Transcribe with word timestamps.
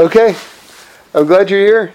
Okay, 0.00 0.34
I'm 1.12 1.26
glad 1.26 1.50
you're 1.50 1.60
here. 1.60 1.92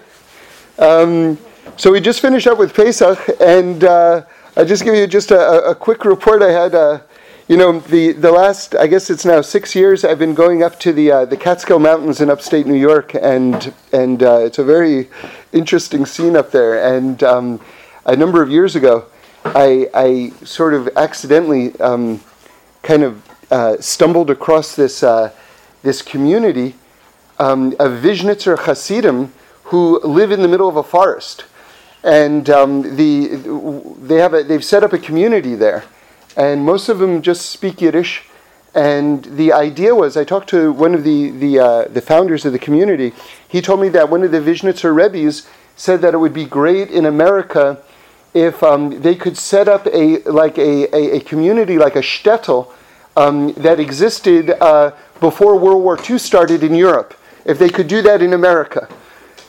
Um, 0.78 1.36
so 1.76 1.90
we 1.90 2.00
just 2.00 2.20
finished 2.20 2.46
up 2.46 2.56
with 2.56 2.72
Pesach, 2.72 3.18
and 3.40 3.82
uh, 3.82 4.22
I'll 4.56 4.64
just 4.64 4.84
give 4.84 4.94
you 4.94 5.08
just 5.08 5.32
a, 5.32 5.70
a 5.70 5.74
quick 5.74 6.04
report. 6.04 6.40
I 6.40 6.52
had, 6.52 6.72
uh, 6.72 7.00
you 7.48 7.56
know, 7.56 7.80
the, 7.80 8.12
the 8.12 8.30
last, 8.30 8.76
I 8.76 8.86
guess 8.86 9.10
it's 9.10 9.24
now 9.24 9.40
six 9.40 9.74
years, 9.74 10.04
I've 10.04 10.20
been 10.20 10.34
going 10.34 10.62
up 10.62 10.78
to 10.80 10.92
the, 10.92 11.10
uh, 11.10 11.24
the 11.24 11.36
Catskill 11.36 11.80
Mountains 11.80 12.20
in 12.20 12.30
upstate 12.30 12.64
New 12.64 12.78
York, 12.78 13.16
and, 13.16 13.74
and 13.92 14.22
uh, 14.22 14.38
it's 14.38 14.60
a 14.60 14.64
very 14.64 15.08
interesting 15.52 16.06
scene 16.06 16.36
up 16.36 16.52
there. 16.52 16.96
And 16.96 17.24
um, 17.24 17.60
a 18.04 18.14
number 18.14 18.40
of 18.40 18.48
years 18.48 18.76
ago, 18.76 19.06
I, 19.44 19.90
I 19.94 20.30
sort 20.44 20.74
of 20.74 20.88
accidentally 20.94 21.74
um, 21.80 22.20
kind 22.84 23.02
of 23.02 23.50
uh, 23.50 23.80
stumbled 23.80 24.30
across 24.30 24.76
this, 24.76 25.02
uh, 25.02 25.32
this 25.82 26.02
community 26.02 26.76
um, 27.38 27.74
of 27.78 28.00
Vizhnitzer 28.00 28.56
Hasidim 28.56 29.32
who 29.64 30.00
live 30.00 30.30
in 30.30 30.42
the 30.42 30.48
middle 30.48 30.68
of 30.68 30.76
a 30.76 30.82
forest. 30.82 31.44
And 32.04 32.48
um, 32.48 32.96
the, 32.96 33.36
they 34.00 34.16
have 34.16 34.32
a, 34.32 34.44
they've 34.44 34.64
set 34.64 34.84
up 34.84 34.92
a 34.92 34.98
community 34.98 35.56
there. 35.56 35.84
And 36.36 36.64
most 36.64 36.88
of 36.88 37.00
them 37.00 37.20
just 37.20 37.50
speak 37.50 37.80
Yiddish. 37.80 38.22
And 38.74 39.24
the 39.24 39.52
idea 39.52 39.94
was, 39.94 40.16
I 40.16 40.22
talked 40.22 40.48
to 40.50 40.70
one 40.72 40.94
of 40.94 41.02
the, 41.02 41.30
the, 41.30 41.58
uh, 41.58 41.88
the 41.88 42.00
founders 42.00 42.44
of 42.44 42.52
the 42.52 42.58
community. 42.60 43.12
He 43.48 43.60
told 43.60 43.80
me 43.80 43.88
that 43.88 44.08
one 44.08 44.22
of 44.22 44.30
the 44.30 44.40
Vizhnitzer 44.40 44.94
Rebbe's 44.94 45.48
said 45.74 46.00
that 46.02 46.14
it 46.14 46.18
would 46.18 46.34
be 46.34 46.44
great 46.44 46.90
in 46.90 47.06
America 47.06 47.82
if 48.34 48.62
um, 48.62 49.00
they 49.00 49.14
could 49.14 49.36
set 49.36 49.66
up 49.66 49.86
a, 49.86 50.18
like 50.24 50.58
a, 50.58 50.94
a, 50.94 51.16
a 51.16 51.20
community, 51.20 51.76
like 51.76 51.96
a 51.96 52.00
shtetl, 52.00 52.70
um, 53.16 53.52
that 53.54 53.80
existed 53.80 54.50
uh, 54.60 54.92
before 55.20 55.58
World 55.58 55.82
War 55.82 55.98
II 55.98 56.18
started 56.18 56.62
in 56.62 56.74
Europe 56.74 57.15
if 57.46 57.58
they 57.58 57.68
could 57.68 57.88
do 57.88 58.02
that 58.02 58.20
in 58.20 58.32
America. 58.32 58.88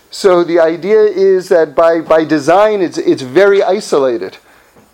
So 0.09 0.43
the 0.43 0.59
idea 0.59 1.01
is 1.01 1.49
that 1.49 1.75
by, 1.75 1.99
by 1.99 2.23
design, 2.23 2.81
it's, 2.81 2.97
it's 2.97 3.21
very 3.21 3.61
isolated. 3.61 4.37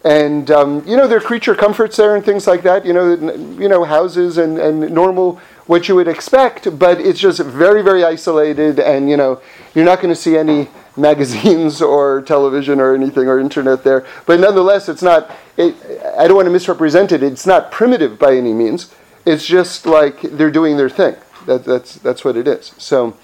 And, 0.04 0.50
um, 0.52 0.86
you 0.88 0.98
know, 0.98 1.08
there 1.08 1.20
are 1.20 1.22
creature 1.22 1.56
comforts 1.56 1.95
there 1.98 2.16
and 2.16 2.26
things 2.26 2.48
like 2.48 2.64
that, 2.64 2.86
you 2.86 2.92
know, 2.92 3.14
you 3.14 3.70
know 3.70 3.86
houses 3.86 4.38
and, 4.38 4.58
and 4.58 4.92
normal, 4.92 5.40
what 5.66 5.88
you 5.88 5.95
would 5.95 6.10
expect, 6.10 6.78
but 6.78 7.00
it's 7.00 7.20
just 7.20 7.40
very, 7.40 7.82
very 7.82 8.04
isolated 8.04 8.80
and, 8.80 9.10
you 9.10 9.16
know, 9.16 9.42
you're 9.73 9.86
not 9.86 10.02
going 10.02 10.14
to 10.14 10.20
see 10.20 10.36
any 10.36 10.67
magazines 10.98 11.82
or 11.82 12.22
television 12.23 12.80
or 12.82 12.94
anything 12.94 13.28
or 13.28 13.40
internet 13.40 13.84
there. 13.84 14.06
But 14.26 14.40
nonetheless, 14.42 14.90
it's 14.90 15.02
not, 15.02 15.32
it, 15.56 15.76
I 16.17 16.28
don't 16.28 16.36
want 16.36 16.48
to 16.48 16.52
misrepresent 16.52 17.12
it, 17.12 17.23
it's 17.23 17.48
not 17.48 17.72
primitive 17.72 18.20
by 18.20 18.36
any 18.36 18.54
means. 18.54 18.94
It's 19.26 19.45
just 19.45 19.86
like 19.86 20.22
they're 20.22 20.52
doing 20.52 20.76
their 20.76 20.90
thing. 20.90 21.16
That, 21.45 21.66
that's, 21.66 21.95
that's 21.95 22.23
what 22.23 22.38
it 22.38 22.47
is. 22.47 22.73
So, 22.77 23.17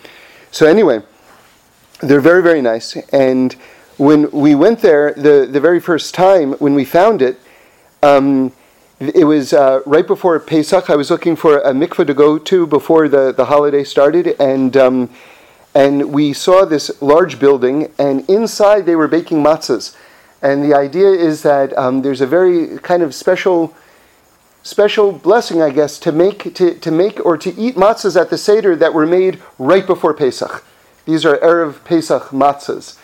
so 0.52 0.68
anyway, 0.68 1.02
they're 2.02 2.22
very, 2.22 2.42
very 2.42 2.62
nice. 2.62 2.96
And 3.14 3.54
when 3.98 4.32
we 4.32 4.56
went 4.56 4.80
there 4.82 5.14
the, 5.14 5.48
the 5.50 5.60
very 5.60 5.80
first 5.80 6.14
time, 6.14 6.54
when 6.54 6.74
we 6.74 6.86
found 6.86 7.22
it, 7.22 7.40
um, 8.02 8.54
it 9.00 9.26
was 9.26 9.54
uh, 9.54 9.82
right 9.86 10.06
before 10.06 10.38
Pesach. 10.40 10.90
I 10.90 10.96
was 10.96 11.10
looking 11.10 11.36
for 11.36 11.60
a 11.60 11.72
mikveh 11.72 12.06
to 12.08 12.14
go 12.14 12.38
to 12.38 12.68
before 12.68 13.08
the, 13.08 13.32
the 13.32 13.46
holiday 13.46 13.84
started, 13.84 14.36
and 14.40 14.76
um, 14.76 15.10
and 15.74 16.12
we 16.12 16.34
saw 16.34 16.66
this 16.66 17.02
large 17.02 17.40
building, 17.40 17.94
and 17.98 18.30
inside 18.30 18.86
they 18.86 18.96
were 18.96 19.08
baking 19.08 19.42
matzahs. 19.42 19.96
And 20.42 20.64
the 20.64 20.76
idea 20.76 21.10
is 21.10 21.44
that 21.44 21.78
um, 21.78 22.02
there's 22.02 22.22
a 22.22 22.28
very 22.28 22.78
kind 22.80 23.04
of 23.04 23.14
special 23.14 23.74
special 24.70 25.12
blessing, 25.12 25.62
I 25.62 25.72
guess, 25.72 25.98
to 26.00 26.12
make 26.12 26.54
to, 26.56 26.76
to 26.76 26.92
make 26.92 27.26
or 27.26 27.38
to 27.38 27.50
eat 27.56 27.76
matzahs 27.76 28.20
at 28.20 28.30
the 28.30 28.38
Seder 28.38 28.76
that 28.76 28.94
were 28.94 29.08
made 29.08 29.42
right 29.58 29.86
before 29.86 30.14
Pesach. 30.14 30.64
These 31.06 31.26
are 31.26 31.38
Erev 31.38 31.84
Pesach 31.84 32.30
matzahs. 32.30 32.98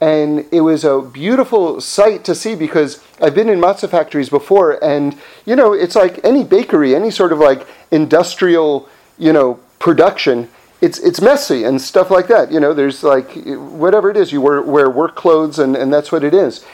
And 0.00 0.44
it 0.50 0.62
was 0.62 0.84
a 0.84 1.00
beautiful 1.00 1.80
sight 1.80 2.24
to 2.24 2.34
see 2.34 2.56
because 2.56 3.02
I've 3.22 3.34
been 3.34 3.48
in 3.48 3.60
matzah 3.60 3.88
factories 3.88 4.28
before, 4.28 4.82
and 4.84 5.16
you 5.46 5.54
know, 5.54 5.72
it's 5.72 5.94
like 5.94 6.22
any 6.24 6.42
bakery, 6.42 6.94
any 6.94 7.10
sort 7.10 7.32
of 7.32 7.38
like 7.38 7.66
industrial, 7.90 8.88
you 9.16 9.32
know, 9.32 9.60
production. 9.78 10.50
It's, 10.80 10.98
it's 10.98 11.20
messy 11.20 11.64
and 11.64 11.80
stuff 11.80 12.10
like 12.10 12.26
that. 12.26 12.50
You 12.52 12.60
know, 12.60 12.74
there's 12.74 13.02
like 13.04 13.30
whatever 13.46 14.10
it 14.10 14.16
is, 14.16 14.32
you 14.32 14.40
wear, 14.40 14.60
wear 14.60 14.90
work 14.90 15.14
clothes, 15.14 15.58
and, 15.58 15.76
and 15.76 15.92
that's 15.92 16.10
what 16.10 16.24
it 16.24 16.34
is. 16.34 16.64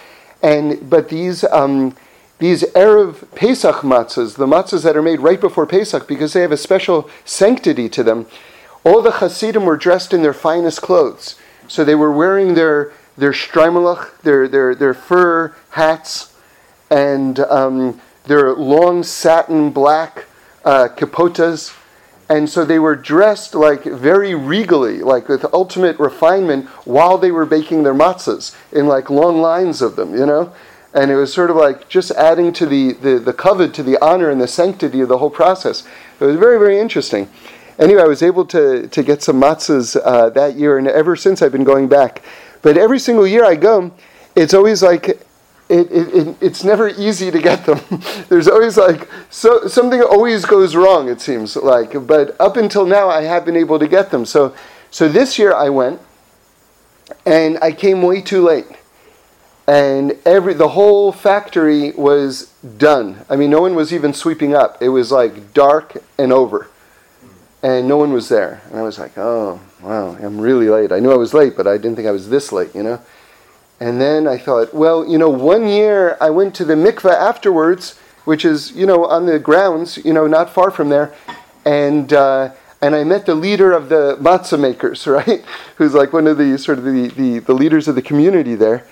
And 0.42 0.88
but 0.88 1.10
these 1.10 1.44
um, 1.44 1.94
these 2.40 2.64
Erev 2.72 3.32
Pesach 3.34 3.76
matzahs, 3.76 4.36
the 4.36 4.46
matzahs 4.46 4.82
that 4.82 4.96
are 4.96 5.02
made 5.02 5.20
right 5.20 5.40
before 5.40 5.66
Pesach, 5.66 6.08
because 6.08 6.32
they 6.32 6.40
have 6.40 6.52
a 6.52 6.56
special 6.56 7.08
sanctity 7.24 7.88
to 7.90 8.02
them, 8.02 8.26
all 8.82 9.02
the 9.02 9.12
Hasidim 9.12 9.66
were 9.66 9.76
dressed 9.76 10.14
in 10.14 10.22
their 10.22 10.32
finest 10.32 10.80
clothes. 10.80 11.38
So 11.68 11.84
they 11.84 11.94
were 11.94 12.10
wearing 12.10 12.54
their, 12.54 12.92
their 13.16 13.32
streimelach, 13.32 14.22
their, 14.22 14.48
their, 14.48 14.74
their 14.74 14.94
fur 14.94 15.54
hats, 15.70 16.34
and 16.90 17.38
um, 17.40 18.00
their 18.24 18.54
long 18.54 19.02
satin 19.02 19.70
black 19.70 20.24
uh, 20.64 20.88
kapotas. 20.96 21.76
And 22.30 22.48
so 22.48 22.64
they 22.64 22.78
were 22.78 22.96
dressed 22.96 23.54
like 23.54 23.84
very 23.84 24.34
regally, 24.34 25.00
like 25.00 25.28
with 25.28 25.44
ultimate 25.52 25.98
refinement, 25.98 26.68
while 26.86 27.18
they 27.18 27.32
were 27.32 27.44
baking 27.44 27.82
their 27.82 27.94
matzahs 27.94 28.56
in 28.72 28.86
like 28.86 29.10
long 29.10 29.42
lines 29.42 29.82
of 29.82 29.96
them, 29.96 30.16
you 30.16 30.24
know? 30.24 30.54
And 30.92 31.10
it 31.10 31.16
was 31.16 31.32
sort 31.32 31.50
of 31.50 31.56
like 31.56 31.88
just 31.88 32.10
adding 32.12 32.52
to 32.54 32.66
the, 32.66 32.94
the, 32.94 33.18
the 33.18 33.32
kavod, 33.32 33.72
to 33.74 33.82
the 33.82 33.96
honor 34.04 34.28
and 34.30 34.40
the 34.40 34.48
sanctity 34.48 35.00
of 35.00 35.08
the 35.08 35.18
whole 35.18 35.30
process. 35.30 35.86
It 36.18 36.24
was 36.24 36.36
very, 36.36 36.58
very 36.58 36.78
interesting. 36.78 37.28
Anyway, 37.78 38.02
I 38.02 38.06
was 38.06 38.22
able 38.22 38.44
to, 38.46 38.88
to 38.88 39.02
get 39.02 39.22
some 39.22 39.40
matzahs 39.40 39.98
uh, 40.04 40.30
that 40.30 40.56
year, 40.56 40.76
and 40.76 40.86
ever 40.88 41.16
since 41.16 41.40
I've 41.40 41.52
been 41.52 41.64
going 41.64 41.88
back. 41.88 42.22
But 42.60 42.76
every 42.76 42.98
single 42.98 43.26
year 43.26 43.44
I 43.44 43.54
go, 43.54 43.92
it's 44.36 44.52
always 44.52 44.82
like 44.82 45.08
it, 45.70 45.90
it, 45.92 46.14
it, 46.14 46.36
it's 46.40 46.64
never 46.64 46.88
easy 46.88 47.30
to 47.30 47.40
get 47.40 47.64
them. 47.64 47.80
There's 48.28 48.48
always 48.48 48.76
like 48.76 49.08
so 49.30 49.66
something 49.68 50.02
always 50.02 50.44
goes 50.44 50.74
wrong. 50.74 51.08
It 51.08 51.20
seems 51.20 51.56
like, 51.56 52.06
but 52.06 52.38
up 52.40 52.56
until 52.56 52.84
now 52.84 53.08
I 53.08 53.22
have 53.22 53.44
been 53.44 53.56
able 53.56 53.78
to 53.78 53.88
get 53.88 54.10
them. 54.10 54.26
So 54.26 54.54
so 54.90 55.08
this 55.08 55.38
year 55.38 55.54
I 55.54 55.68
went, 55.70 56.00
and 57.24 57.58
I 57.62 57.72
came 57.72 58.02
way 58.02 58.20
too 58.20 58.42
late 58.42 58.66
and 59.70 60.18
every 60.26 60.52
the 60.52 60.70
whole 60.70 61.12
factory 61.12 61.92
was 61.92 62.52
done. 62.76 63.24
I 63.30 63.36
mean, 63.36 63.50
no 63.50 63.60
one 63.60 63.76
was 63.76 63.94
even 63.94 64.12
sweeping 64.12 64.52
up. 64.52 64.82
It 64.82 64.88
was 64.88 65.12
like 65.12 65.54
dark 65.54 65.96
and 66.18 66.32
over, 66.32 66.66
and 67.62 67.86
no 67.86 67.96
one 67.96 68.12
was 68.12 68.28
there. 68.28 68.62
And 68.68 68.80
I 68.80 68.82
was 68.82 68.98
like, 68.98 69.16
"Oh, 69.16 69.60
wow, 69.80 70.16
I'm 70.16 70.40
really 70.40 70.68
late." 70.68 70.90
I 70.90 70.98
knew 70.98 71.12
I 71.12 71.16
was 71.16 71.32
late, 71.32 71.56
but 71.56 71.68
I 71.68 71.76
didn't 71.76 71.94
think 71.94 72.08
I 72.08 72.10
was 72.10 72.30
this 72.30 72.50
late, 72.50 72.74
you 72.74 72.82
know. 72.82 73.00
And 73.78 74.00
then 74.00 74.26
I 74.26 74.38
thought, 74.38 74.74
well, 74.74 75.08
you 75.08 75.16
know, 75.16 75.30
one 75.30 75.68
year 75.68 76.16
I 76.20 76.30
went 76.30 76.52
to 76.56 76.64
the 76.64 76.74
mikveh 76.74 77.14
afterwards, 77.14 77.96
which 78.24 78.44
is 78.44 78.72
you 78.72 78.86
know 78.86 79.04
on 79.04 79.26
the 79.26 79.38
grounds, 79.38 79.98
you 79.98 80.12
know, 80.12 80.26
not 80.26 80.50
far 80.50 80.72
from 80.72 80.88
there, 80.88 81.14
and. 81.64 82.12
Uh, 82.12 82.50
and 82.82 82.96
I 82.96 83.04
met 83.04 83.26
the 83.26 83.34
leader 83.34 83.72
of 83.72 83.90
the 83.90 84.16
matzah 84.22 84.58
makers, 84.58 85.06
right? 85.18 85.44
Who's 85.76 85.92
like 85.92 86.14
one 86.14 86.26
of 86.26 86.38
the 86.38 86.56
sort 86.56 86.78
of 86.78 86.84
the, 86.84 87.08
the, 87.08 87.38
the 87.40 87.52
leaders 87.52 87.88
of 87.88 87.94
the 87.94 88.00
community 88.00 88.54
there 88.54 88.86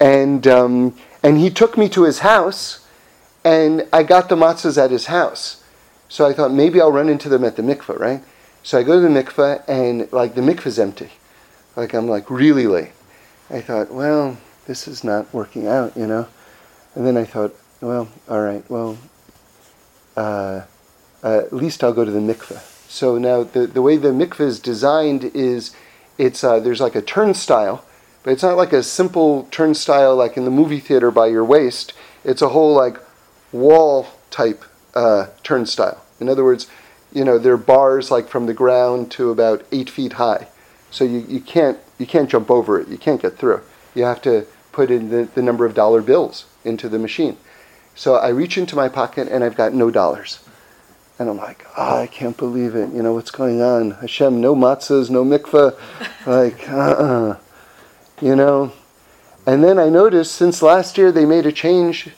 and 0.00 0.46
um, 0.46 0.96
and 1.22 1.38
he 1.38 1.50
took 1.50 1.76
me 1.76 1.88
to 1.90 2.04
his 2.04 2.20
house, 2.20 2.86
and 3.44 3.86
I 3.92 4.02
got 4.02 4.28
the 4.28 4.36
matzahs 4.36 4.82
at 4.82 4.90
his 4.90 5.06
house. 5.06 5.62
So 6.08 6.26
I 6.26 6.32
thought 6.32 6.52
maybe 6.52 6.80
I'll 6.80 6.90
run 6.90 7.08
into 7.08 7.28
them 7.28 7.44
at 7.44 7.56
the 7.56 7.62
mikveh, 7.62 7.98
right? 7.98 8.22
So 8.62 8.78
I 8.78 8.82
go 8.82 8.94
to 8.94 9.00
the 9.00 9.22
mikveh, 9.22 9.68
and 9.68 10.10
like 10.12 10.34
the 10.34 10.40
mikveh's 10.40 10.78
empty, 10.78 11.10
like 11.76 11.94
I'm 11.94 12.08
like 12.08 12.30
really 12.30 12.66
late. 12.66 12.92
I 13.50 13.60
thought, 13.60 13.92
well, 13.92 14.38
this 14.66 14.88
is 14.88 15.04
not 15.04 15.32
working 15.34 15.66
out, 15.66 15.96
you 15.96 16.06
know. 16.06 16.28
And 16.94 17.06
then 17.06 17.16
I 17.16 17.24
thought, 17.24 17.54
well, 17.80 18.08
all 18.28 18.40
right, 18.40 18.68
well, 18.70 18.98
uh, 20.16 20.62
uh, 21.22 21.38
at 21.38 21.52
least 21.52 21.84
I'll 21.84 21.92
go 21.92 22.04
to 22.04 22.10
the 22.10 22.20
mikveh. 22.20 22.60
So 22.88 23.18
now 23.18 23.44
the, 23.44 23.66
the 23.66 23.82
way 23.82 23.96
the 23.96 24.08
mikveh 24.08 24.40
is 24.40 24.58
designed 24.58 25.24
is 25.24 25.74
it's 26.18 26.42
uh, 26.42 26.60
there's 26.60 26.80
like 26.80 26.94
a 26.94 27.02
turnstile 27.02 27.84
but 28.22 28.32
it's 28.32 28.42
not 28.42 28.56
like 28.56 28.72
a 28.72 28.82
simple 28.82 29.44
turnstile 29.50 30.14
like 30.14 30.36
in 30.36 30.44
the 30.44 30.50
movie 30.50 30.80
theater 30.80 31.10
by 31.10 31.26
your 31.26 31.44
waist. 31.44 31.92
It's 32.24 32.42
a 32.42 32.50
whole 32.50 32.74
like 32.74 32.98
wall 33.52 34.08
type 34.30 34.64
uh, 34.94 35.28
turnstile. 35.42 36.02
In 36.20 36.28
other 36.28 36.44
words, 36.44 36.68
you 37.12 37.24
know, 37.24 37.38
there 37.38 37.54
are 37.54 37.58
bars 37.58 38.10
like 38.10 38.28
from 38.28 38.46
the 38.46 38.54
ground 38.54 39.10
to 39.12 39.30
about 39.30 39.64
eight 39.72 39.88
feet 39.88 40.14
high. 40.14 40.48
So 40.90 41.04
you, 41.04 41.20
you 41.28 41.40
can't 41.40 41.78
you 41.98 42.06
can't 42.06 42.30
jump 42.30 42.50
over 42.50 42.78
it. 42.78 42.88
You 42.88 42.98
can't 42.98 43.22
get 43.22 43.38
through. 43.38 43.62
You 43.94 44.04
have 44.04 44.22
to 44.22 44.46
put 44.72 44.90
in 44.90 45.10
the, 45.10 45.28
the 45.34 45.42
number 45.42 45.64
of 45.64 45.74
dollar 45.74 46.02
bills 46.02 46.46
into 46.64 46.88
the 46.88 46.98
machine. 46.98 47.36
So 47.94 48.16
I 48.16 48.28
reach 48.28 48.56
into 48.56 48.76
my 48.76 48.88
pocket 48.88 49.28
and 49.28 49.42
I've 49.42 49.56
got 49.56 49.74
no 49.74 49.90
dollars. 49.90 50.40
And 51.18 51.28
I'm 51.28 51.36
like, 51.36 51.66
oh, 51.76 52.00
I 52.00 52.06
can't 52.06 52.36
believe 52.36 52.74
it. 52.74 52.92
You 52.94 53.02
know, 53.02 53.12
what's 53.12 53.30
going 53.30 53.60
on? 53.60 53.90
Hashem, 53.90 54.40
no 54.40 54.54
matzahs, 54.54 55.10
no 55.10 55.22
mikveh. 55.22 55.76
like, 56.26 56.66
uh-uh 56.70 57.36
you 58.20 58.36
know. 58.36 58.72
And 59.46 59.64
then 59.64 59.78
I 59.78 59.88
noticed 59.88 60.34
since 60.34 60.62
last 60.62 60.98
year 60.98 61.10
they 61.10 61.24
made 61.24 61.46
a 61.46 61.52
change 61.52 62.10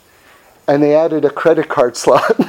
and 0.67 0.81
they 0.81 0.95
added 0.95 1.25
a 1.25 1.29
credit 1.29 1.69
card 1.69 1.97
slot. 1.97 2.35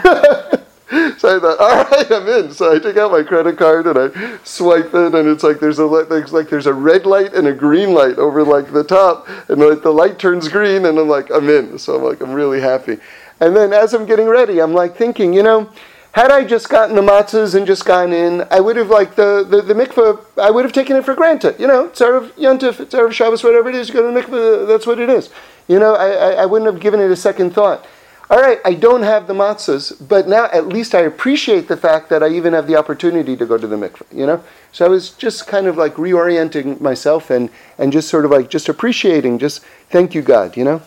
so 1.18 1.36
I 1.36 1.40
thought, 1.40 1.58
all 1.58 1.84
right, 1.84 2.10
I'm 2.10 2.28
in. 2.28 2.52
So 2.52 2.74
I 2.74 2.78
take 2.78 2.96
out 2.96 3.10
my 3.10 3.22
credit 3.22 3.56
card 3.56 3.86
and 3.86 3.98
I 3.98 4.38
swipe 4.44 4.94
it, 4.94 5.14
and 5.14 5.28
it's 5.28 5.42
like 5.42 5.60
there's 5.60 5.78
a 5.78 5.86
like 5.86 6.48
there's 6.48 6.66
a 6.66 6.74
red 6.74 7.06
light 7.06 7.34
and 7.34 7.48
a 7.48 7.52
green 7.52 7.92
light 7.92 8.18
over 8.18 8.42
like 8.42 8.72
the 8.72 8.84
top, 8.84 9.28
and 9.48 9.60
like 9.60 9.82
the 9.82 9.92
light 9.92 10.18
turns 10.18 10.48
green, 10.48 10.86
and 10.86 10.98
I'm 10.98 11.08
like, 11.08 11.30
I'm 11.30 11.48
in. 11.48 11.78
So 11.78 11.96
I'm 11.96 12.02
like, 12.02 12.20
I'm 12.20 12.32
really 12.32 12.60
happy. 12.60 12.98
And 13.40 13.56
then 13.56 13.72
as 13.72 13.94
I'm 13.94 14.06
getting 14.06 14.26
ready, 14.26 14.60
I'm 14.60 14.72
like 14.72 14.96
thinking, 14.96 15.32
you 15.32 15.42
know, 15.42 15.70
had 16.14 16.30
I 16.30 16.44
just 16.44 16.68
gotten 16.68 16.94
the 16.94 17.02
matzahs 17.02 17.56
and 17.56 17.66
just 17.66 17.84
gone 17.84 18.12
in, 18.12 18.46
I 18.48 18.60
would 18.60 18.76
have 18.76 18.88
like 18.88 19.16
the, 19.16 19.44
the, 19.44 19.60
the 19.62 19.74
mikveh, 19.74 20.24
I 20.40 20.48
would 20.48 20.64
have 20.64 20.72
taken 20.72 20.94
it 20.94 21.04
for 21.04 21.12
granted. 21.16 21.58
You 21.58 21.66
know, 21.66 21.86
it's 21.86 22.00
Erev 22.00 22.30
Yontif, 22.34 22.78
it's 22.78 23.16
Shabbos, 23.16 23.42
whatever 23.42 23.68
it 23.68 23.74
is, 23.74 23.88
you 23.88 23.94
go 23.94 24.06
to 24.06 24.14
the 24.14 24.20
mikveh, 24.20 24.68
that's 24.68 24.86
what 24.86 25.00
it 25.00 25.10
is. 25.10 25.30
You 25.66 25.80
know, 25.80 25.96
I, 25.96 26.10
I, 26.10 26.30
I 26.42 26.46
wouldn't 26.46 26.72
have 26.72 26.80
given 26.80 27.00
it 27.00 27.10
a 27.10 27.16
second 27.16 27.50
thought. 27.50 27.84
All 28.30 28.40
right, 28.40 28.60
I 28.64 28.74
don't 28.74 29.02
have 29.02 29.26
the 29.26 29.34
matzahs, 29.34 30.08
but 30.08 30.28
now 30.28 30.44
at 30.52 30.68
least 30.68 30.94
I 30.94 31.00
appreciate 31.00 31.66
the 31.66 31.76
fact 31.76 32.10
that 32.10 32.22
I 32.22 32.28
even 32.28 32.52
have 32.52 32.68
the 32.68 32.76
opportunity 32.76 33.36
to 33.36 33.44
go 33.44 33.58
to 33.58 33.66
the 33.66 33.76
mikveh, 33.76 34.06
you 34.12 34.24
know? 34.24 34.44
So 34.70 34.86
I 34.86 34.88
was 34.88 35.10
just 35.10 35.48
kind 35.48 35.66
of 35.66 35.76
like 35.76 35.96
reorienting 35.96 36.80
myself 36.80 37.30
and, 37.30 37.50
and 37.76 37.92
just 37.92 38.08
sort 38.08 38.24
of 38.24 38.30
like 38.30 38.50
just 38.50 38.68
appreciating, 38.68 39.40
just 39.40 39.64
thank 39.90 40.14
you, 40.14 40.22
God, 40.22 40.56
you 40.56 40.62
know? 40.62 40.80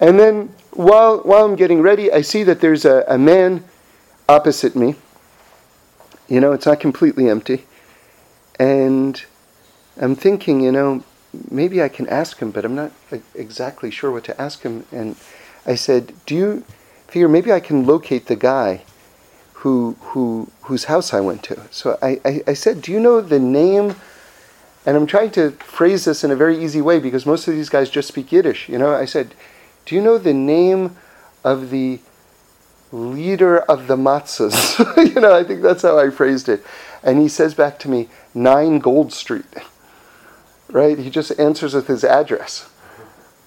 And 0.00 0.18
then 0.18 0.52
while, 0.72 1.18
while 1.20 1.44
I'm 1.44 1.54
getting 1.54 1.80
ready, 1.80 2.10
I 2.10 2.22
see 2.22 2.42
that 2.42 2.60
there's 2.60 2.84
a, 2.84 3.04
a 3.06 3.18
man 3.18 3.62
opposite 4.28 4.76
me. 4.76 4.96
You 6.28 6.40
know, 6.40 6.52
it's 6.52 6.66
not 6.66 6.80
completely 6.80 7.28
empty. 7.28 7.64
And 8.58 9.22
I'm 10.00 10.14
thinking, 10.14 10.60
you 10.60 10.72
know, 10.72 11.04
maybe 11.50 11.82
I 11.82 11.88
can 11.88 12.06
ask 12.08 12.38
him, 12.38 12.50
but 12.50 12.64
I'm 12.64 12.74
not 12.74 12.92
exactly 13.34 13.90
sure 13.90 14.10
what 14.10 14.24
to 14.24 14.40
ask 14.40 14.62
him. 14.62 14.84
And 14.92 15.16
I 15.64 15.74
said, 15.74 16.12
Do 16.26 16.34
you 16.34 16.64
figure 17.06 17.28
maybe 17.28 17.52
I 17.52 17.60
can 17.60 17.86
locate 17.86 18.26
the 18.26 18.36
guy 18.36 18.82
who, 19.54 19.96
who, 20.00 20.50
whose 20.62 20.84
house 20.84 21.14
I 21.14 21.20
went 21.20 21.42
to? 21.44 21.60
So 21.70 21.98
I, 22.02 22.20
I, 22.24 22.42
I 22.48 22.52
said, 22.54 22.82
Do 22.82 22.92
you 22.92 23.00
know 23.00 23.20
the 23.20 23.38
name? 23.38 23.94
And 24.84 24.96
I'm 24.96 25.06
trying 25.06 25.30
to 25.32 25.50
phrase 25.52 26.04
this 26.04 26.24
in 26.24 26.30
a 26.30 26.36
very 26.36 26.62
easy 26.62 26.80
way 26.80 26.98
because 26.98 27.26
most 27.26 27.48
of 27.48 27.54
these 27.54 27.68
guys 27.68 27.90
just 27.90 28.08
speak 28.08 28.32
Yiddish. 28.32 28.68
You 28.68 28.78
know, 28.78 28.94
I 28.94 29.04
said, 29.04 29.34
Do 29.86 29.94
you 29.94 30.02
know 30.02 30.18
the 30.18 30.34
name 30.34 30.96
of 31.44 31.70
the 31.70 32.00
leader 32.92 33.58
of 33.58 33.86
the 33.86 33.96
matzahs. 33.96 34.78
you 35.14 35.20
know, 35.20 35.34
I 35.34 35.44
think 35.44 35.62
that's 35.62 35.82
how 35.82 35.98
I 35.98 36.10
phrased 36.10 36.48
it. 36.48 36.64
And 37.02 37.20
he 37.20 37.28
says 37.28 37.54
back 37.54 37.78
to 37.80 37.88
me, 37.88 38.08
9 38.34 38.78
Gold 38.78 39.12
Street. 39.12 39.46
Right? 40.70 40.98
He 40.98 41.10
just 41.10 41.38
answers 41.38 41.74
with 41.74 41.86
his 41.86 42.04
address. 42.04 42.68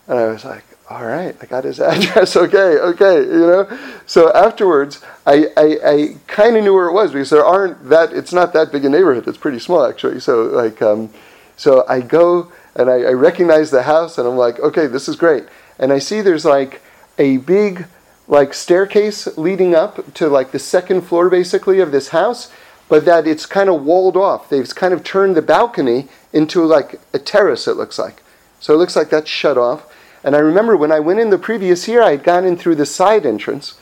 And 0.07 0.17
I 0.17 0.27
was 0.27 0.43
like, 0.43 0.63
all 0.91 1.05
right, 1.05 1.35
I 1.41 1.45
got 1.45 1.63
his 1.63 1.79
address. 1.79 2.35
okay, 2.35 2.77
okay, 2.77 3.19
you 3.19 3.47
know. 3.47 3.79
So 4.05 4.31
afterwards, 4.33 5.01
I, 5.25 5.47
I, 5.55 5.77
I 5.85 6.15
kind 6.27 6.57
of 6.57 6.63
knew 6.63 6.73
where 6.73 6.87
it 6.87 6.93
was 6.93 7.11
because 7.11 7.29
there 7.29 7.45
aren't 7.45 7.89
that. 7.89 8.11
It's 8.11 8.33
not 8.33 8.51
that 8.53 8.71
big 8.71 8.83
a 8.83 8.89
neighborhood. 8.89 9.27
It's 9.27 9.37
pretty 9.37 9.59
small 9.59 9.85
actually. 9.85 10.19
So 10.19 10.43
like, 10.43 10.81
um, 10.81 11.09
so 11.55 11.85
I 11.87 12.01
go 12.01 12.51
and 12.75 12.89
I, 12.89 13.03
I 13.03 13.11
recognize 13.11 13.71
the 13.71 13.83
house, 13.83 14.17
and 14.17 14.27
I'm 14.27 14.35
like, 14.35 14.59
okay, 14.59 14.87
this 14.87 15.07
is 15.07 15.15
great. 15.15 15.45
And 15.79 15.93
I 15.93 15.99
see 15.99 16.21
there's 16.21 16.45
like 16.45 16.81
a 17.17 17.37
big 17.37 17.85
like 18.31 18.53
staircase 18.53 19.27
leading 19.37 19.75
up 19.75 20.13
to 20.13 20.29
like 20.29 20.51
the 20.51 20.57
second 20.57 21.01
floor 21.01 21.29
basically 21.29 21.81
of 21.81 21.91
this 21.91 22.09
house, 22.09 22.49
but 22.87 23.03
that 23.03 23.27
it's 23.27 23.45
kind 23.45 23.69
of 23.69 23.83
walled 23.83 24.15
off. 24.15 24.49
They've 24.49 24.73
kind 24.73 24.93
of 24.93 25.03
turned 25.03 25.35
the 25.35 25.41
balcony 25.41 26.07
into 26.31 26.63
like 26.63 27.01
a 27.13 27.19
terrace, 27.19 27.67
it 27.67 27.75
looks 27.75 27.99
like. 27.99 28.23
So 28.61 28.73
it 28.73 28.77
looks 28.77 28.95
like 28.95 29.09
that's 29.09 29.29
shut 29.29 29.57
off. 29.57 29.85
And 30.23 30.33
I 30.33 30.39
remember 30.39 30.77
when 30.77 30.93
I 30.93 30.99
went 31.01 31.19
in 31.19 31.29
the 31.29 31.37
previous 31.37 31.89
year, 31.89 32.01
I 32.01 32.11
had 32.11 32.23
gone 32.23 32.45
in 32.45 32.55
through 32.55 32.75
the 32.75 32.85
side 32.85 33.25
entrance. 33.25 33.77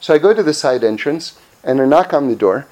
So 0.00 0.14
I 0.14 0.18
go 0.18 0.32
to 0.32 0.44
the 0.44 0.54
side 0.54 0.84
entrance 0.84 1.36
and 1.64 1.80
I 1.80 1.84
knock 1.84 2.14
on 2.14 2.28
the 2.28 2.36
door, 2.36 2.68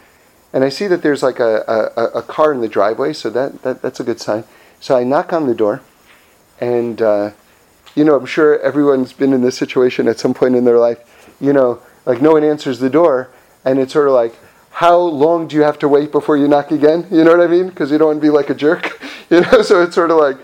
and 0.52 0.62
I 0.62 0.68
see 0.68 0.86
that 0.86 1.02
there's 1.02 1.24
like 1.24 1.40
a, 1.40 1.92
a, 1.96 2.18
a 2.18 2.22
car 2.22 2.52
in 2.52 2.60
the 2.60 2.68
driveway, 2.68 3.12
so 3.12 3.30
that, 3.30 3.62
that, 3.62 3.82
that's 3.82 3.98
a 3.98 4.04
good 4.04 4.20
sign. 4.20 4.44
So 4.78 4.96
I 4.96 5.02
knock 5.02 5.32
on 5.32 5.48
the 5.48 5.54
door, 5.56 5.82
and 6.60 7.02
uh, 7.02 7.32
you 7.96 8.04
know, 8.04 8.14
I'm 8.14 8.26
sure 8.26 8.60
everyone's 8.60 9.12
been 9.12 9.32
in 9.32 9.42
this 9.42 9.58
situation 9.58 10.06
at 10.06 10.20
some 10.20 10.32
point 10.32 10.54
in 10.54 10.64
their 10.64 10.78
life 10.78 11.00
you 11.40 11.52
know, 11.52 11.80
like 12.04 12.22
no 12.22 12.32
one 12.32 12.44
answers 12.44 12.78
the 12.78 12.90
door, 12.90 13.30
and 13.64 13.78
it's 13.78 13.92
sort 13.92 14.08
of 14.08 14.14
like, 14.14 14.34
how 14.70 14.98
long 14.98 15.48
do 15.48 15.56
you 15.56 15.62
have 15.62 15.78
to 15.78 15.88
wait 15.88 16.12
before 16.12 16.36
you 16.36 16.48
knock 16.48 16.70
again? 16.70 17.06
You 17.10 17.24
know 17.24 17.36
what 17.36 17.40
I 17.40 17.46
mean? 17.46 17.68
Because 17.68 17.90
you 17.90 17.98
don't 17.98 18.08
want 18.08 18.18
to 18.18 18.22
be 18.22 18.30
like 18.30 18.50
a 18.50 18.54
jerk, 18.54 19.00
you 19.30 19.40
know. 19.40 19.62
So 19.62 19.82
it's 19.82 19.94
sort 19.94 20.10
of 20.10 20.18
like, 20.18 20.36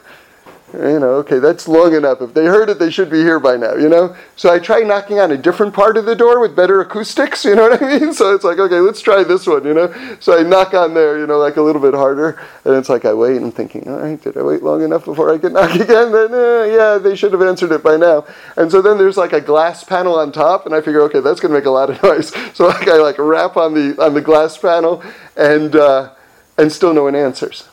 you 0.75 0.99
know, 0.99 1.15
okay, 1.21 1.39
that's 1.39 1.69
long 1.69 1.95
enough. 1.95 2.23
If 2.23 2.35
they 2.35 2.47
heard 2.47 2.69
it, 2.71 2.79
they 2.79 2.91
should 2.91 3.11
be 3.11 3.19
here 3.19 3.39
by 3.39 3.57
now, 3.57 3.75
you 3.75 3.89
know? 3.89 4.17
So 4.37 4.53
I 4.53 4.59
try 4.59 4.81
knocking 4.81 5.19
on 5.19 5.31
a 5.31 5.37
different 5.37 5.75
part 5.75 5.97
of 5.97 6.07
the 6.07 6.15
door 6.15 6.41
with 6.41 6.57
better 6.57 6.81
acoustics, 6.81 7.45
you 7.47 7.55
know 7.55 7.69
what 7.69 7.83
I 7.83 7.99
mean? 7.99 8.13
So 8.13 8.35
it's 8.35 8.45
like, 8.45 8.59
okay, 8.59 8.81
let's 8.81 9.01
try 9.01 9.23
this 9.23 9.47
one, 9.47 9.65
you 9.65 9.75
know? 9.75 9.93
So 10.21 10.39
I 10.39 10.43
knock 10.43 10.75
on 10.75 10.95
there, 10.95 11.19
you 11.19 11.27
know, 11.27 11.39
like 11.39 11.57
a 11.57 11.63
little 11.63 11.83
bit 11.83 11.95
harder. 11.95 12.41
And 12.65 12.75
it's 12.75 12.89
like 12.89 13.05
I 13.05 13.13
wait 13.13 13.37
and 13.37 13.47
I'm 13.47 13.53
thinking, 13.53 13.89
all 13.89 13.99
right, 13.99 14.21
did 14.21 14.37
I 14.37 14.43
wait 14.43 14.63
long 14.63 14.83
enough 14.83 15.05
before 15.05 15.33
I 15.33 15.39
could 15.39 15.53
knock 15.55 15.75
again? 15.75 16.13
Then, 16.13 16.33
uh, 16.33 16.65
yeah, 16.65 16.99
they 16.99 17.17
should 17.17 17.33
have 17.33 17.43
answered 17.43 17.73
it 17.73 17.83
by 17.83 17.97
now. 17.97 18.25
And 18.57 18.71
so 18.71 18.81
then 18.81 18.99
there's 18.99 19.17
like 19.17 19.33
a 19.33 19.41
glass 19.41 19.85
panel 19.85 20.19
on 20.19 20.33
top, 20.33 20.67
and 20.67 20.75
I 20.75 20.81
figure, 20.81 21.03
okay, 21.03 21.21
that's 21.21 21.41
going 21.41 21.53
to 21.53 21.59
make 21.59 21.67
a 21.67 21.71
lot 21.71 21.91
of 21.91 22.03
noise. 22.03 22.33
So 22.55 22.67
like 22.67 22.89
I 22.89 22.97
like 22.97 23.19
rap 23.19 23.57
on 23.57 23.75
the, 23.75 24.03
on 24.03 24.15
the 24.15 24.23
glass 24.23 24.57
panel, 24.57 25.03
and, 25.37 25.77
uh, 25.77 26.15
and 26.57 26.73
still 26.73 26.95
no 26.95 27.05
one 27.05 27.15
answers. 27.15 27.69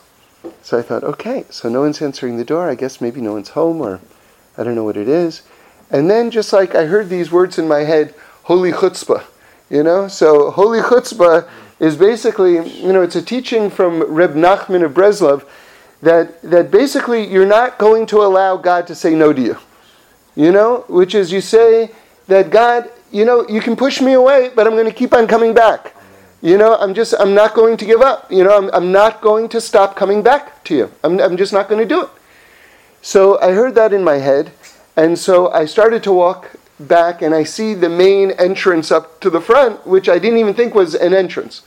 So 0.62 0.78
I 0.78 0.82
thought, 0.82 1.04
okay, 1.04 1.44
so 1.50 1.68
no 1.68 1.80
one's 1.80 2.00
answering 2.00 2.36
the 2.36 2.44
door. 2.44 2.68
I 2.68 2.74
guess 2.74 3.00
maybe 3.00 3.20
no 3.20 3.32
one's 3.32 3.50
home, 3.50 3.80
or 3.80 4.00
I 4.56 4.64
don't 4.64 4.74
know 4.74 4.84
what 4.84 4.96
it 4.96 5.08
is. 5.08 5.42
And 5.90 6.08
then 6.08 6.30
just 6.30 6.52
like 6.52 6.74
I 6.74 6.86
heard 6.86 7.08
these 7.08 7.32
words 7.32 7.58
in 7.58 7.66
my 7.66 7.80
head, 7.80 8.14
holy 8.44 8.72
chutzpah, 8.72 9.24
you 9.68 9.82
know? 9.82 10.08
So 10.08 10.50
holy 10.50 10.80
chutzpah 10.80 11.48
is 11.80 11.96
basically, 11.96 12.68
you 12.68 12.92
know, 12.92 13.02
it's 13.02 13.16
a 13.16 13.22
teaching 13.22 13.70
from 13.70 14.02
Reb 14.02 14.34
Nachman 14.34 14.84
of 14.84 14.92
Breslov 14.92 15.46
that, 16.02 16.40
that 16.42 16.70
basically 16.70 17.26
you're 17.26 17.46
not 17.46 17.78
going 17.78 18.06
to 18.06 18.18
allow 18.18 18.56
God 18.56 18.86
to 18.86 18.94
say 18.94 19.14
no 19.14 19.32
to 19.32 19.40
you. 19.40 19.58
You 20.36 20.52
know, 20.52 20.84
which 20.88 21.14
is 21.14 21.32
you 21.32 21.40
say 21.40 21.90
that 22.28 22.50
God, 22.50 22.88
you 23.10 23.24
know, 23.24 23.46
you 23.48 23.60
can 23.60 23.76
push 23.76 24.00
me 24.00 24.12
away, 24.12 24.50
but 24.54 24.66
I'm 24.66 24.74
going 24.74 24.86
to 24.86 24.92
keep 24.92 25.12
on 25.12 25.26
coming 25.26 25.52
back. 25.52 25.94
You 26.42 26.56
know, 26.56 26.76
I'm 26.76 26.94
just, 26.94 27.14
I'm 27.18 27.34
not 27.34 27.54
going 27.54 27.76
to 27.76 27.84
give 27.84 28.00
up. 28.00 28.30
You 28.32 28.44
know, 28.44 28.56
I'm, 28.56 28.70
I'm 28.72 28.92
not 28.92 29.20
going 29.20 29.48
to 29.50 29.60
stop 29.60 29.94
coming 29.94 30.22
back 30.22 30.64
to 30.64 30.74
you. 30.74 30.92
I'm, 31.04 31.20
I'm 31.20 31.36
just 31.36 31.52
not 31.52 31.68
going 31.68 31.86
to 31.86 31.94
do 31.94 32.02
it. 32.02 32.08
So 33.02 33.38
I 33.40 33.52
heard 33.52 33.74
that 33.74 33.92
in 33.92 34.02
my 34.02 34.16
head, 34.16 34.52
and 34.96 35.18
so 35.18 35.50
I 35.52 35.64
started 35.66 36.02
to 36.04 36.12
walk 36.12 36.50
back, 36.78 37.20
and 37.22 37.34
I 37.34 37.44
see 37.44 37.74
the 37.74 37.88
main 37.88 38.30
entrance 38.32 38.90
up 38.90 39.20
to 39.20 39.30
the 39.30 39.40
front, 39.40 39.86
which 39.86 40.08
I 40.08 40.18
didn't 40.18 40.38
even 40.38 40.54
think 40.54 40.74
was 40.74 40.94
an 40.94 41.14
entrance. 41.14 41.62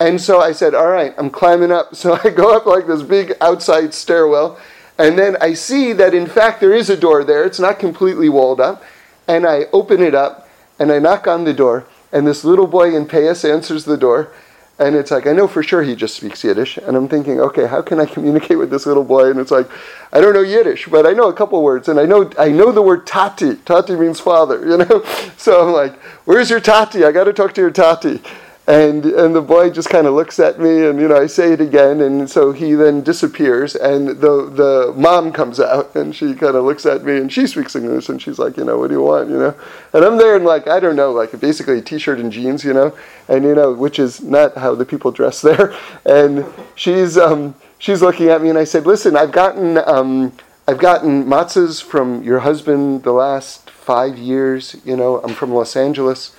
And 0.00 0.20
so 0.20 0.40
I 0.40 0.50
said, 0.50 0.74
All 0.74 0.88
right, 0.88 1.14
I'm 1.16 1.30
climbing 1.30 1.70
up. 1.70 1.94
So 1.94 2.18
I 2.22 2.30
go 2.30 2.56
up 2.56 2.66
like 2.66 2.86
this 2.86 3.02
big 3.02 3.34
outside 3.40 3.94
stairwell, 3.94 4.58
and 4.98 5.16
then 5.16 5.36
I 5.40 5.54
see 5.54 5.92
that 5.92 6.14
in 6.14 6.26
fact 6.26 6.60
there 6.60 6.74
is 6.74 6.90
a 6.90 6.96
door 6.96 7.22
there. 7.22 7.44
It's 7.44 7.60
not 7.60 7.78
completely 7.78 8.28
walled 8.28 8.60
up. 8.60 8.82
And 9.28 9.46
I 9.46 9.66
open 9.72 10.02
it 10.02 10.14
up, 10.14 10.48
and 10.78 10.90
I 10.90 10.98
knock 10.98 11.28
on 11.28 11.44
the 11.44 11.54
door, 11.54 11.86
and 12.12 12.26
this 12.26 12.44
little 12.44 12.66
boy 12.66 12.94
in 12.94 13.06
Payas 13.06 13.48
answers 13.48 13.84
the 13.84 13.96
door. 13.96 14.32
And 14.78 14.96
it's 14.96 15.10
like, 15.10 15.26
I 15.26 15.32
know 15.32 15.46
for 15.46 15.62
sure 15.62 15.82
he 15.82 15.94
just 15.94 16.16
speaks 16.16 16.42
Yiddish. 16.42 16.76
And 16.76 16.96
I'm 16.96 17.06
thinking, 17.06 17.40
okay, 17.40 17.66
how 17.66 17.82
can 17.82 18.00
I 18.00 18.06
communicate 18.06 18.58
with 18.58 18.70
this 18.70 18.86
little 18.86 19.04
boy? 19.04 19.30
And 19.30 19.38
it's 19.38 19.50
like, 19.50 19.70
I 20.12 20.20
don't 20.20 20.32
know 20.32 20.40
Yiddish, 20.40 20.88
but 20.88 21.06
I 21.06 21.12
know 21.12 21.28
a 21.28 21.32
couple 21.32 21.62
words. 21.62 21.88
And 21.88 22.00
I 22.00 22.04
know, 22.04 22.30
I 22.38 22.48
know 22.48 22.72
the 22.72 22.82
word 22.82 23.06
tati. 23.06 23.56
Tati 23.56 23.94
means 23.94 24.18
father, 24.18 24.60
you 24.66 24.78
know? 24.78 25.04
So 25.36 25.66
I'm 25.66 25.72
like, 25.72 26.00
where's 26.24 26.50
your 26.50 26.60
tati? 26.60 27.04
I 27.04 27.12
got 27.12 27.24
to 27.24 27.32
talk 27.32 27.52
to 27.54 27.60
your 27.60 27.70
tati. 27.70 28.22
And, 28.64 29.04
and 29.06 29.34
the 29.34 29.40
boy 29.40 29.70
just 29.70 29.90
kind 29.90 30.06
of 30.06 30.14
looks 30.14 30.38
at 30.38 30.60
me, 30.60 30.86
and 30.86 31.00
you 31.00 31.08
know, 31.08 31.16
I 31.16 31.26
say 31.26 31.52
it 31.52 31.60
again, 31.60 32.00
and 32.00 32.30
so 32.30 32.52
he 32.52 32.74
then 32.74 33.02
disappears, 33.02 33.74
and 33.74 34.06
the 34.06 34.48
the 34.48 34.94
mom 34.96 35.32
comes 35.32 35.58
out, 35.58 35.96
and 35.96 36.14
she 36.14 36.32
kind 36.34 36.54
of 36.54 36.64
looks 36.64 36.86
at 36.86 37.02
me, 37.02 37.16
and 37.16 37.32
she 37.32 37.48
speaks 37.48 37.74
English, 37.74 38.08
and 38.08 38.22
she's 38.22 38.38
like, 38.38 38.56
you 38.56 38.64
know, 38.64 38.78
what 38.78 38.86
do 38.86 38.94
you 38.94 39.02
want, 39.02 39.30
you 39.30 39.36
know? 39.36 39.54
And 39.92 40.04
I'm 40.04 40.16
there 40.16 40.36
in 40.36 40.44
like 40.44 40.68
I 40.68 40.78
don't 40.78 40.94
know, 40.94 41.10
like 41.10 41.38
basically 41.40 41.78
a 41.78 41.82
t-shirt 41.82 42.20
and 42.20 42.30
jeans, 42.30 42.62
you 42.62 42.72
know, 42.72 42.96
and 43.26 43.42
you 43.42 43.56
know, 43.56 43.72
which 43.72 43.98
is 43.98 44.22
not 44.22 44.56
how 44.56 44.76
the 44.76 44.84
people 44.84 45.10
dress 45.10 45.40
there. 45.42 45.74
And 46.06 46.46
she's 46.76 47.18
um, 47.18 47.56
she's 47.78 48.00
looking 48.00 48.28
at 48.28 48.42
me, 48.42 48.48
and 48.48 48.58
I 48.58 48.64
said, 48.64 48.86
listen, 48.86 49.16
I've 49.16 49.32
gotten 49.32 49.78
um, 49.78 50.32
I've 50.68 50.78
gotten 50.78 51.24
matzahs 51.24 51.82
from 51.82 52.22
your 52.22 52.38
husband 52.38 53.02
the 53.02 53.12
last 53.12 53.68
five 53.70 54.16
years. 54.16 54.76
You 54.84 54.96
know, 54.96 55.20
I'm 55.20 55.34
from 55.34 55.52
Los 55.52 55.74
Angeles. 55.74 56.36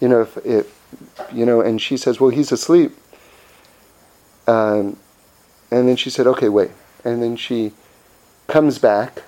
You 0.00 0.08
know, 0.08 0.22
if, 0.22 0.36
if 0.46 0.73
you 1.32 1.46
know, 1.46 1.60
and 1.60 1.80
she 1.80 1.96
says, 1.96 2.20
well, 2.20 2.30
he's 2.30 2.52
asleep. 2.52 2.96
Um, 4.46 4.96
and 5.70 5.88
then 5.88 5.96
she 5.96 6.10
said, 6.10 6.26
okay, 6.26 6.48
wait. 6.48 6.70
And 7.04 7.22
then 7.22 7.36
she 7.36 7.72
comes 8.46 8.78
back 8.78 9.22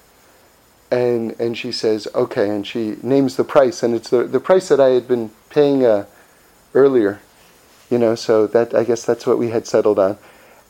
and 0.90 1.38
and 1.40 1.56
she 1.58 1.72
says, 1.72 2.06
okay, 2.14 2.48
and 2.48 2.66
she 2.66 2.96
names 3.02 3.36
the 3.36 3.44
price, 3.44 3.82
and 3.82 3.94
it's 3.94 4.10
the, 4.10 4.24
the 4.24 4.40
price 4.40 4.68
that 4.68 4.80
I 4.80 4.90
had 4.90 5.08
been 5.08 5.30
paying 5.50 5.84
uh, 5.84 6.06
earlier, 6.74 7.20
you 7.90 7.98
know, 7.98 8.14
so 8.14 8.46
that 8.48 8.74
I 8.74 8.84
guess 8.84 9.04
that's 9.04 9.26
what 9.26 9.38
we 9.38 9.50
had 9.50 9.66
settled 9.66 9.98
on. 9.98 10.18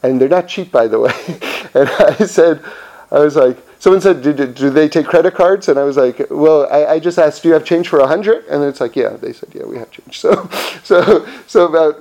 And 0.02 0.20
they're 0.20 0.28
not 0.28 0.48
cheap, 0.48 0.70
by 0.70 0.86
the 0.86 1.00
way. 1.00 1.12
and 1.74 1.88
I 1.88 2.24
said, 2.24 2.62
I 3.10 3.18
was 3.18 3.36
like, 3.36 3.58
someone 3.78 4.00
said, 4.00 4.22
do, 4.22 4.32
do, 4.32 4.46
do, 4.46 4.70
they 4.70 4.88
take 4.88 5.06
credit 5.06 5.34
cards? 5.34 5.68
And 5.68 5.78
I 5.78 5.84
was 5.84 5.96
like, 5.96 6.26
well, 6.30 6.66
I, 6.70 6.94
I 6.94 6.98
just 6.98 7.18
asked, 7.18 7.42
do 7.42 7.48
you 7.48 7.54
have 7.54 7.64
change 7.64 7.88
for 7.88 8.00
a 8.00 8.06
hundred? 8.06 8.44
And 8.46 8.64
it's 8.64 8.80
like, 8.80 8.96
yeah. 8.96 9.10
They 9.10 9.32
said, 9.32 9.50
yeah, 9.54 9.64
we 9.64 9.76
have 9.78 9.90
change. 9.90 10.20
So, 10.26 10.48
so, 10.82 11.26
so 11.46 11.66
about, 11.66 11.98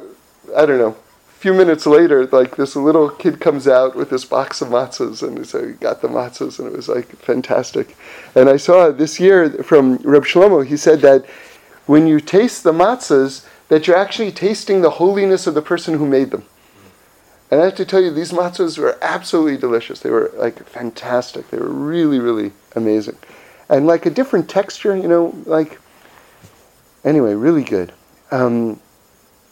I 0.56 0.66
don't 0.66 0.78
know, 0.78 0.96
a 1.36 1.38
few 1.40 1.54
minutes 1.54 1.86
later, 1.86 2.26
like 2.28 2.56
this 2.56 2.76
little 2.76 3.10
kid 3.10 3.40
comes 3.40 3.68
out 3.68 3.96
with 3.96 4.10
this 4.10 4.26
box 4.26 4.62
of 4.62 4.70
matzahs, 4.70 5.22
and 5.22 5.46
so 5.46 5.68
he 5.68 5.74
got 5.74 6.02
the 6.02 6.08
matzahs, 6.08 6.60
and 6.60 6.68
it 6.68 6.76
was 6.76 6.88
like 6.88 7.08
fantastic. 7.18 7.96
And 8.36 8.50
I 8.50 8.58
saw 8.58 8.90
this 8.92 9.20
year 9.20 9.50
from 9.64 9.98
Reb 9.98 10.24
Shlomo, 10.24 10.66
he 10.66 10.78
said 10.78 11.02
that 11.02 11.26
when 11.86 12.08
you 12.08 12.20
taste 12.20 12.64
the 12.64 12.72
matzahs, 12.72 13.46
that 13.68 13.88
you're 13.88 13.98
actually 13.98 14.32
tasting 14.32 14.82
the 14.82 14.90
holiness 14.92 15.48
of 15.48 15.54
the 15.54 15.62
person 15.62 15.98
who 15.98 16.06
made 16.06 16.32
them. 16.32 16.46
And 17.52 17.62
I 17.62 17.66
have 17.66 17.76
to 17.76 17.86
tell 17.86 18.02
you, 18.02 18.12
these 18.12 18.32
matzos 18.32 18.78
were 18.78 18.98
absolutely 19.02 19.58
delicious. 19.58 20.00
They 20.00 20.10
were 20.10 20.32
like 20.36 20.68
fantastic. 20.68 21.50
They 21.50 21.58
were 21.58 21.70
really, 21.70 22.20
really 22.20 22.52
amazing. 22.76 23.18
And 23.70 23.86
like 23.86 24.06
a 24.06 24.10
different 24.10 24.50
texture, 24.50 24.96
you 24.96 25.08
know, 25.08 25.36
like, 25.46 25.80
anyway, 27.04 27.34
really 27.34 27.64
good. 27.64 27.94
Um, 28.32 28.80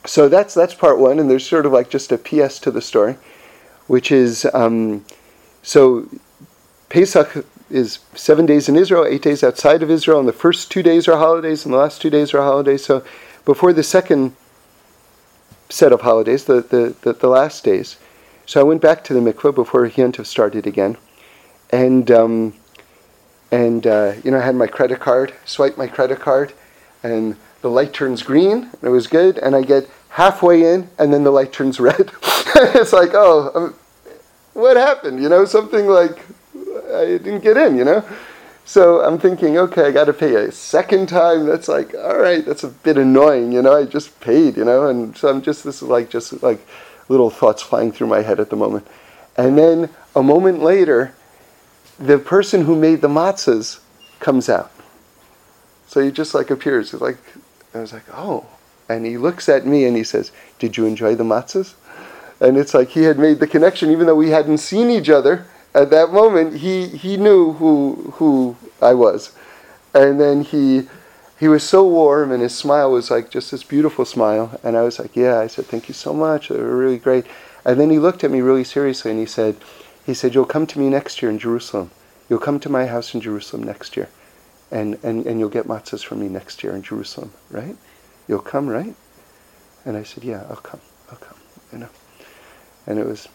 so 0.06 0.28
that's, 0.28 0.54
that's 0.54 0.74
part 0.74 1.00
one, 1.00 1.20
and 1.20 1.30
there's 1.30 1.48
sort 1.48 1.66
of 1.66 1.72
like 1.72 1.90
just 1.90 2.12
a 2.12 2.18
PS 2.18 2.60
to 2.60 2.72
the 2.72 2.82
story, 2.82 3.18
which 3.88 4.12
is 4.12 4.46
um, 4.54 5.06
so 5.62 6.08
Pesach 6.90 7.46
is 7.70 8.00
seven 8.14 8.46
days 8.46 8.70
in 8.70 8.76
Israel, 8.76 9.06
eight 9.06 9.22
days 9.22 9.44
outside 9.44 9.82
of 9.82 9.90
Israel, 9.90 10.20
and 10.20 10.28
the 10.28 10.34
first 10.34 10.70
two 10.70 10.84
days 10.84 11.08
are 11.08 11.18
holidays, 11.18 11.66
and 11.66 11.74
the 11.74 11.78
last 11.78 12.02
two 12.02 12.10
days 12.10 12.34
are 12.34 12.42
holidays. 12.42 12.86
So 12.86 13.04
before 13.46 13.74
the 13.74 13.84
second 13.84 14.36
set 15.74 15.92
of 15.92 16.02
holidays, 16.02 16.46
the, 16.46 16.62
the, 16.62 16.96
the, 17.02 17.14
the, 17.14 17.28
last 17.28 17.64
days. 17.64 17.98
So 18.46 18.60
I 18.60 18.64
went 18.64 18.82
back 18.82 19.04
to 19.06 19.14
the 19.14 19.20
mikveh 19.20 19.56
before 19.56 19.90
Yontif 19.90 20.28
started 20.28 20.68
again. 20.68 20.98
And, 21.72 22.12
um, 22.12 22.54
and 23.52 23.88
uh, 23.88 24.14
you 24.24 24.30
know, 24.30 24.38
I 24.38 24.46
had 24.46 24.56
my 24.56 24.68
credit 24.68 25.00
card, 25.00 25.34
swiped 25.46 25.78
my 25.78 25.88
credit 25.88 26.20
card, 26.20 26.54
and 27.02 27.36
the 27.62 27.70
light 27.70 27.92
turns 27.92 28.22
green, 28.22 28.70
and 28.72 28.84
it 28.84 28.90
was 28.90 29.08
good. 29.08 29.40
And 29.40 29.56
I 29.56 29.64
get 29.64 29.90
halfway 30.10 30.72
in, 30.72 30.90
and 31.00 31.12
then 31.12 31.24
the 31.24 31.32
light 31.32 31.52
turns 31.52 31.80
red. 31.80 32.12
it's 32.22 32.94
like, 32.94 33.12
oh, 33.16 33.52
um, 33.56 33.76
what 34.54 34.78
happened? 34.78 35.24
You 35.24 35.30
know, 35.30 35.44
something 35.44 35.88
like 35.88 36.20
I 36.94 37.18
didn't 37.18 37.40
get 37.40 37.58
in, 37.58 37.76
you 37.78 37.84
know? 37.84 38.06
So 38.66 39.02
I'm 39.02 39.20
thinking, 39.20 39.58
okay, 39.58 39.88
I 39.88 39.92
got 39.92 40.06
to 40.06 40.14
pay 40.14 40.36
a 40.36 40.52
second 40.52 41.10
time. 41.10 41.46
That's 41.46 41.68
like, 41.68 41.94
all 41.94 42.18
right, 42.18 42.46
that's 42.46 42.64
a 42.64 42.70
bit 42.70 42.98
annoying, 42.98 43.52
you 43.52 43.62
know. 43.62 43.76
I 43.76 43.86
just 43.86 44.20
paid, 44.22 44.56
you 44.56 44.64
know, 44.64 44.88
and 44.88 45.16
so 45.18 45.30
I'm 45.30 45.42
just 45.42 45.64
this 45.64 45.82
is 45.82 45.90
like 45.90 46.10
just 46.10 46.42
like 46.42 46.66
little 47.10 47.30
thoughts 47.30 47.62
flying 47.62 47.92
through 47.92 48.08
my 48.08 48.22
head 48.22 48.40
at 48.40 48.50
the 48.50 48.56
moment. 48.56 48.88
And 49.36 49.58
then 49.58 49.90
a 50.16 50.24
moment 50.24 50.62
later, 50.62 51.14
the 52.00 52.18
person 52.18 52.66
who 52.66 52.76
made 52.76 53.02
the 53.02 53.10
matzahs 53.10 53.80
comes 54.20 54.48
out. 54.48 54.72
So 55.88 56.02
he 56.02 56.12
just 56.12 56.34
like 56.34 56.50
appears. 56.50 56.92
He's 56.92 57.02
like, 57.02 57.18
I 57.74 57.80
was 57.80 57.92
like, 57.92 58.06
oh, 58.14 58.46
and 58.88 59.06
he 59.06 59.18
looks 59.18 59.50
at 59.50 59.66
me 59.66 59.86
and 59.86 59.98
he 59.98 60.04
says, 60.04 60.32
"Did 60.60 60.78
you 60.78 60.86
enjoy 60.86 61.16
the 61.16 61.24
matzahs?" 61.24 61.74
And 62.40 62.58
it's 62.58 62.74
like 62.74 62.90
he 62.90 63.04
had 63.04 63.20
made 63.20 63.40
the 63.40 63.48
connection, 63.48 63.92
even 63.92 64.08
though 64.08 64.16
we 64.16 64.30
hadn't 64.30 64.60
seen 64.60 64.90
each 64.90 65.10
other 65.10 65.46
at 65.76 65.90
that 65.90 66.12
moment, 66.12 66.58
he, 66.58 66.88
he 66.88 67.18
knew 67.18 67.54
who, 67.54 68.14
who 68.16 68.56
I 68.82 68.94
was. 68.94 69.36
And 69.94 70.20
then 70.20 70.44
he, 70.44 70.88
he 71.40 71.48
was 71.48 71.64
so 71.64 71.86
warm, 71.88 72.32
and 72.32 72.42
his 72.42 72.56
smile 72.56 72.92
was 72.92 73.12
like 73.12 73.30
just 73.30 73.52
this 73.52 73.64
beautiful 73.64 74.06
smile. 74.06 74.60
And 74.64 74.78
I 74.78 74.84
was 74.84 75.00
like, 75.00 75.16
Yeah, 75.16 75.40
I 75.40 75.48
said, 75.48 75.66
Thank 75.66 75.88
you 75.88 75.94
so 75.94 76.14
much. 76.14 76.50
They 76.50 76.58
were 76.58 76.78
really 76.78 76.98
great. 76.98 77.26
And 77.66 77.80
then 77.80 77.90
he 77.90 78.00
looked 78.00 78.24
at 78.24 78.32
me 78.32 78.42
really 78.42 78.64
seriously 78.64 79.12
and 79.12 79.20
he 79.20 79.26
said, 79.26 79.56
he 80.06 80.14
said, 80.14 80.34
You'll 80.34 80.46
come 80.46 80.68
to 80.68 80.80
me 80.80 80.90
next 80.90 81.22
year 81.22 81.32
in 81.32 81.40
Jerusalem. 81.40 81.92
You'll 82.30 82.40
come 82.40 82.60
to 82.62 82.70
my 82.70 82.86
house 82.86 83.14
in 83.14 83.22
Jerusalem 83.22 83.64
next 83.64 83.98
year. 83.98 84.10
And, 84.72 84.98
and, 85.04 85.26
and 85.26 85.40
you'll 85.40 85.50
get 85.50 85.68
matzahs 85.68 86.04
from 86.04 86.20
me 86.20 86.30
next 86.30 86.64
year 86.64 86.76
in 86.76 86.82
Jerusalem, 86.82 87.32
right? 87.52 87.76
You'll 88.28 88.40
come, 88.40 88.68
right? 88.68 88.96
And 89.86 89.98
I 89.98 90.04
said, 90.04 90.24
Yeah, 90.24 90.46
I'll 90.50 90.56
come. 90.56 90.82
I'll 91.12 91.18
come. 91.18 91.38
You 91.72 91.80
know. 91.80 91.90
And 92.88 93.00
it 93.00 93.06
was, 93.06 93.28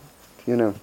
you 0.47 0.57
know, 0.57 0.75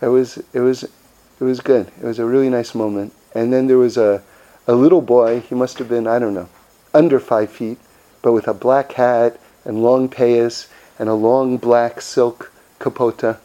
it 0.00 0.08
was 0.08 0.38
it 0.52 0.60
was 0.60 0.84
it 0.84 1.44
was 1.44 1.60
good. 1.60 1.88
It 2.00 2.04
was 2.04 2.18
a 2.18 2.26
really 2.26 2.48
nice 2.48 2.74
moment. 2.74 3.12
And 3.34 3.52
then 3.52 3.66
there 3.66 3.78
was 3.78 3.96
a 3.96 4.22
a 4.66 4.74
little 4.74 5.02
boy. 5.02 5.40
He 5.40 5.54
must 5.54 5.78
have 5.78 5.88
been 5.88 6.06
I 6.06 6.18
don't 6.18 6.34
know 6.34 6.48
under 6.94 7.20
five 7.20 7.50
feet, 7.50 7.78
but 8.22 8.32
with 8.32 8.48
a 8.48 8.54
black 8.54 8.92
hat 8.92 9.38
and 9.64 9.82
long 9.82 10.08
payas 10.08 10.68
and 10.98 11.08
a 11.08 11.14
long 11.14 11.58
black 11.58 12.00
silk 12.00 12.50
capota, 12.80 13.38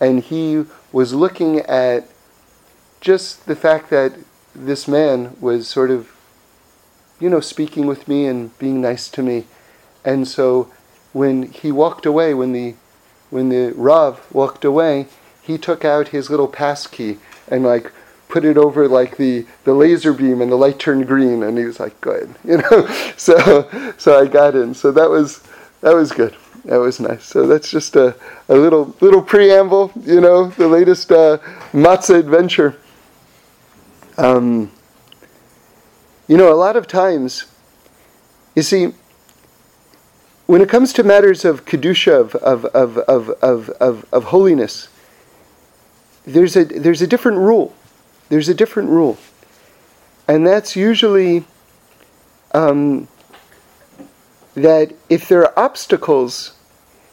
and 0.00 0.20
he 0.20 0.64
was 0.92 1.14
looking 1.14 1.60
at 1.60 2.06
just 3.00 3.46
the 3.46 3.56
fact 3.56 3.90
that 3.90 4.12
this 4.54 4.88
man 4.88 5.36
was 5.40 5.68
sort 5.68 5.90
of 5.90 6.10
you 7.20 7.30
know 7.30 7.40
speaking 7.40 7.86
with 7.86 8.08
me 8.08 8.26
and 8.26 8.56
being 8.58 8.80
nice 8.80 9.08
to 9.08 9.22
me, 9.22 9.46
and 10.04 10.28
so 10.28 10.70
when 11.12 11.44
he 11.44 11.72
walked 11.72 12.04
away, 12.04 12.34
when 12.34 12.52
the 12.52 12.74
when 13.30 13.48
the 13.48 13.72
Rav 13.74 14.26
walked 14.32 14.64
away, 14.64 15.06
he 15.48 15.56
took 15.56 15.82
out 15.82 16.08
his 16.08 16.28
little 16.28 16.46
pass 16.46 16.86
key 16.86 17.16
and 17.48 17.64
like 17.64 17.90
put 18.28 18.44
it 18.44 18.58
over 18.58 18.86
like 18.86 19.16
the, 19.16 19.46
the 19.64 19.72
laser 19.72 20.12
beam 20.12 20.42
and 20.42 20.52
the 20.52 20.56
light 20.56 20.78
turned 20.78 21.06
green 21.06 21.42
and 21.42 21.56
he 21.56 21.64
was 21.64 21.80
like 21.80 21.98
good 22.02 22.32
you 22.44 22.58
know? 22.58 22.86
So 23.16 23.94
so 23.96 24.20
i 24.20 24.26
got 24.26 24.54
in. 24.54 24.74
So 24.74 24.92
that 24.92 25.08
was 25.08 25.42
that 25.80 25.94
was 25.94 26.12
good. 26.12 26.36
That 26.66 26.76
was 26.76 27.00
nice. 27.00 27.24
So 27.24 27.46
that's 27.46 27.70
just 27.70 27.96
a, 27.96 28.14
a 28.50 28.54
little 28.54 28.94
little 29.00 29.22
preamble 29.22 29.90
you 30.02 30.20
know 30.20 30.48
the 30.48 30.68
latest 30.68 31.10
uh, 31.10 31.38
matzah 31.72 32.18
adventure. 32.18 32.76
Um, 34.18 34.70
you 36.26 36.36
know 36.36 36.52
a 36.52 36.60
lot 36.66 36.76
of 36.76 36.86
times 36.86 37.46
you 38.54 38.62
see 38.62 38.92
when 40.44 40.60
it 40.60 40.68
comes 40.68 40.92
to 40.94 41.02
matters 41.02 41.46
of 41.46 41.64
kedusha 41.64 42.12
of, 42.12 42.34
of, 42.36 42.66
of, 42.66 42.98
of, 42.98 43.30
of, 43.30 43.70
of, 43.80 44.04
of 44.12 44.24
holiness 44.24 44.88
there's 46.28 46.56
a 46.56 46.64
there's 46.64 47.02
a 47.02 47.06
different 47.06 47.38
rule. 47.38 47.74
There's 48.28 48.48
a 48.48 48.54
different 48.54 48.90
rule, 48.90 49.16
and 50.26 50.46
that's 50.46 50.76
usually 50.76 51.44
um, 52.52 53.08
that 54.54 54.94
if 55.08 55.28
there 55.28 55.42
are 55.42 55.58
obstacles, 55.58 56.52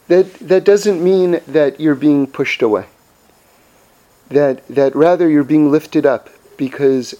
that 0.07 0.33
that 0.35 0.65
doesn't 0.65 1.03
mean 1.03 1.39
that 1.47 1.79
you're 1.79 1.95
being 1.95 2.27
pushed 2.27 2.61
away. 2.61 2.87
That 4.29 4.67
that 4.67 4.95
rather 4.95 5.29
you're 5.29 5.43
being 5.43 5.71
lifted 5.71 6.05
up 6.05 6.29
because 6.57 7.15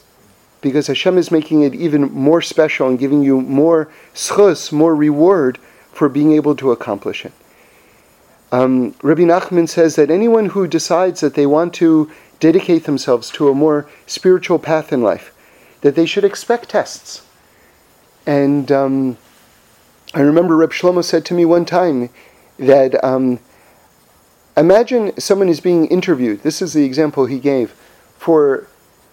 because 0.60 0.88
Hashem 0.88 1.18
is 1.18 1.32
making 1.32 1.62
it 1.62 1.75
even 1.75 2.12
more 2.12 2.42
special 2.42 2.90
and 2.90 3.00
giving 3.00 3.22
you 3.22 3.40
more 3.40 3.90
zchus, 4.14 4.72
more 4.72 4.96
reward 4.96 5.60
for 5.92 6.10
being 6.10 6.34
able 6.34 6.56
to 6.58 6.72
accomplish 6.72 7.25
it. 7.25 7.32
Um, 8.56 8.96
Rabbi 9.02 9.24
Nachman 9.24 9.68
says 9.68 9.98
that 9.98 10.10
anyone 10.10 10.46
who 10.46 10.66
decides 10.66 11.20
that 11.20 11.34
they 11.34 11.46
want 11.46 11.74
to 11.74 12.10
dedicate 12.40 12.86
themselves 12.86 13.30
to 13.32 13.50
a 13.50 13.54
more 13.54 13.86
spiritual 14.08 14.60
path 14.60 14.94
in 14.94 15.02
life, 15.02 15.36
that 15.82 15.96
they 15.96 16.06
should 16.06 16.24
expect 16.24 16.70
tests. 16.70 17.28
And 18.26 18.72
um, 18.72 19.18
I 20.14 20.22
remember 20.22 20.56
Reb 20.56 20.72
Shlomo 20.72 21.04
said 21.04 21.26
to 21.26 21.34
me 21.34 21.44
one 21.44 21.66
time 21.66 22.10
that 22.58 23.04
um, 23.04 23.40
imagine 24.56 25.20
someone 25.20 25.50
is 25.50 25.60
being 25.60 25.88
interviewed. 25.88 26.44
This 26.44 26.62
is 26.62 26.72
the 26.72 26.86
example 26.86 27.26
he 27.26 27.40
gave 27.40 27.72
for 28.18 28.68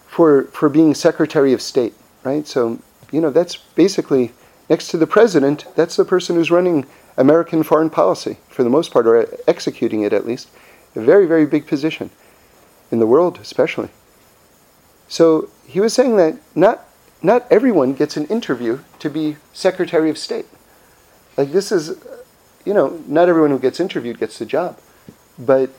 for 0.07 0.45
for 0.53 0.69
being 0.69 0.95
Secretary 0.95 1.53
of 1.53 1.61
State, 1.61 1.95
right? 2.23 2.47
So 2.47 2.79
you 3.11 3.21
know 3.21 3.31
that's 3.31 3.57
basically 3.57 4.35
next 4.71 4.87
to 4.93 4.99
the 4.99 5.07
president. 5.09 5.67
That's 5.75 5.97
the 5.97 6.05
person 6.05 6.37
who's 6.37 6.53
running 6.53 6.87
American 7.17 7.63
foreign 7.63 7.91
policy, 7.91 8.39
for 8.49 8.65
the 8.65 8.71
most 8.71 8.93
part, 8.93 9.07
or 9.07 9.29
executing 9.47 10.03
it 10.03 10.13
at 10.13 10.27
least. 10.27 10.49
A 10.95 11.01
very, 11.01 11.27
very 11.27 11.47
big 11.47 11.67
position 11.67 12.11
in 12.91 12.99
the 12.99 13.07
world, 13.07 13.39
especially. 13.41 13.89
So 15.09 15.49
he 15.67 15.81
was 15.81 15.93
saying 15.93 16.17
that 16.17 16.39
not, 16.55 16.85
not 17.23 17.47
everyone 17.51 17.95
gets 17.95 18.17
an 18.17 18.27
interview 18.27 18.81
to 18.99 19.11
be 19.11 19.37
Secretary 19.53 20.11
of 20.11 20.19
State. 20.19 20.47
Like, 21.37 21.53
this 21.53 21.73
is, 21.73 21.99
you 22.65 22.75
know, 22.75 23.03
not 23.07 23.29
everyone 23.29 23.51
who 23.51 23.59
gets 23.59 23.81
interviewed 23.81 24.19
gets 24.19 24.39
the 24.39 24.47
job. 24.47 24.79
But 25.39 25.71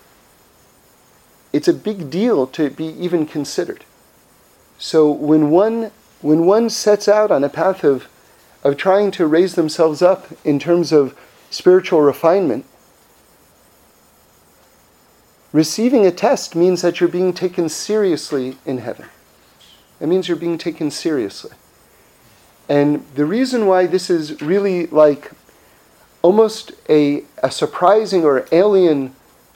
it's 1.52 1.68
a 1.68 1.74
big 1.74 2.10
deal 2.10 2.48
to 2.48 2.70
be 2.72 2.86
even 2.86 3.28
considered. 3.28 3.86
So 4.80 5.12
when 5.12 5.52
one, 5.52 5.92
when 6.22 6.46
one 6.46 6.70
sets 6.70 7.08
out 7.08 7.32
on 7.32 7.44
a 7.44 7.50
path 7.50 7.84
of 7.84 8.08
of 8.64 8.78
trying 8.78 9.12
to 9.12 9.28
raise 9.28 9.56
themselves 9.56 10.02
up 10.02 10.28
in 10.44 10.58
terms 10.58 10.92
of 10.92 11.18
spiritual 11.50 12.02
refinement, 12.02 12.66
receiving 15.52 16.06
a 16.06 16.12
test 16.12 16.56
means 16.56 16.82
that 16.82 17.00
you're 17.00 17.10
being 17.10 17.34
taken 17.34 17.70
seriously 17.70 18.58
in 18.66 18.80
heaven. 18.80 19.08
It 20.00 20.08
means 20.08 20.28
you're 20.28 20.38
being 20.38 20.58
taken 20.58 20.90
seriously. 20.90 21.52
And 22.70 23.06
the 23.16 23.26
reason 23.26 23.68
why 23.68 23.86
this 23.88 24.10
is 24.10 24.42
really 24.42 24.88
like 24.88 25.32
almost 26.22 26.72
a, 26.90 27.24
a 27.44 27.52
surprising 27.52 28.24
or 28.24 28.48
alien 28.52 29.14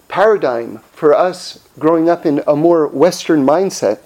paradigm 0.07 0.79
for 0.91 1.13
us 1.13 1.67
growing 1.79 2.09
up 2.09 2.25
in 2.25 2.43
a 2.45 2.55
more 2.55 2.87
Western 2.87 3.45
mindset 3.45 3.99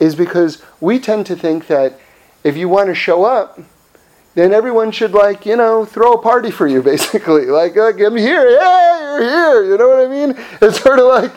is 0.00 0.14
because 0.14 0.62
we 0.80 0.98
tend 0.98 1.26
to 1.26 1.36
think 1.36 1.66
that 1.66 1.98
if 2.44 2.56
you 2.56 2.68
want 2.68 2.88
to 2.88 2.94
show 2.94 3.24
up, 3.24 3.58
then 4.38 4.52
everyone 4.52 4.92
should 4.92 5.12
like 5.12 5.44
you 5.44 5.56
know 5.56 5.84
throw 5.84 6.12
a 6.12 6.22
party 6.22 6.50
for 6.50 6.66
you 6.66 6.82
basically. 6.92 7.46
Like, 7.46 7.76
like 7.76 8.00
i'm 8.00 8.16
here. 8.16 8.48
Yeah 8.48 8.98
you're 9.18 9.22
here. 9.22 9.64
You 9.64 9.78
know 9.78 9.88
what 9.88 10.00
i 10.00 10.08
mean? 10.08 10.34
It's 10.62 10.80
sort 10.80 10.98
of 10.98 11.06
like 11.06 11.32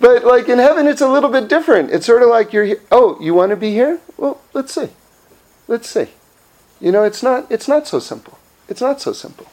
but 0.00 0.24
like 0.24 0.48
in 0.48 0.58
heaven 0.58 0.86
it's 0.86 1.00
a 1.00 1.08
little 1.08 1.30
bit 1.30 1.48
different. 1.48 1.90
It's 1.90 2.06
sort 2.06 2.22
of 2.22 2.28
like 2.28 2.52
you're 2.52 2.64
here 2.64 2.80
oh 2.90 3.16
you 3.20 3.34
want 3.34 3.50
to 3.50 3.56
be 3.56 3.70
here? 3.70 4.00
Well 4.16 4.40
let's 4.52 4.72
see. 4.74 4.90
Let's 5.68 5.88
see. 5.88 6.08
You 6.80 6.92
know 6.92 7.04
it's 7.04 7.22
not 7.22 7.50
it's 7.50 7.68
not 7.68 7.86
so 7.86 7.98
simple. 7.98 8.38
It's 8.68 8.80
not 8.80 9.00
so 9.00 9.12
simple. 9.12 9.46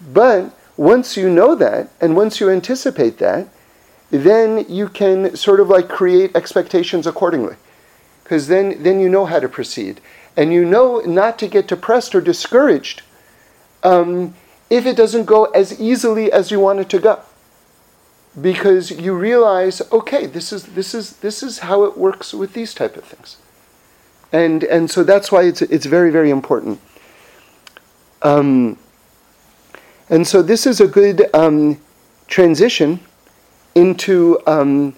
But 0.00 0.52
once 0.76 1.16
you 1.16 1.30
know 1.30 1.54
that 1.54 1.88
and 2.00 2.16
once 2.16 2.40
you 2.40 2.50
anticipate 2.50 3.18
that 3.18 3.48
then 4.10 4.64
you 4.68 4.88
can 4.88 5.34
sort 5.36 5.58
of 5.58 5.68
like 5.68 5.88
create 5.88 6.36
expectations 6.36 7.06
accordingly. 7.06 7.56
Because 8.22 8.48
then 8.48 8.82
then 8.82 9.00
you 9.00 9.08
know 9.08 9.24
how 9.24 9.40
to 9.40 9.48
proceed 9.48 10.00
and 10.36 10.52
you 10.52 10.64
know 10.64 11.00
not 11.00 11.38
to 11.38 11.48
get 11.48 11.66
depressed 11.66 12.14
or 12.14 12.20
discouraged 12.20 13.02
um, 13.82 14.34
if 14.68 14.84
it 14.84 14.96
doesn't 14.96 15.24
go 15.24 15.44
as 15.46 15.80
easily 15.80 16.30
as 16.30 16.50
you 16.50 16.60
want 16.60 16.80
it 16.80 16.88
to 16.90 16.98
go. 16.98 17.20
Because 18.38 18.90
you 18.90 19.14
realize 19.14 19.80
okay 19.90 20.26
this 20.26 20.52
is 20.52 20.64
this 20.66 20.94
is 20.94 21.16
this 21.18 21.42
is 21.42 21.60
how 21.60 21.84
it 21.84 21.96
works 21.96 22.34
with 22.34 22.52
these 22.52 22.74
type 22.74 22.96
of 22.96 23.04
things. 23.04 23.38
And 24.30 24.62
and 24.64 24.90
so 24.90 25.04
that's 25.04 25.32
why 25.32 25.44
it's 25.44 25.62
it's 25.62 25.86
very 25.86 26.10
very 26.10 26.30
important. 26.30 26.80
Um, 28.20 28.78
and 30.10 30.26
so 30.26 30.42
this 30.42 30.66
is 30.66 30.80
a 30.80 30.86
good 30.86 31.30
um, 31.34 31.80
transition 32.28 33.00
into 33.74 34.38
um, 34.46 34.94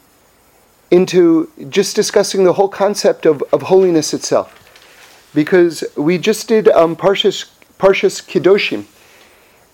into 0.91 1.51
just 1.69 1.95
discussing 1.95 2.43
the 2.45 2.55
whole 2.55 2.69
concept 2.69 3.25
of, 3.27 3.43
of 3.53 3.63
holiness 3.63 4.13
itself 4.13 4.58
because 5.35 5.85
we 5.97 6.19
just 6.19 6.49
did 6.49 6.69
um, 6.69 6.97
Parshas, 6.97 7.51
Parshas 7.79 8.23
Kedoshim, 8.23 8.87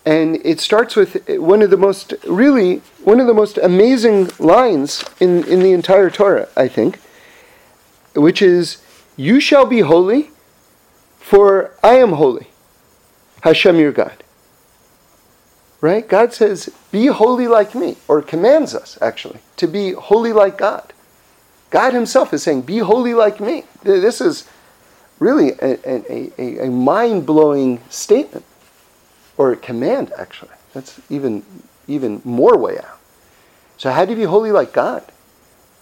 and 0.07 0.37
it 0.45 0.61
starts 0.61 0.97
with 0.97 1.29
one 1.29 1.63
of 1.63 1.71
the 1.71 1.77
most, 1.77 2.13
really, 2.27 2.77
one 3.03 3.21
of 3.21 3.27
the 3.27 3.35
most 3.35 3.57
amazing 3.59 4.31
lines 4.39 5.05
in, 5.19 5.45
in 5.45 5.61
the 5.61 5.73
entire 5.73 6.11
Torah, 6.11 6.49
I 6.57 6.69
think, 6.69 7.01
which 8.15 8.43
is, 8.43 8.83
You 9.17 9.41
shall 9.41 9.65
be 9.65 9.81
holy, 9.81 10.31
for 11.19 11.73
I 11.83 11.95
am 11.95 12.13
holy, 12.13 12.49
Hashem 13.41 13.77
your 13.77 13.93
God. 13.93 14.23
Right? 15.81 16.07
God 16.07 16.35
says, 16.35 16.71
Be 16.93 17.07
holy 17.07 17.49
like 17.49 17.75
me, 17.75 17.97
or 18.07 18.21
commands 18.21 18.75
us, 18.75 18.99
actually, 19.01 19.41
to 19.57 19.67
be 19.67 19.93
holy 19.93 20.35
like 20.35 20.59
God. 20.59 20.93
God 21.71 21.95
Himself 21.95 22.35
is 22.35 22.43
saying, 22.43 22.63
Be 22.63 22.79
holy 22.79 23.15
like 23.15 23.41
me. 23.41 23.65
This 23.83 24.21
is 24.21 24.47
really 25.19 25.53
a, 25.61 25.79
a, 25.85 26.33
a, 26.39 26.67
a 26.67 26.71
mind 26.71 27.27
blowing 27.27 27.81
statement, 27.89 28.45
or 29.37 29.53
a 29.53 29.57
command, 29.57 30.13
actually. 30.19 30.51
That's 30.73 31.01
even, 31.09 31.45
even 31.87 32.21
more 32.25 32.57
way 32.59 32.79
out. 32.79 32.99
So, 33.77 33.91
how 33.91 34.05
do 34.05 34.13
you 34.13 34.17
be 34.17 34.25
holy 34.25 34.53
like 34.53 34.73
God? 34.73 35.05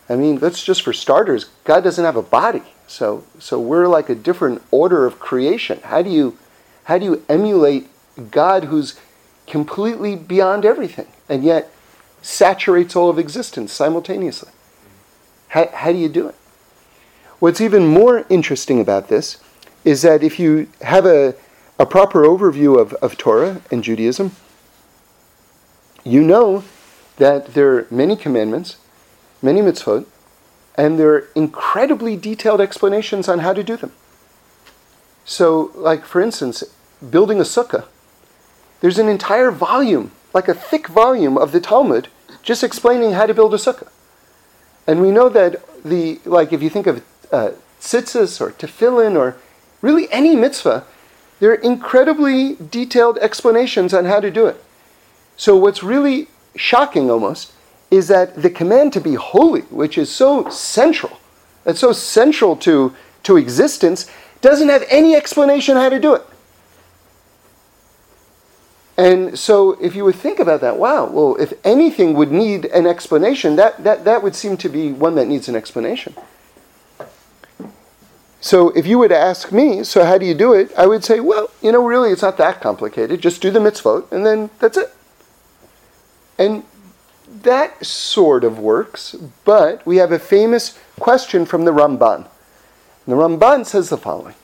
I 0.09 0.17
mean, 0.17 0.39
that's 0.39 0.63
just 0.63 0.83
for 0.83 0.93
starters. 0.93 1.47
God 1.65 1.85
doesn't 1.85 2.05
have 2.05 2.17
a 2.17 2.23
body, 2.23 2.63
so 2.87 3.25
so 3.39 3.59
we're 3.61 3.87
like 3.87 4.09
a 4.09 4.15
different 4.15 4.63
order 4.71 5.07
of 5.07 5.19
creation. 5.19 5.81
How 5.85 6.03
do 6.03 6.11
you 6.11 6.37
how 6.85 6.99
do 6.99 7.05
you 7.05 7.25
emulate 7.29 7.89
God 8.31 8.65
who's 8.65 8.99
completely 9.47 10.17
beyond 10.17 10.65
everything 10.65 11.07
and 11.29 11.45
yet 11.45 11.71
saturates 12.21 12.97
all 12.97 13.09
of 13.09 13.19
existence 13.19 13.73
simultaneously? 13.73 14.51
How, 15.49 15.69
how 15.73 15.93
do 15.93 15.99
you 15.99 16.09
do 16.09 16.29
it? 16.29 16.35
What's 17.43 17.61
even 17.61 17.89
more 17.89 18.25
interesting 18.29 18.81
about 18.81 19.09
this 19.09 19.39
is 19.85 20.03
that 20.03 20.23
if 20.23 20.39
you 20.39 20.69
have 20.81 21.05
a, 21.05 21.35
a 21.77 21.85
proper 21.85 22.23
overview 22.23 22.81
of, 22.81 22.93
of 23.03 23.19
Torah 23.19 23.61
and 23.69 23.83
Judaism, 23.83 24.31
you 26.05 26.23
know 26.23 26.63
that 27.17 27.55
there 27.55 27.75
are 27.75 27.87
many 27.91 28.15
commandments, 28.15 28.77
many 29.43 29.61
mitzvot, 29.61 30.07
and 30.77 31.01
there 31.01 31.13
are 31.15 31.29
incredibly 31.35 32.17
detailed 32.17 32.61
explanations 32.61 33.29
on 33.29 33.41
how 33.41 33.53
to 33.53 33.65
do 33.65 33.77
them. 33.77 33.91
So, 35.25 35.73
like 35.75 36.05
for 36.05 36.21
instance, 36.21 36.63
building 37.11 37.41
a 37.41 37.43
sukkah, 37.43 37.87
there's 38.81 39.01
an 39.01 39.09
entire 39.09 39.51
volume, 39.51 40.13
like 40.33 40.47
a 40.47 40.55
thick 40.55 40.87
volume 40.87 41.37
of 41.37 41.51
the 41.51 41.61
Talmud, 41.61 42.07
just 42.45 42.63
explaining 42.63 43.15
how 43.15 43.27
to 43.27 43.35
build 43.35 43.53
a 43.53 43.57
sukkah. 43.57 43.89
And 44.87 45.01
we 45.01 45.11
know 45.11 45.29
that 45.29 45.61
the 45.85 46.21
like 46.25 46.53
if 46.53 46.63
you 46.63 46.71
think 46.71 46.87
of 46.87 47.03
uh, 47.33 47.53
tzitzis 47.81 48.41
or 48.41 48.53
tefillin 48.53 49.17
or 49.17 49.37
really 49.81 50.11
any 50.13 50.37
mitzvah, 50.37 50.85
there 51.41 51.51
are 51.51 51.57
incredibly 51.57 52.55
detailed 52.55 53.19
explanations 53.19 53.93
on 53.93 54.05
how 54.05 54.21
to 54.21 54.31
do 54.31 54.47
it. 54.47 54.63
So, 55.37 55.57
what's 55.57 55.83
really 55.83 56.29
shocking 56.55 57.11
almost 57.11 57.53
is 57.91 58.09
that 58.09 58.41
the 58.41 58.51
command 58.51 58.93
to 58.93 59.01
be 59.01 59.15
holy, 59.15 59.63
which 59.63 59.99
is 59.99 60.11
so 60.11 60.49
central, 60.51 61.19
that's 61.65 61.81
so 61.81 61.93
central 61.93 62.55
to, 62.57 62.95
to 63.25 63.37
existence, 63.37 64.09
doesn't 64.41 64.69
have 64.69 64.85
any 64.89 65.17
explanation 65.17 65.77
how 65.77 65.89
to 65.89 65.99
do 65.99 66.15
it. 66.15 66.23
And 68.97 69.39
so, 69.39 69.73
if 69.81 69.97
you 69.97 70.05
would 70.05 70.15
think 70.15 70.39
about 70.39 70.61
that, 70.61 70.79
wow, 70.79 71.07
well, 71.07 71.35
if 71.41 71.55
anything 71.65 72.15
would 72.15 72.31
need 72.31 72.67
an 72.67 72.87
explanation, 72.87 73.57
that, 73.57 73.83
that, 73.83 74.05
that 74.05 74.23
would 74.23 74.37
seem 74.37 74.57
to 74.59 74.69
be 74.69 74.93
one 74.93 75.17
that 75.17 75.27
needs 75.27 75.49
an 75.49 75.57
explanation. 75.57 76.15
So 78.43 78.71
if 78.71 78.89
you 78.89 78.99
would 78.99 79.13
ask 79.13 79.53
me, 79.53 79.85
so 79.85 80.05
how 80.05 80.19
do 80.19 80.27
you 80.27 80.35
do 80.35 80.53
it? 80.53 80.73
I 80.77 80.89
would 80.89 81.05
say, 81.05 81.21
well, 81.21 81.49
you 81.63 81.71
know, 81.71 81.83
really, 81.83 82.11
it's 82.11 82.23
not 82.23 82.39
that 82.39 82.61
complicated. 82.61 83.21
Just 83.21 83.41
do 83.41 83.53
the 83.53 83.61
mitzvot, 83.61 84.11
and 84.11 84.27
then 84.27 84.51
that's 84.59 84.77
it. 84.77 84.93
And 86.39 86.65
that 87.43 87.87
sort 87.87 88.43
of 88.43 88.59
works, 88.59 89.15
but 89.45 89.87
we 89.87 89.99
have 89.99 90.11
a 90.11 90.19
famous 90.19 90.77
question 90.99 91.47
from 91.47 91.65
the 91.65 91.71
Ramban. 91.71 92.17
And 92.17 92.27
the 93.07 93.15
Ramban 93.15 93.65
says 93.65 93.91
the 93.91 93.97
following, 93.97 94.35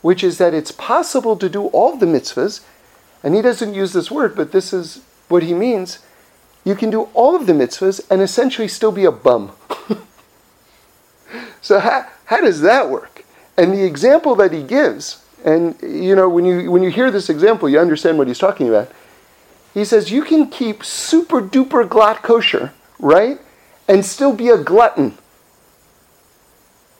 which 0.00 0.24
is 0.24 0.38
that 0.38 0.54
it's 0.54 0.72
possible 0.72 1.36
to 1.36 1.50
do 1.50 1.66
all 1.66 1.94
the 1.94 2.06
mitzvahs, 2.06 2.64
and 3.22 3.34
he 3.34 3.42
doesn't 3.42 3.74
use 3.74 3.92
this 3.92 4.10
word, 4.10 4.34
but 4.34 4.52
this 4.52 4.72
is 4.72 5.02
what 5.28 5.42
he 5.42 5.52
means. 5.52 5.98
You 6.64 6.74
can 6.74 6.88
do 6.88 7.02
all 7.12 7.36
of 7.36 7.46
the 7.46 7.52
mitzvahs 7.52 8.00
and 8.10 8.22
essentially 8.22 8.66
still 8.66 8.92
be 8.92 9.04
a 9.04 9.12
bum. 9.12 9.52
so 11.60 11.80
how, 11.80 12.06
how 12.24 12.40
does 12.40 12.62
that 12.62 12.88
work? 12.88 13.25
And 13.56 13.72
the 13.72 13.84
example 13.84 14.34
that 14.36 14.52
he 14.52 14.62
gives, 14.62 15.24
and 15.44 15.80
you 15.82 16.14
know, 16.14 16.28
when 16.28 16.44
you 16.44 16.70
when 16.70 16.82
you 16.82 16.90
hear 16.90 17.10
this 17.10 17.30
example, 17.30 17.68
you 17.68 17.78
understand 17.78 18.18
what 18.18 18.26
he's 18.26 18.38
talking 18.38 18.68
about. 18.68 18.90
He 19.72 19.84
says 19.84 20.10
you 20.10 20.22
can 20.22 20.48
keep 20.48 20.84
super 20.84 21.40
duper 21.40 21.86
glatt 21.86 22.22
kosher, 22.22 22.72
right? 22.98 23.38
And 23.88 24.04
still 24.04 24.32
be 24.32 24.48
a 24.48 24.56
glutton. 24.56 25.18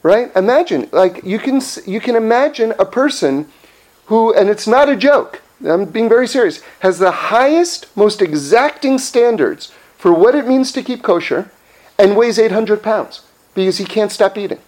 Right? 0.03 0.33
Imagine, 0.35 0.87
like 0.91 1.23
you 1.23 1.39
can 1.39 1.61
you 1.85 1.99
can 1.99 2.15
imagine 2.15 2.73
a 2.79 2.85
person 2.85 3.47
who, 4.05 4.33
and 4.33 4.49
it's 4.49 4.67
not 4.67 4.87
a 4.87 4.95
joke, 4.95 5.41
I'm 5.65 5.85
being 5.85 6.07
very 6.07 6.27
serious, 6.27 6.61
has 6.79 6.99
the 6.99 7.11
highest, 7.11 7.95
most 7.95 8.21
exacting 8.21 8.97
standards 8.97 9.73
for 9.97 10.13
what 10.13 10.35
it 10.35 10.47
means 10.47 10.71
to 10.73 10.83
keep 10.83 11.01
kosher 11.03 11.51
and 11.97 12.15
weighs 12.15 12.39
800 12.39 12.83
pounds 12.83 13.23
because 13.53 13.77
he 13.77 13.85
can't 13.85 14.11
stop 14.11 14.37
eating. 14.37 14.59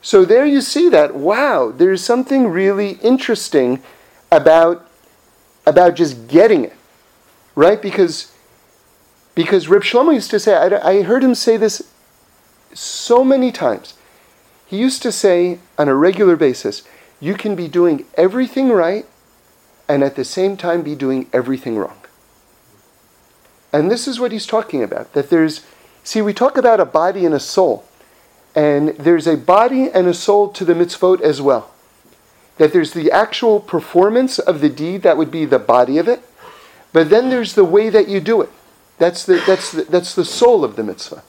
So 0.00 0.24
there 0.24 0.46
you 0.46 0.60
see 0.60 0.88
that, 0.90 1.14
wow, 1.14 1.70
there's 1.70 2.04
something 2.04 2.48
really 2.48 2.92
interesting 3.02 3.82
about, 4.30 4.88
about 5.66 5.96
just 5.96 6.28
getting 6.28 6.64
it, 6.64 6.76
right? 7.54 7.80
Because, 7.80 8.32
because 9.34 9.68
Reb 9.68 9.82
Shlomo 9.82 10.14
used 10.14 10.30
to 10.30 10.38
say, 10.40 10.54
I, 10.54 10.88
I 10.88 11.02
heard 11.02 11.24
him 11.24 11.34
say 11.34 11.56
this 11.56 11.90
so 12.72 13.24
many 13.24 13.50
times. 13.50 13.94
He 14.66 14.78
used 14.78 15.02
to 15.02 15.12
say 15.12 15.58
on 15.78 15.88
a 15.88 15.94
regular 15.94 16.36
basis, 16.36 16.82
you 17.20 17.34
can 17.34 17.56
be 17.56 17.68
doing 17.68 18.04
everything 18.14 18.68
right 18.68 19.06
and 19.88 20.04
at 20.04 20.14
the 20.14 20.24
same 20.24 20.56
time 20.56 20.82
be 20.82 20.94
doing 20.94 21.28
everything 21.32 21.76
wrong. 21.76 21.96
And 23.72 23.90
this 23.90 24.06
is 24.06 24.20
what 24.20 24.32
he's 24.32 24.46
talking 24.46 24.82
about 24.82 25.12
that 25.14 25.30
there's, 25.30 25.64
see, 26.04 26.22
we 26.22 26.32
talk 26.32 26.56
about 26.56 26.80
a 26.80 26.84
body 26.84 27.24
and 27.24 27.34
a 27.34 27.40
soul. 27.40 27.84
And 28.58 28.88
there's 28.96 29.28
a 29.28 29.36
body 29.36 29.88
and 29.88 30.08
a 30.08 30.12
soul 30.12 30.48
to 30.48 30.64
the 30.64 30.74
mitzvot 30.74 31.20
as 31.20 31.40
well. 31.40 31.70
That 32.56 32.72
there's 32.72 32.92
the 32.92 33.08
actual 33.08 33.60
performance 33.60 34.40
of 34.40 34.60
the 34.60 34.68
deed, 34.68 35.02
that 35.02 35.16
would 35.16 35.30
be 35.30 35.44
the 35.44 35.60
body 35.60 35.96
of 35.96 36.08
it. 36.08 36.22
But 36.92 37.08
then 37.08 37.30
there's 37.30 37.54
the 37.54 37.64
way 37.64 37.88
that 37.88 38.08
you 38.08 38.18
do 38.18 38.42
it. 38.42 38.50
That's 38.98 39.24
the, 39.24 39.40
that's 39.46 39.70
the, 39.70 39.82
that's 39.84 40.12
the 40.12 40.24
soul 40.24 40.64
of 40.64 40.74
the 40.74 40.82
mitzvah. 40.82 41.22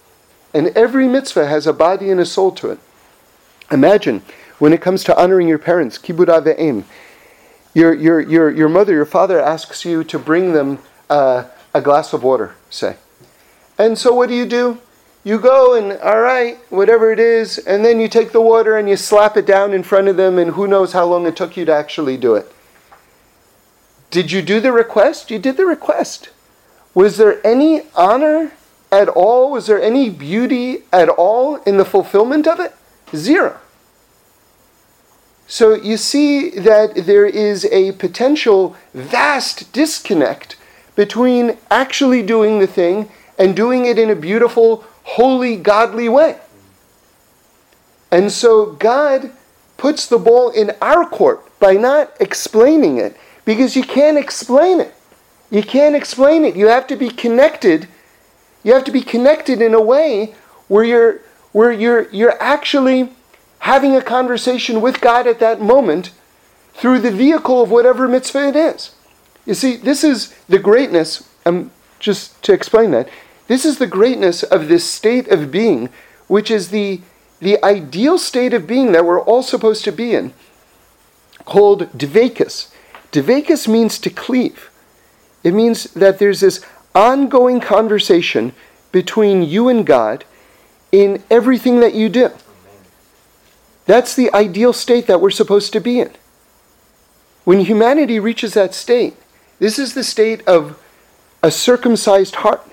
And 0.55 0.69
every 0.69 1.07
mitzvah 1.07 1.45
has 1.45 1.67
a 1.67 1.71
body 1.71 2.09
and 2.09 2.19
a 2.19 2.25
soul 2.25 2.51
to 2.53 2.71
it. 2.71 2.79
Imagine 3.69 4.23
when 4.57 4.73
it 4.73 4.81
comes 4.81 5.03
to 5.03 5.15
honoring 5.15 5.47
your 5.47 5.59
parents, 5.59 5.99
kibud 5.99 6.25
ve'em, 6.25 6.83
your, 7.75 7.93
your, 7.93 8.19
your, 8.21 8.49
your 8.49 8.69
mother, 8.69 8.93
your 8.93 9.05
father 9.05 9.39
asks 9.39 9.85
you 9.85 10.03
to 10.05 10.17
bring 10.17 10.53
them 10.53 10.79
uh, 11.11 11.43
a 11.75 11.81
glass 11.81 12.11
of 12.11 12.23
water, 12.23 12.55
say. 12.71 12.95
And 13.77 13.99
so 13.99 14.15
what 14.15 14.29
do 14.29 14.35
you 14.35 14.47
do? 14.47 14.81
You 15.23 15.39
go 15.39 15.75
and, 15.75 15.99
all 15.99 16.21
right, 16.21 16.58
whatever 16.69 17.12
it 17.12 17.19
is, 17.19 17.58
and 17.58 17.84
then 17.84 17.99
you 17.99 18.08
take 18.08 18.32
the 18.32 18.41
water 18.41 18.77
and 18.77 18.89
you 18.89 18.95
slap 18.95 19.36
it 19.36 19.45
down 19.45 19.73
in 19.73 19.84
front 19.84 20.08
of 20.08 20.17
them, 20.17 20.38
and 20.38 20.51
who 20.51 20.67
knows 20.67 20.93
how 20.93 21.05
long 21.05 21.25
it 21.25 21.36
took 21.36 21.58
you 21.58 21.65
to 21.65 21.73
actually 21.73 22.17
do 22.17 22.36
it. 22.36 22.51
Did 24.12 24.32
you 24.32 24.41
do 24.41 24.60
the 24.60 24.71
request? 24.71 25.29
You 25.29 25.39
did 25.39 25.58
the 25.58 25.65
request. 25.65 26.29
Was 26.93 27.17
there 27.17 27.45
any 27.45 27.84
honor 27.95 28.53
at 28.91 29.08
all? 29.08 29.51
Was 29.51 29.67
there 29.67 29.82
any 29.82 30.10
beauty 30.10 30.84
at 30.91 31.10
all 31.10 31.58
in 31.58 31.77
the 31.77 31.86
fulfillment 31.86 32.47
of 32.47 32.60
it? 32.60 32.73
Zero. 33.15 33.60
So 35.47 35.73
you 35.73 35.97
see 35.97 36.49
that 36.49 36.95
there 36.95 37.25
is 37.25 37.65
a 37.65 37.91
potential 37.93 38.75
vast 38.93 39.73
disconnect 39.73 40.55
between 40.95 41.58
actually 41.71 42.21
doing 42.23 42.60
the 42.60 42.67
thing 42.67 43.10
and 43.38 43.55
doing 43.55 43.86
it 43.86 43.97
in 43.97 44.10
a 44.10 44.15
beautiful, 44.15 44.84
holy, 45.10 45.56
godly 45.56 46.08
way. 46.08 46.38
And 48.12 48.32
so 48.32 48.74
God 48.74 49.32
puts 49.78 50.06
the 50.06 50.17
ball 50.17 50.52
in 50.52 50.72
our 50.82 51.06
court 51.06 51.41
by 51.60 51.74
not 51.74 52.13
explaining 52.19 52.98
it 52.98 53.17
because 53.45 53.76
you 53.76 53.84
can't 53.84 54.17
explain 54.17 54.80
it. 54.80 54.93
You 55.50 55.63
can't 55.63 55.95
explain 55.95 56.45
it. 56.45 56.56
You 56.56 56.67
have 56.67 56.86
to 56.88 56.95
be 56.95 57.10
connected. 57.10 57.88
You 58.63 58.74
have 58.74 58.84
to 58.84 58.91
be 58.91 59.02
connected 59.02 59.62
in 59.62 59.74
a 59.74 59.82
way 59.82 60.36
where 60.67 60.84
you're 60.84 61.22
where 61.52 61.72
you're 61.72 62.08
you're 62.12 62.39
actually 62.41 63.10
having 63.60 63.95
a 63.95 64.02
conversation 64.02 64.80
with 64.80 65.02
God 65.02 65.26
at 65.26 65.39
that 65.39 65.60
moment 65.60 66.12
through 66.74 67.00
the 67.00 67.12
vehicle 67.12 67.62
of 67.63 67.72
whatever 67.72 68.08
mitzvah 68.08 68.50
it 68.50 68.56
is. 68.56 68.93
You 69.45 69.56
see, 69.56 69.76
this 69.76 70.04
is 70.04 70.36
the 70.48 70.60
greatness, 70.60 71.28
um, 71.45 71.72
just 72.00 72.41
to 72.43 72.54
explain 72.54 72.91
that, 72.91 73.10
this 73.49 73.65
is 73.65 73.79
the 73.79 73.88
greatness 73.88 74.43
of 74.43 74.67
this 74.67 74.88
state 74.88 75.27
of 75.27 75.49
being, 75.49 75.89
which 76.27 76.51
is 76.51 76.69
the, 76.69 77.01
the 77.39 77.62
ideal 77.65 78.19
state 78.19 78.53
of 78.53 78.67
being 78.67 78.91
that 78.91 79.03
we're 79.03 79.19
all 79.19 79.41
supposed 79.41 79.83
to 79.85 79.91
be 79.91 80.13
in, 80.13 80.33
called 81.45 81.91
dveikus. 81.97 82.71
Dveikus 83.12 83.67
means 83.67 83.97
to 83.97 84.12
cleave. 84.12 84.69
It 85.43 85.55
means 85.55 85.85
that 85.95 86.19
there's 86.19 86.41
this 86.41 86.63
ongoing 86.93 87.59
conversation 87.59 88.53
between 88.91 89.41
you 89.41 89.67
and 89.67 89.83
God 89.83 90.25
in 90.91 91.23
everything 91.31 91.79
that 91.79 91.95
you 91.95 92.07
do. 92.07 92.29
That's 93.88 94.15
the 94.15 94.31
ideal 94.31 94.73
state 94.73 95.07
that 95.07 95.21
we're 95.21 95.31
supposed 95.31 95.73
to 95.73 95.81
be 95.81 95.99
in. 95.99 96.12
When 97.45 97.62
humanity 97.62 98.19
reaches 98.19 98.53
that 98.53 98.75
state, 98.75 99.15
this 99.57 99.79
is 99.79 99.95
the 99.95 100.03
state 100.03 100.47
of 100.47 100.79
a 101.41 101.49
circumcised 101.49 102.35
heart 102.35 102.68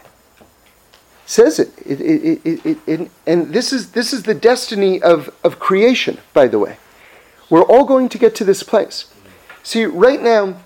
says 1.27 1.59
it. 1.59 1.73
It, 1.85 2.01
it, 2.01 2.67
it, 2.67 2.79
it, 2.87 3.11
and 3.27 3.53
this 3.53 3.73
is, 3.73 3.91
this 3.91 4.13
is 4.13 4.23
the 4.23 4.35
destiny 4.35 5.03
of, 5.03 5.35
of 5.45 5.59
creation, 5.59 6.19
by 6.33 6.47
the 6.47 6.59
way. 6.59 6.79
We're 7.51 7.65
all 7.65 7.85
going 7.85 8.09
to 8.11 8.19
get 8.19 8.35
to 8.37 8.45
this 8.45 8.63
place. 8.63 9.13
See, 9.63 9.85
right 9.85 10.23
now, 10.23 10.61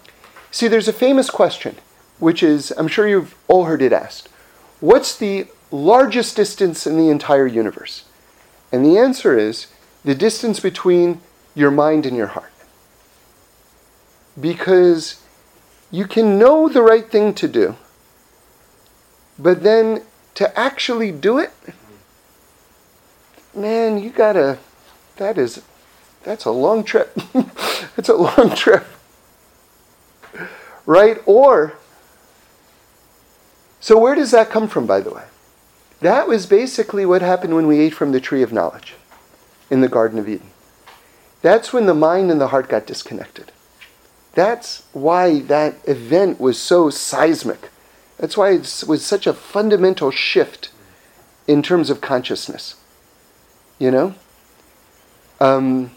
see, 0.51 0.68
there's 0.68 0.88
a 0.88 0.92
famous 0.92 1.31
question, 1.31 1.77
which 2.18 2.42
is, 2.42 2.70
I'm 2.77 2.88
sure 2.88 3.09
you've 3.09 3.35
all 3.49 3.64
heard 3.64 3.83
it 3.83 3.92
asked 3.92 4.29
What's 4.81 5.16
the 5.16 5.46
largest 5.70 6.37
distance 6.37 6.87
in 6.87 6.96
the 6.96 7.11
entire 7.11 7.46
universe? 7.46 8.05
And 8.73 8.85
the 8.85 8.99
answer 8.99 9.38
is 9.38 9.66
the 10.05 10.14
distance 10.14 10.61
between 10.61 11.20
your 11.55 11.70
mind 11.70 12.07
and 12.07 12.16
your 12.16 12.29
heart. 12.29 12.53
Because 14.40 15.23
you 15.90 16.07
can 16.07 16.38
know 16.38 16.68
the 16.68 16.83
right 16.83 17.11
thing 17.11 17.35
to 17.35 17.49
do, 17.49 17.77
but 19.38 19.62
then 19.62 20.03
to 20.40 20.59
actually 20.59 21.12
do 21.12 21.37
it, 21.37 21.50
man, 23.55 24.03
you 24.03 24.09
gotta, 24.09 24.57
that 25.16 25.37
is, 25.37 25.61
that's 26.22 26.46
a 26.46 26.50
long 26.50 26.83
trip. 26.83 27.12
it's 27.98 28.09
a 28.09 28.14
long 28.14 28.55
trip. 28.55 28.87
Right? 30.87 31.18
Or, 31.26 31.74
so 33.81 33.98
where 33.98 34.14
does 34.14 34.31
that 34.31 34.48
come 34.48 34.66
from, 34.66 34.87
by 34.87 35.03
the 35.03 35.11
way? 35.11 35.24
That 36.00 36.26
was 36.26 36.46
basically 36.46 37.05
what 37.05 37.20
happened 37.20 37.55
when 37.55 37.66
we 37.66 37.79
ate 37.79 37.92
from 37.92 38.12
the 38.12 38.20
tree 38.20 38.42
of 38.42 38.50
knowledge 38.50 38.94
in 39.68 39.83
the 39.83 39.88
Garden 39.88 40.18
of 40.18 40.26
Eden. 40.26 40.53
That's 41.42 41.74
when 41.74 41.85
the 41.85 41.92
mind 41.92 42.31
and 42.31 42.40
the 42.40 42.48
heart 42.48 42.70
got 42.70 42.87
disconnected. 42.87 43.53
That's 44.33 44.85
why 44.94 45.40
that 45.40 45.74
event 45.87 46.40
was 46.40 46.59
so 46.59 46.88
seismic. 46.88 47.68
That's 48.21 48.37
why 48.37 48.51
it 48.51 48.85
was 48.87 49.05
such 49.05 49.27
a 49.27 49.33
fundamental 49.33 50.11
shift 50.11 50.71
in 51.47 51.63
terms 51.63 51.89
of 51.89 52.03
consciousness. 52.03 52.77
You 53.79 53.91
know? 53.91 54.15
Um, 55.41 55.93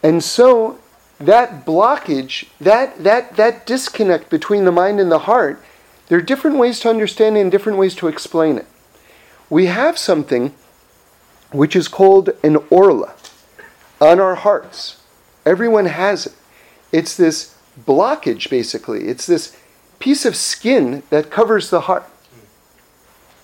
and 0.00 0.22
so 0.22 0.78
that 1.18 1.66
blockage, 1.66 2.46
that, 2.60 3.02
that, 3.02 3.34
that 3.34 3.66
disconnect 3.66 4.30
between 4.30 4.64
the 4.64 4.70
mind 4.70 5.00
and 5.00 5.10
the 5.10 5.18
heart, 5.20 5.60
there 6.06 6.18
are 6.18 6.22
different 6.22 6.56
ways 6.56 6.78
to 6.80 6.88
understand 6.88 7.36
it 7.36 7.40
and 7.40 7.50
different 7.50 7.78
ways 7.78 7.96
to 7.96 8.06
explain 8.06 8.58
it. 8.58 8.66
We 9.50 9.66
have 9.66 9.98
something 9.98 10.54
which 11.50 11.74
is 11.74 11.88
called 11.88 12.30
an 12.44 12.58
orla 12.70 13.14
on 14.00 14.20
our 14.20 14.36
hearts. 14.36 15.02
Everyone 15.44 15.86
has 15.86 16.26
it. 16.26 16.34
It's 16.92 17.16
this 17.16 17.56
blockage, 17.86 18.48
basically. 18.48 19.08
It's 19.08 19.26
this 19.26 19.56
piece 20.02 20.24
of 20.24 20.34
skin 20.34 21.04
that 21.10 21.30
covers 21.30 21.70
the 21.70 21.82
heart. 21.82 22.04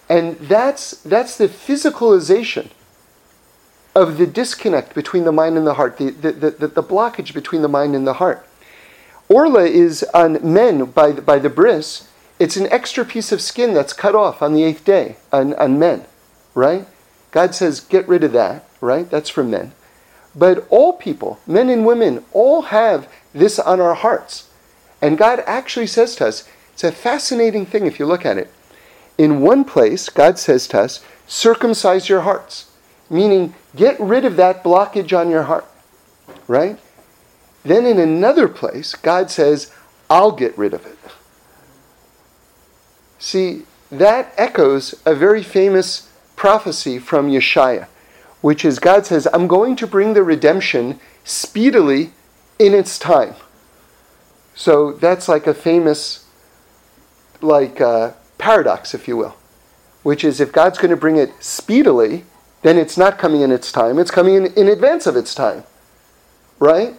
And 0.09 0.37
that's, 0.41 0.91
that's 1.03 1.39
the 1.39 1.47
physicalization 1.47 2.71
of 3.95 4.19
the 4.19 4.27
disconnect 4.27 4.93
between 4.93 5.23
the 5.23 5.31
mind 5.31 5.57
and 5.57 5.65
the 5.65 5.75
heart, 5.75 5.99
the, 5.99 6.11
the, 6.11 6.33
the, 6.33 6.67
the 6.67 6.83
blockage 6.83 7.33
between 7.33 7.63
the 7.63 7.69
mind 7.69 7.95
and 7.95 8.05
the 8.05 8.15
heart. 8.15 8.45
Orla 9.29 9.67
is 9.67 10.03
on 10.13 10.53
men 10.53 10.87
by, 10.87 11.13
by 11.13 11.39
the 11.39 11.49
bris. 11.49 12.09
It's 12.41 12.57
an 12.57 12.67
extra 12.73 13.05
piece 13.05 13.31
of 13.31 13.41
skin 13.41 13.73
that's 13.73 13.93
cut 13.93 14.17
off 14.17 14.43
on 14.43 14.53
the 14.53 14.65
eighth 14.65 14.85
day 14.85 15.17
on, 15.31 15.55
on 15.55 15.79
men, 15.79 16.07
right? 16.55 16.89
God 17.31 17.55
says, 17.55 17.79
get 17.79 18.09
rid 18.09 18.25
of 18.25 18.33
that, 18.33 18.65
right? 18.81 19.09
That's 19.09 19.31
for 19.31 19.45
men. 19.45 19.73
But 20.35 20.67
all 20.71 20.95
people, 20.95 21.39
men 21.47 21.69
and 21.69 21.87
women, 21.87 22.25
all 22.33 22.63
have 22.63 23.09
this 23.33 23.61
on 23.61 23.81
our 23.81 23.95
hearts. 23.95 24.48
And 25.01 25.19
God 25.19 25.43
actually 25.47 25.87
says 25.87 26.17
to 26.17 26.27
us, 26.27 26.49
it's 26.73 26.85
a 26.85 26.93
fascinating 26.93 27.67
thing 27.67 27.87
if 27.87 27.99
you 27.99 28.07
look 28.07 28.25
at 28.25 28.39
it. 28.39 28.53
In 29.17 29.41
one 29.41 29.65
place, 29.65 30.09
God 30.09 30.39
says 30.39 30.69
to 30.69 30.81
us, 30.81 31.05
circumcise 31.27 32.09
your 32.09 32.21
hearts, 32.21 32.71
meaning 33.11 33.55
get 33.75 33.99
rid 33.99 34.25
of 34.25 34.37
that 34.37 34.63
blockage 34.63 35.17
on 35.19 35.31
your 35.31 35.45
heart, 35.45 35.67
right? 36.47 36.79
Then 37.65 37.85
in 37.85 37.99
another 37.99 38.49
place, 38.49 38.95
God 38.95 39.31
says, 39.31 39.73
I'll 40.09 40.33
get 40.33 40.57
rid 40.57 40.73
of 40.73 40.87
it. 40.87 40.99
See, 43.19 43.65
that 43.91 44.33
echoes 44.37 44.95
a 45.05 45.15
very 45.15 45.43
famous 45.43 46.11
prophecy 46.37 46.99
from 46.99 47.29
Yeshaya, 47.29 47.89
which 48.41 48.65
is 48.65 48.79
God 48.79 49.05
says, 49.05 49.27
I'm 49.33 49.49
going 49.49 49.75
to 49.77 49.87
bring 49.87 50.15
the 50.15 50.23
redemption 50.23 51.01
speedily 51.25 52.13
in 52.59 52.75
its 52.75 52.99
time. 52.99 53.35
So 54.59 54.91
that's 54.91 55.29
like 55.29 55.47
a 55.47 55.55
famous, 55.55 56.27
like 57.41 57.81
uh, 57.81 58.15
paradox, 58.39 58.93
if 58.93 59.07
you 59.07 59.17
will, 59.17 59.37
which 60.03 60.25
is 60.25 60.41
if 60.41 60.51
God's 60.51 60.79
going 60.79 60.91
to 60.91 60.97
bring 60.97 61.15
it 61.15 61.31
speedily, 61.39 62.25
then 62.63 62.77
it's 62.77 62.99
not 62.99 63.19
coming 63.19 63.43
in 63.43 63.53
its 63.53 63.71
time; 63.71 64.01
it's 64.01 64.11
coming 64.11 64.35
in, 64.35 64.47
in 64.55 64.67
advance 64.67 65.07
of 65.07 65.15
its 65.15 65.33
time, 65.33 65.63
right? 66.59 66.95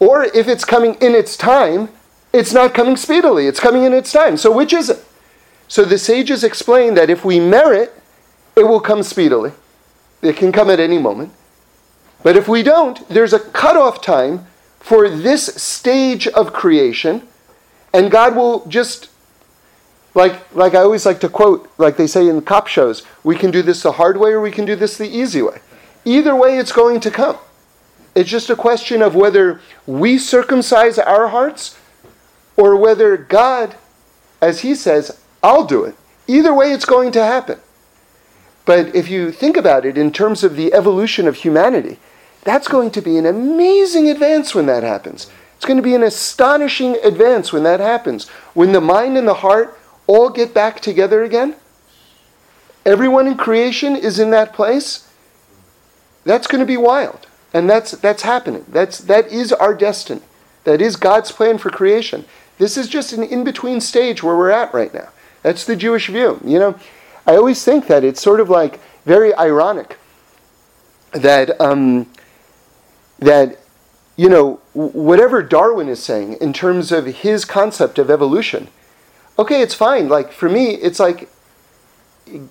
Or 0.00 0.24
if 0.24 0.48
it's 0.48 0.64
coming 0.64 0.94
in 0.94 1.14
its 1.14 1.36
time, 1.36 1.88
it's 2.32 2.52
not 2.52 2.74
coming 2.74 2.96
speedily; 2.96 3.46
it's 3.46 3.60
coming 3.60 3.84
in 3.84 3.92
its 3.92 4.10
time. 4.10 4.36
So 4.36 4.50
which 4.50 4.72
is 4.72 4.90
it? 4.90 5.04
So 5.68 5.84
the 5.84 5.98
sages 5.98 6.42
explain 6.42 6.94
that 6.94 7.10
if 7.10 7.24
we 7.24 7.38
merit, 7.38 7.94
it 8.56 8.64
will 8.64 8.80
come 8.80 9.04
speedily. 9.04 9.52
It 10.20 10.36
can 10.36 10.50
come 10.50 10.68
at 10.68 10.80
any 10.80 10.98
moment. 10.98 11.32
But 12.24 12.36
if 12.36 12.48
we 12.48 12.64
don't, 12.64 13.08
there's 13.08 13.32
a 13.32 13.38
cutoff 13.38 14.02
time 14.02 14.48
for 14.80 15.08
this 15.08 15.46
stage 15.46 16.26
of 16.28 16.52
creation, 16.52 17.26
and 17.92 18.10
God 18.10 18.36
will 18.36 18.66
just 18.66 19.10
like 20.14 20.54
like 20.54 20.74
I 20.74 20.80
always 20.80 21.06
like 21.06 21.20
to 21.20 21.28
quote, 21.28 21.70
like 21.78 21.96
they 21.96 22.06
say 22.06 22.28
in 22.28 22.40
cop 22.42 22.66
shows, 22.66 23.02
we 23.22 23.36
can 23.36 23.50
do 23.50 23.62
this 23.62 23.82
the 23.82 23.92
hard 23.92 24.16
way 24.18 24.30
or 24.30 24.40
we 24.40 24.50
can 24.50 24.64
do 24.64 24.76
this 24.76 24.96
the 24.96 25.08
easy 25.08 25.42
way. 25.42 25.60
Either 26.04 26.34
way 26.34 26.58
it's 26.58 26.72
going 26.72 27.00
to 27.00 27.10
come. 27.10 27.38
It's 28.14 28.30
just 28.30 28.50
a 28.50 28.56
question 28.56 29.02
of 29.02 29.14
whether 29.14 29.60
we 29.86 30.18
circumcise 30.18 30.98
our 30.98 31.28
hearts 31.28 31.78
or 32.56 32.76
whether 32.76 33.16
God, 33.16 33.76
as 34.40 34.60
he 34.60 34.74
says, 34.74 35.20
I'll 35.42 35.64
do 35.64 35.84
it. 35.84 35.94
Either 36.26 36.52
way 36.52 36.72
it's 36.72 36.84
going 36.84 37.12
to 37.12 37.24
happen. 37.24 37.60
But 38.64 38.94
if 38.94 39.08
you 39.08 39.30
think 39.30 39.56
about 39.56 39.86
it 39.86 39.96
in 39.96 40.12
terms 40.12 40.42
of 40.42 40.56
the 40.56 40.74
evolution 40.74 41.28
of 41.28 41.36
humanity, 41.36 41.98
that's 42.42 42.68
going 42.68 42.90
to 42.92 43.02
be 43.02 43.16
an 43.18 43.26
amazing 43.26 44.08
advance 44.08 44.54
when 44.54 44.66
that 44.66 44.82
happens. 44.82 45.30
It's 45.56 45.64
going 45.64 45.76
to 45.76 45.82
be 45.82 45.94
an 45.94 46.02
astonishing 46.02 46.96
advance 47.02 47.52
when 47.52 47.64
that 47.64 47.80
happens. 47.80 48.28
When 48.54 48.72
the 48.72 48.80
mind 48.80 49.18
and 49.18 49.26
the 49.26 49.34
heart 49.34 49.78
all 50.06 50.30
get 50.30 50.54
back 50.54 50.80
together 50.80 51.24
again, 51.24 51.56
everyone 52.86 53.26
in 53.26 53.36
creation 53.36 53.96
is 53.96 54.18
in 54.18 54.30
that 54.30 54.52
place, 54.52 55.10
that's 56.24 56.46
going 56.46 56.60
to 56.60 56.66
be 56.66 56.76
wild. 56.76 57.26
And 57.52 57.68
that's, 57.68 57.92
that's 57.92 58.22
happening. 58.22 58.64
That's, 58.68 58.98
that 58.98 59.26
is 59.28 59.52
our 59.52 59.74
destiny. 59.74 60.22
That 60.64 60.80
is 60.80 60.96
God's 60.96 61.32
plan 61.32 61.58
for 61.58 61.70
creation. 61.70 62.24
This 62.58 62.76
is 62.76 62.88
just 62.88 63.12
an 63.12 63.22
in 63.22 63.44
between 63.44 63.80
stage 63.80 64.22
where 64.22 64.36
we're 64.36 64.50
at 64.50 64.74
right 64.74 64.92
now. 64.92 65.08
That's 65.42 65.64
the 65.64 65.76
Jewish 65.76 66.08
view. 66.08 66.40
You 66.44 66.58
know, 66.58 66.78
I 67.26 67.36
always 67.36 67.64
think 67.64 67.86
that 67.86 68.04
it's 68.04 68.20
sort 68.20 68.40
of 68.40 68.48
like 68.48 68.80
very 69.04 69.34
ironic 69.34 69.98
that 71.12 71.60
um, 71.60 72.06
that 73.18 73.58
you 74.16 74.28
know 74.28 74.60
whatever 74.72 75.42
Darwin 75.42 75.88
is 75.88 76.02
saying 76.02 76.34
in 76.40 76.52
terms 76.52 76.92
of 76.92 77.06
his 77.06 77.44
concept 77.44 77.98
of 77.98 78.10
evolution. 78.10 78.68
Okay, 79.38 79.62
it's 79.62 79.74
fine. 79.74 80.08
Like 80.08 80.32
for 80.32 80.48
me, 80.48 80.74
it's 80.74 80.98
like 80.98 81.28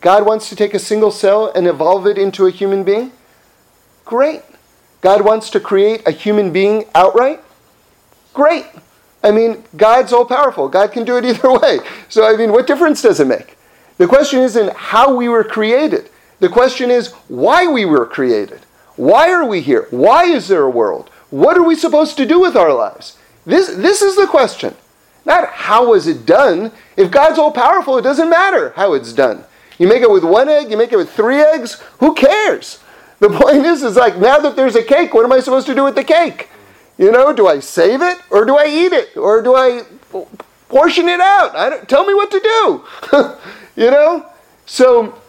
God 0.02 0.26
wants 0.26 0.50
to 0.50 0.56
take 0.56 0.74
a 0.74 0.80
single 0.80 1.12
cell 1.12 1.52
and 1.54 1.68
evolve 1.68 2.08
it 2.08 2.18
into 2.18 2.46
a 2.46 2.52
human 2.52 2.84
being. 2.84 3.12
Great. 4.06 4.42
God 5.02 5.24
wants 5.24 5.50
to 5.52 5.60
create 5.60 6.08
a 6.08 6.12
human 6.12 6.52
being 6.52 6.86
outright. 6.96 7.42
Great. 8.34 8.66
I 9.24 9.32
mean, 9.32 9.64
God's 9.76 10.14
all 10.14 10.26
powerful. 10.26 10.70
God 10.70 10.92
can 10.92 11.04
do 11.04 11.18
it 11.18 11.26
either 11.26 11.52
way. 11.52 11.80
So, 12.10 12.26
I 12.26 12.38
mean, 12.38 12.52
what 12.52 12.68
difference 12.68 13.02
does 13.02 13.20
it 13.20 13.28
make? 13.28 13.58
The 13.98 14.08
question 14.08 14.40
isn't 14.40 14.74
how 14.74 15.16
we 15.16 15.28
were 15.28 15.44
created. 15.44 16.10
The 16.40 16.50
question 16.50 16.92
is 16.92 17.12
why 17.28 17.68
we 17.68 17.86
were 17.86 18.06
created. 18.06 18.62
Why 18.98 19.32
are 19.32 19.46
we 19.46 19.62
here? 19.62 19.88
Why 19.92 20.26
is 20.26 20.48
there 20.48 20.64
a 20.64 20.70
world? 20.70 21.10
What 21.30 21.58
are 21.58 21.64
we 21.64 21.76
supposed 21.76 22.18
to 22.18 22.26
do 22.26 22.40
with 22.40 22.56
our 22.56 22.74
lives? 22.74 23.18
This, 23.46 23.68
this 23.76 24.02
is 24.02 24.16
the 24.16 24.28
question. 24.28 24.76
Not 25.26 25.48
how 25.50 25.90
was 25.90 26.08
it 26.08 26.26
done. 26.26 26.72
If 26.96 27.12
God's 27.12 27.40
all 27.40 27.52
powerful, 27.52 27.98
it 27.98 28.02
doesn't 28.02 28.30
matter 28.30 28.74
how 28.76 28.94
it's 28.94 29.14
done. 29.14 29.44
You 29.78 29.88
make 29.88 30.02
it 30.02 30.10
with 30.10 30.24
one 30.24 30.50
egg, 30.50 30.72
you 30.72 30.78
make 30.78 30.92
it 30.92 30.98
with 30.98 31.12
three 31.12 31.38
eggs, 31.38 31.82
who 32.00 32.14
cares? 32.14 32.80
The 33.20 33.30
point 33.30 33.66
is, 33.66 33.84
is 33.84 33.96
like 33.96 34.18
now 34.18 34.40
that 34.40 34.56
there's 34.56 34.76
a 34.76 34.84
cake, 34.84 35.14
what 35.14 35.26
am 35.26 35.32
I 35.32 35.40
supposed 35.40 35.68
to 35.68 35.76
do 35.76 35.84
with 35.84 35.96
the 35.96 36.04
cake? 36.04 36.50
You 36.98 37.12
know, 37.12 37.34
do 37.34 37.48
I 37.48 37.60
save 37.60 38.02
it 38.02 38.18
or 38.32 38.46
do 38.46 38.58
I 38.58 38.66
eat 38.66 38.94
it 38.94 39.16
or 39.18 39.42
do 39.42 39.56
I 39.56 39.84
portion 40.70 41.08
it 41.08 41.20
out? 41.20 41.56
I 41.56 41.70
don't, 41.70 41.90
tell 41.90 42.06
me 42.06 42.14
what 42.14 42.32
to 42.32 42.40
do. 42.40 43.36
you 43.84 43.92
know? 43.92 44.26
So, 44.66 45.20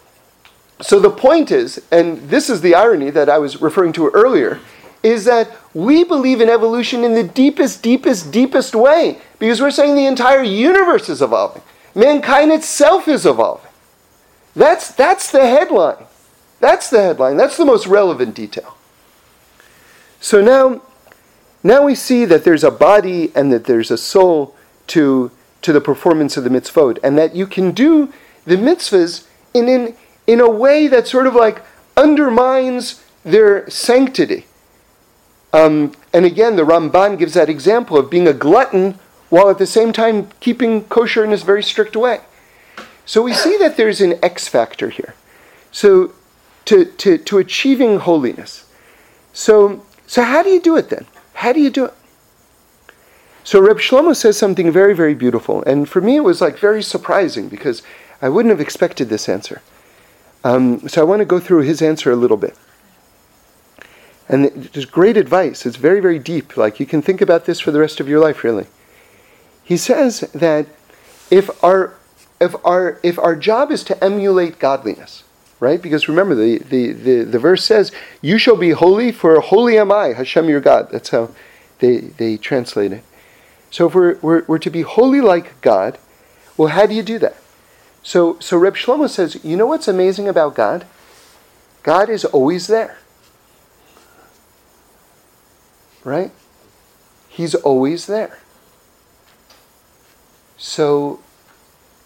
so 0.81 1.01
the 1.01 1.11
point 1.11 1.51
is, 1.51 1.83
and 1.91 2.19
this 2.31 2.49
is 2.49 2.61
the 2.61 2.75
irony 2.75 3.11
that 3.11 3.29
I 3.29 3.39
was 3.39 3.61
referring 3.61 3.93
to 3.95 4.09
earlier, 4.11 4.61
is 5.03 5.25
that 5.25 5.51
we 5.75 6.05
believe 6.05 6.41
in 6.41 6.49
evolution 6.49 7.05
in 7.05 7.15
the 7.15 7.23
deepest, 7.23 7.83
deepest, 7.83 8.33
deepest 8.33 8.75
way 8.75 9.19
because 9.39 9.61
we're 9.61 9.71
saying 9.71 9.95
the 9.95 10.07
entire 10.07 10.43
universe 10.43 11.09
is 11.09 11.23
evolving. 11.23 11.63
Mankind 11.95 12.53
itself 12.53 13.09
is 13.09 13.25
evolving. 13.25 13.71
That's, 14.57 14.91
that's 14.93 15.31
the 15.31 15.47
headline. 15.47 16.05
That's 16.61 16.91
the 16.91 17.01
headline. 17.01 17.37
That's 17.37 17.57
the 17.57 17.65
most 17.65 17.87
relevant 17.87 18.35
detail. 18.35 18.77
So 20.21 20.43
now 20.43 20.83
now 21.63 21.85
we 21.85 21.95
see 21.95 22.25
that 22.25 22.45
there's 22.45 22.65
a 22.65 22.71
body 22.71 23.33
and 23.35 23.53
that 23.53 23.65
there's 23.65 23.91
a 23.91 23.99
soul 23.99 24.55
to, 24.89 25.31
to 25.63 25.73
the 25.73 25.81
performance 25.81 26.37
of 26.37 26.45
the 26.45 26.51
mitzvot, 26.51 26.99
and 27.03 27.19
that 27.19 27.35
you 27.35 27.47
can 27.47 27.73
do 27.73 28.13
the 28.45 28.57
mitzvahs 28.57 29.27
in, 29.53 29.69
in, 29.69 29.97
in 30.29 30.41
a 30.41 30.49
way 30.49 30.87
that 30.87 31.09
sort 31.09 31.27
of 31.27 31.35
like 31.35 31.63
undermines 31.97 33.03
their 33.25 33.69
sanctity. 33.69 34.47
Um, 35.53 35.93
and 36.13 36.25
again, 36.25 36.55
the 36.55 36.63
Ramban 36.63 37.19
gives 37.19 37.35
that 37.35 37.49
example 37.49 37.97
of 37.97 38.11
being 38.11 38.29
a 38.29 38.35
glutton 38.35 38.99
while 39.31 39.49
at 39.49 39.59
the 39.59 39.67
same 39.67 39.93
time 39.93 40.29
keeping 40.39 40.85
kosher 40.85 41.25
in 41.25 41.31
this 41.31 41.43
very 41.43 41.63
strict 41.63 41.97
way. 41.97 42.21
So 43.07 43.23
we 43.23 43.33
see 43.33 43.57
that 43.57 43.79
there's 43.79 44.03
an 44.03 44.23
X 44.23 44.47
factor 44.47 44.91
here. 44.91 45.15
So 45.73 46.13
to, 46.67 46.85
to, 46.85 47.17
to 47.17 47.39
achieving 47.39 47.99
holiness. 47.99 48.71
So, 49.33 49.87
so 50.07 50.23
how 50.23 50.43
do 50.43 50.51
you 50.51 50.61
do 50.61 50.77
it 50.77 50.91
then? 50.91 51.07
How 51.33 51.55
do 51.55 51.61
you 51.61 51.71
do 51.71 51.87
it? 51.87 51.95
So 53.45 53.61
Reb 53.61 53.79
Shlomo 53.79 54.15
says 54.15 54.37
something 54.37 54.71
very, 54.71 54.95
very 54.95 55.15
beautiful, 55.15 55.63
and 55.63 55.89
for 55.89 56.03
me 56.03 56.17
it 56.17 56.25
was 56.25 56.43
like 56.43 56.59
very 56.59 56.83
surprising 56.83 57.49
because 57.49 57.83
I 58.21 58.29
wouldn't 58.29 58.51
have 58.51 58.61
expected 58.61 59.09
this 59.09 59.27
answer. 59.27 59.63
Um, 60.49 60.89
so 60.89 61.03
I 61.03 61.05
want 61.05 61.21
to 61.21 61.27
go 61.27 61.39
through 61.39 61.63
his 61.65 61.83
answer 61.83 62.11
a 62.11 62.17
little 62.17 62.39
bit. 62.39 62.57
And 64.31 64.47
there's 64.47 64.87
great 64.87 65.19
advice. 65.19 65.67
It's 65.67 65.77
very, 65.77 66.01
very 66.01 66.19
deep. 66.19 66.57
Like 66.57 66.81
you 66.81 66.87
can 66.87 67.03
think 67.03 67.21
about 67.21 67.45
this 67.45 67.61
for 67.61 67.71
the 67.71 67.81
rest 67.81 68.01
of 68.01 68.09
your 68.09 68.19
life, 68.19 68.43
really. 68.43 68.67
He 69.63 69.77
says 69.77 70.21
that 70.33 70.67
if 71.31 71.63
our 71.63 71.95
if 72.41 72.55
our 72.65 72.99
if 73.03 73.19
our 73.19 73.37
job 73.37 73.71
is 73.71 73.85
to 73.85 74.03
emulate 74.03 74.59
godliness, 74.59 75.23
right? 75.61 75.83
Because 75.83 76.09
remember, 76.09 76.35
the, 76.35 76.59
the, 76.59 76.93
the, 76.93 77.25
the, 77.25 77.39
verse 77.39 77.65
says, 77.65 77.93
You 78.23 78.39
shall 78.39 78.57
be 78.57 78.71
holy, 78.71 79.13
for 79.13 79.39
holy 79.41 79.77
am 79.77 79.93
I, 79.93 80.15
Hashem 80.15 80.49
your 80.49 80.61
God. 80.61 80.89
That's 80.91 81.11
how 81.11 81.31
they, 81.81 81.99
they 81.99 82.39
translate 82.39 82.93
it. 82.93 83.05
So 83.71 83.89
if 83.89 83.95
we're, 83.95 84.17
we're, 84.23 84.45
we're 84.47 84.59
to 84.61 84.71
be 84.71 84.83
holy 84.83 85.21
like 85.21 85.61
God, 85.61 85.99
well, 86.57 86.69
how 86.69 86.87
do 86.87 86.95
you 86.95 87.03
do 87.03 87.19
that? 87.19 87.37
So, 88.03 88.39
so 88.39 88.57
Reb 88.57 88.75
Shlomo 88.75 89.09
says, 89.09 89.43
You 89.45 89.57
know 89.57 89.67
what's 89.67 89.89
amazing 89.89 90.29
about 90.29 90.55
God? 90.55 90.87
God 91.83 92.09
is 92.09 92.25
always 92.25 92.67
there. 92.67 92.99
Right? 96.05 96.33
He's 97.29 97.55
always 97.55 98.07
there. 98.07 98.39
So, 100.57 101.21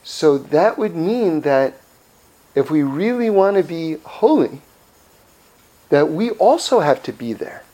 so 0.02 0.36
that 0.38 0.76
would 0.76 0.94
mean 0.94 1.40
that 1.42 1.74
if 2.54 2.70
we 2.70 2.82
really 2.82 3.30
want 3.30 3.56
to 3.56 3.62
be 3.62 3.96
holy, 4.04 4.60
that 5.88 6.10
we 6.10 6.30
also 6.32 6.80
have 6.80 7.02
to 7.04 7.12
be 7.12 7.32
there. 7.32 7.64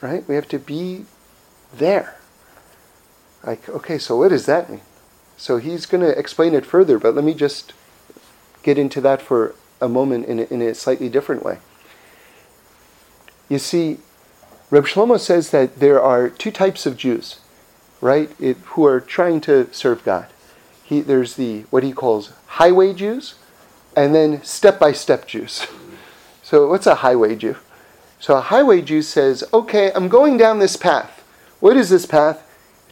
Right? 0.00 0.26
We 0.28 0.34
have 0.34 0.48
to 0.48 0.58
be 0.58 1.04
there. 1.72 2.16
Like, 3.44 3.68
okay, 3.68 3.98
so 3.98 4.16
what 4.16 4.28
does 4.28 4.46
that 4.46 4.68
mean? 4.68 4.80
So 5.40 5.56
he's 5.56 5.86
going 5.86 6.02
to 6.02 6.18
explain 6.18 6.54
it 6.54 6.66
further, 6.66 6.98
but 6.98 7.14
let 7.14 7.24
me 7.24 7.34
just 7.34 7.72
get 8.62 8.78
into 8.78 9.00
that 9.00 9.22
for 9.22 9.54
a 9.80 9.88
moment 9.88 10.26
in 10.26 10.40
a, 10.40 10.42
in 10.44 10.60
a 10.60 10.74
slightly 10.74 11.08
different 11.08 11.42
way. 11.42 11.58
You 13.48 13.58
see, 13.58 13.98
Reb 14.70 14.84
Shlomo 14.84 15.18
says 15.18 15.50
that 15.50 15.80
there 15.80 16.00
are 16.00 16.28
two 16.28 16.50
types 16.50 16.86
of 16.86 16.96
Jews, 16.96 17.40
right, 18.00 18.30
it, 18.38 18.58
who 18.58 18.84
are 18.84 19.00
trying 19.00 19.40
to 19.42 19.72
serve 19.72 20.04
God 20.04 20.28
he, 20.90 21.00
there's 21.00 21.36
the 21.36 21.60
what 21.70 21.84
he 21.84 21.92
calls 21.92 22.32
highway 22.58 22.92
Jews, 22.92 23.36
and 23.96 24.12
then 24.14 24.42
step-by-step 24.42 25.26
Jews. 25.26 25.66
So 26.42 26.66
what's 26.66 26.88
a 26.88 26.96
highway 26.96 27.36
Jew? 27.36 27.54
So 28.18 28.36
a 28.36 28.40
highway 28.40 28.82
Jew 28.82 29.02
says, 29.02 29.44
okay, 29.54 29.92
I'm 29.94 30.08
going 30.08 30.36
down 30.36 30.58
this 30.58 30.76
path. 30.76 31.22
What 31.60 31.76
is 31.76 31.90
this 31.90 32.06
path? 32.06 32.42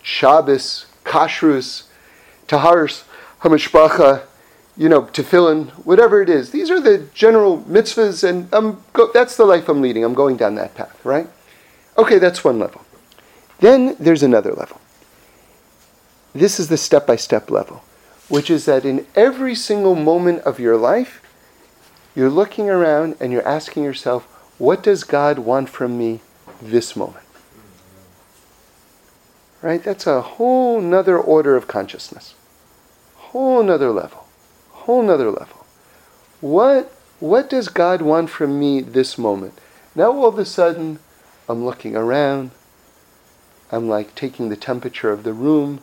Shabbos, 0.00 0.86
Kashrus, 1.04 1.87
Taharis, 2.48 3.04
Hamishpacha, 3.42 4.24
you 4.76 4.88
know, 4.88 5.02
Tefillin, 5.02 5.70
whatever 5.84 6.20
it 6.22 6.28
is. 6.28 6.50
These 6.50 6.70
are 6.70 6.80
the 6.80 7.06
general 7.14 7.62
mitzvahs, 7.62 8.28
and 8.28 8.48
I'm 8.52 8.82
go- 8.92 9.12
that's 9.12 9.36
the 9.36 9.44
life 9.44 9.68
I'm 9.68 9.80
leading. 9.80 10.04
I'm 10.04 10.14
going 10.14 10.36
down 10.36 10.54
that 10.56 10.74
path, 10.74 10.98
right? 11.04 11.28
Okay, 11.96 12.18
that's 12.18 12.42
one 12.42 12.58
level. 12.58 12.84
Then 13.60 13.96
there's 13.98 14.22
another 14.22 14.52
level. 14.52 14.80
This 16.32 16.58
is 16.58 16.68
the 16.68 16.76
step 16.76 17.06
by 17.06 17.16
step 17.16 17.50
level 17.50 17.82
which 18.28 18.50
is 18.50 18.66
that 18.66 18.84
in 18.84 19.06
every 19.14 19.54
single 19.54 19.94
moment 19.94 20.40
of 20.42 20.60
your 20.60 20.76
life, 20.76 21.22
you're 22.14 22.30
looking 22.30 22.68
around 22.68 23.16
and 23.20 23.32
you're 23.32 23.46
asking 23.46 23.84
yourself, 23.84 24.24
what 24.58 24.82
does 24.82 25.04
God 25.04 25.38
want 25.38 25.68
from 25.68 25.96
me 25.96 26.20
this 26.60 26.94
moment? 26.94 27.24
Right? 29.62 29.82
That's 29.82 30.06
a 30.06 30.20
whole 30.20 30.80
nother 30.80 31.18
order 31.18 31.56
of 31.56 31.66
consciousness. 31.66 32.34
Whole 33.32 33.62
nother 33.62 33.90
level. 33.90 34.26
Whole 34.70 35.02
nother 35.02 35.30
level. 35.30 35.66
What 36.40 36.90
what 37.20 37.50
does 37.50 37.68
God 37.68 38.00
want 38.00 38.30
from 38.30 38.58
me 38.58 38.80
this 38.80 39.18
moment? 39.18 39.58
Now 39.94 40.12
all 40.12 40.28
of 40.28 40.38
a 40.38 40.46
sudden 40.46 40.98
I'm 41.46 41.62
looking 41.62 41.94
around. 41.94 42.52
I'm 43.70 43.86
like 43.86 44.14
taking 44.14 44.48
the 44.48 44.56
temperature 44.56 45.12
of 45.12 45.24
the 45.24 45.34
room. 45.34 45.80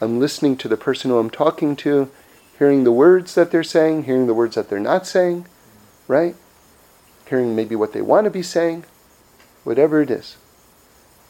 I'm 0.00 0.18
listening 0.18 0.56
to 0.56 0.68
the 0.68 0.78
person 0.78 1.10
who 1.10 1.18
I'm 1.18 1.28
talking 1.28 1.76
to, 1.76 2.10
hearing 2.58 2.84
the 2.84 2.92
words 2.92 3.34
that 3.34 3.50
they're 3.50 3.62
saying, 3.62 4.04
hearing 4.04 4.26
the 4.26 4.32
words 4.32 4.54
that 4.54 4.70
they're 4.70 4.80
not 4.80 5.06
saying, 5.06 5.44
right? 6.08 6.34
Hearing 7.28 7.54
maybe 7.54 7.76
what 7.76 7.92
they 7.92 8.00
want 8.00 8.24
to 8.24 8.30
be 8.30 8.42
saying, 8.42 8.84
whatever 9.64 10.00
it 10.00 10.10
is. 10.10 10.38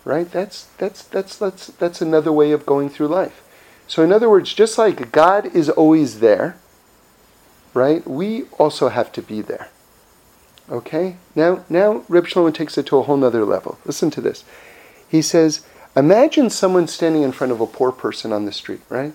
Right? 0.04 0.30
That's 0.30 0.66
that's 0.78 1.02
that's 1.02 1.36
that's 1.36 1.66
that's 1.66 2.00
another 2.00 2.30
way 2.30 2.52
of 2.52 2.64
going 2.64 2.88
through 2.88 3.08
life. 3.08 3.42
So 3.90 4.04
in 4.04 4.12
other 4.12 4.30
words, 4.30 4.54
just 4.54 4.78
like 4.78 5.10
God 5.10 5.46
is 5.46 5.68
always 5.68 6.20
there, 6.20 6.56
right? 7.74 8.06
We 8.06 8.44
also 8.56 8.88
have 8.88 9.10
to 9.10 9.20
be 9.20 9.42
there. 9.42 9.66
Okay? 10.70 11.16
Now 11.34 11.64
now 11.68 12.04
Reb 12.08 12.26
Shlomo 12.26 12.54
takes 12.54 12.78
it 12.78 12.86
to 12.86 12.98
a 12.98 13.02
whole 13.02 13.16
nother 13.16 13.44
level. 13.44 13.80
Listen 13.84 14.08
to 14.12 14.20
this. 14.20 14.44
He 15.08 15.20
says, 15.20 15.66
Imagine 15.96 16.50
someone 16.50 16.86
standing 16.86 17.24
in 17.24 17.32
front 17.32 17.52
of 17.52 17.60
a 17.60 17.66
poor 17.66 17.90
person 17.90 18.32
on 18.32 18.44
the 18.44 18.52
street, 18.52 18.80
right? 18.88 19.12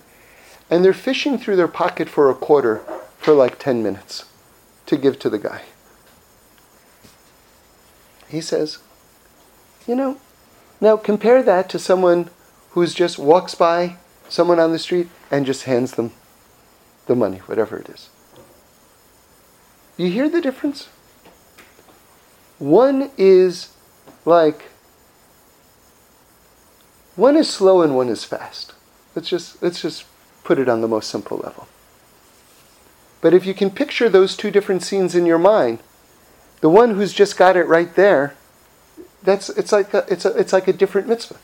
And 0.68 0.84
they're 0.84 0.92
fishing 0.92 1.38
through 1.38 1.56
their 1.56 1.68
pocket 1.68 2.10
for 2.10 2.28
a 2.28 2.34
quarter 2.34 2.82
for 3.16 3.32
like 3.32 3.58
10 3.58 3.82
minutes 3.82 4.26
to 4.84 4.98
give 4.98 5.18
to 5.20 5.30
the 5.30 5.38
guy. 5.38 5.62
He 8.28 8.42
says, 8.42 8.76
You 9.86 9.94
know, 9.94 10.18
now 10.82 10.98
compare 10.98 11.42
that 11.42 11.70
to 11.70 11.78
someone 11.78 12.28
who's 12.72 12.92
just 12.92 13.18
walks 13.18 13.54
by 13.54 13.96
someone 14.28 14.58
on 14.58 14.72
the 14.72 14.78
street 14.78 15.08
and 15.30 15.46
just 15.46 15.64
hands 15.64 15.92
them 15.92 16.12
the 17.06 17.14
money, 17.14 17.38
whatever 17.38 17.76
it 17.76 17.88
is. 17.88 18.10
You 19.96 20.10
hear 20.10 20.28
the 20.28 20.40
difference? 20.40 20.88
One 22.58 23.10
is 23.16 23.74
like, 24.24 24.62
one 27.14 27.36
is 27.36 27.48
slow 27.48 27.82
and 27.82 27.96
one 27.96 28.08
is 28.08 28.24
fast. 28.24 28.74
Let's 29.14 29.28
just, 29.28 29.62
let's 29.62 29.80
just 29.80 30.04
put 30.44 30.58
it 30.58 30.68
on 30.68 30.80
the 30.80 30.88
most 30.88 31.08
simple 31.08 31.38
level. 31.38 31.66
But 33.20 33.32
if 33.34 33.46
you 33.46 33.54
can 33.54 33.70
picture 33.70 34.08
those 34.08 34.36
two 34.36 34.50
different 34.50 34.82
scenes 34.82 35.14
in 35.14 35.26
your 35.26 35.38
mind, 35.38 35.80
the 36.60 36.68
one 36.68 36.94
who's 36.94 37.12
just 37.12 37.36
got 37.36 37.56
it 37.56 37.64
right 37.64 37.94
there, 37.94 38.34
that's, 39.22 39.48
it's, 39.50 39.72
like 39.72 39.92
a, 39.94 40.04
it's, 40.08 40.24
a, 40.24 40.36
it's 40.36 40.52
like 40.52 40.68
a 40.68 40.72
different 40.72 41.08
mitzvah. 41.08 41.36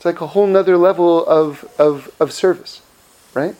It's 0.00 0.06
like 0.06 0.22
a 0.22 0.28
whole 0.28 0.46
nother 0.46 0.78
level 0.78 1.26
of, 1.26 1.70
of, 1.78 2.10
of 2.18 2.32
service, 2.32 2.80
right? 3.34 3.54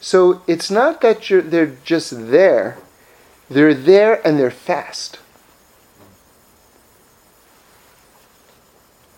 So 0.00 0.42
it's 0.46 0.70
not 0.70 1.00
that 1.00 1.30
you're, 1.30 1.40
they're 1.40 1.78
just 1.82 2.28
there, 2.30 2.76
they're 3.48 3.72
there 3.72 4.20
and 4.22 4.38
they're 4.38 4.50
fast. 4.50 5.18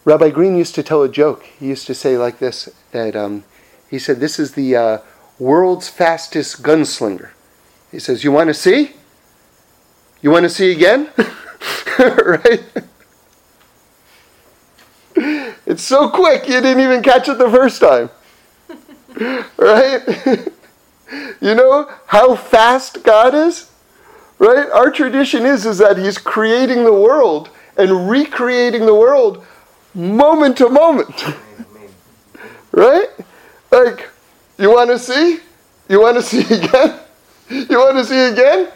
Rabbi 0.05 0.31
Green 0.31 0.57
used 0.57 0.77
to 0.77 0.85
tell 0.85 1.03
a 1.03 1.09
joke. 1.09 1.43
He 1.43 1.67
used 1.67 1.89
to 1.89 1.95
say 1.95 2.17
like 2.17 2.39
this 2.39 2.69
that 2.93 3.17
um, 3.17 3.43
he 3.91 3.99
said, 3.99 4.21
This 4.21 4.39
is 4.39 4.53
the 4.53 4.77
uh, 4.77 4.99
world's 5.41 5.89
fastest 5.89 6.63
gunslinger. 6.63 7.31
He 7.91 7.99
says, 7.99 8.23
You 8.23 8.31
want 8.31 8.47
to 8.47 8.55
see? 8.55 8.93
You 10.23 10.31
want 10.31 10.45
to 10.45 10.51
see 10.51 10.71
again? 10.71 11.11
right? 11.99 12.63
It's 15.69 15.83
so 15.83 16.09
quick, 16.09 16.49
you 16.49 16.63
didn't 16.63 16.81
even 16.81 17.03
catch 17.03 17.29
it 17.29 17.37
the 17.37 17.51
first 17.51 17.79
time. 17.79 18.09
right? 19.59 20.01
you 21.43 21.55
know 21.55 21.93
how 22.07 22.37
fast 22.37 23.05
God 23.05 23.35
is? 23.35 23.71
Right? 24.39 24.71
Our 24.71 24.91
tradition 24.91 25.45
is, 25.45 25.67
is 25.67 25.77
that 25.77 25.99
He's 25.99 26.17
creating 26.17 26.85
the 26.85 26.93
world 26.95 27.51
and 27.77 28.09
recreating 28.09 28.87
the 28.87 28.95
world 28.95 29.45
moment 29.95 30.57
to 30.57 30.71
moment. 30.71 31.23
right? 32.73 33.09
Like, 33.71 34.09
you 34.57 34.71
want 34.71 34.89
to 34.89 34.99
see? 34.99 35.41
You 35.87 36.01
want 36.01 36.17
to 36.17 36.23
see 36.23 36.41
again? 36.41 36.99
You 37.51 37.79
want 37.79 37.99
to 37.99 38.07
see 38.07 38.33
again? 38.33 38.73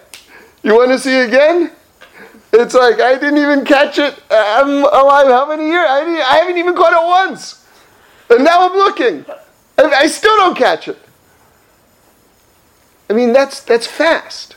You 0.63 0.75
want 0.75 0.91
to 0.91 0.99
see 0.99 1.21
again? 1.21 1.71
It's 2.53 2.75
like 2.75 3.01
I 3.01 3.15
didn't 3.15 3.39
even 3.39 3.65
catch 3.65 3.99
it. 3.99 4.23
I'm 4.31 4.85
alive 4.85 5.27
how 5.27 5.49
many 5.49 5.69
years? 5.69 5.87
I, 5.89 6.01
I 6.01 6.37
haven't 6.39 6.59
even 6.59 6.75
caught 6.75 6.93
it 6.93 7.05
once. 7.05 7.67
And 8.29 8.45
now 8.45 8.69
I'm 8.69 8.75
looking. 8.75 9.25
I 9.79 10.07
still 10.07 10.37
don't 10.37 10.57
catch 10.57 10.87
it. 10.89 10.99
I 13.09 13.15
mean, 13.15 13.33
that's, 13.33 13.61
that's 13.61 13.87
fast. 13.87 14.57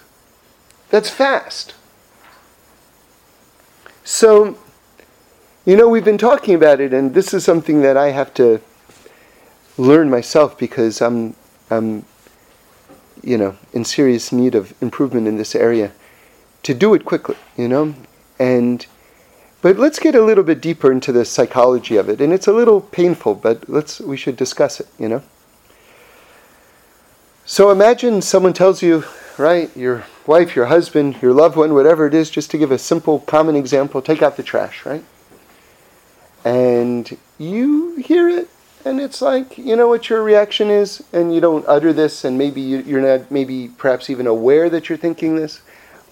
That's 0.89 1.09
fast. 1.09 1.73
So, 4.03 4.57
you 5.65 5.75
know, 5.75 5.89
we've 5.89 6.05
been 6.05 6.17
talking 6.17 6.53
about 6.53 6.79
it, 6.79 6.93
and 6.93 7.13
this 7.13 7.33
is 7.33 7.43
something 7.43 7.81
that 7.81 7.97
I 7.97 8.11
have 8.11 8.33
to 8.35 8.61
learn 9.77 10.09
myself 10.09 10.57
because 10.57 11.01
I'm, 11.01 11.35
I'm, 11.69 12.05
you 13.23 13.37
know, 13.37 13.57
in 13.73 13.83
serious 13.83 14.31
need 14.31 14.53
of 14.55 14.73
improvement 14.81 15.27
in 15.27 15.37
this 15.37 15.55
area. 15.55 15.91
To 16.65 16.73
do 16.73 16.95
it 16.95 17.05
quickly, 17.05 17.35
you 17.55 17.67
know, 17.67 17.93
and 18.39 18.85
but 19.61 19.77
let's 19.77 19.99
get 19.99 20.15
a 20.15 20.23
little 20.23 20.43
bit 20.43 20.61
deeper 20.61 20.91
into 20.91 21.11
the 21.11 21.23
psychology 21.23 21.95
of 21.95 22.09
it, 22.09 22.19
and 22.19 22.33
it's 22.33 22.47
a 22.47 22.53
little 22.53 22.81
painful, 22.81 23.35
but 23.35 23.69
let's 23.69 23.99
we 23.99 24.17
should 24.17 24.35
discuss 24.35 24.79
it, 24.79 24.87
you 24.97 25.07
know. 25.07 25.21
So 27.45 27.69
imagine 27.69 28.23
someone 28.23 28.53
tells 28.53 28.81
you, 28.81 29.03
right, 29.37 29.75
your 29.77 30.05
wife, 30.25 30.55
your 30.55 30.65
husband, 30.65 31.21
your 31.21 31.33
loved 31.33 31.55
one, 31.55 31.75
whatever 31.75 32.07
it 32.07 32.15
is, 32.15 32.31
just 32.31 32.49
to 32.49 32.57
give 32.57 32.71
a 32.71 32.79
simple, 32.79 33.19
common 33.19 33.55
example, 33.55 34.01
take 34.01 34.23
out 34.23 34.35
the 34.35 34.41
trash, 34.41 34.87
right? 34.87 35.03
And 36.43 37.15
you 37.37 37.97
hear 37.97 38.27
it, 38.27 38.49
and 38.85 38.99
it's 38.99 39.21
like 39.21 39.57
you 39.57 39.75
know 39.75 39.87
what 39.87 40.09
your 40.09 40.23
reaction 40.23 40.69
is 40.69 41.03
and 41.11 41.33
you 41.33 41.41
don't 41.41 41.65
utter 41.67 41.91
this 41.91 42.23
and 42.23 42.37
maybe 42.37 42.61
you, 42.61 42.97
are 42.97 43.01
not 43.01 43.31
maybe 43.31 43.67
perhaps 43.67 44.09
even 44.09 44.27
aware 44.27 44.69
that 44.69 44.89
you're 44.89 44.97
thinking 44.97 45.35
this 45.35 45.61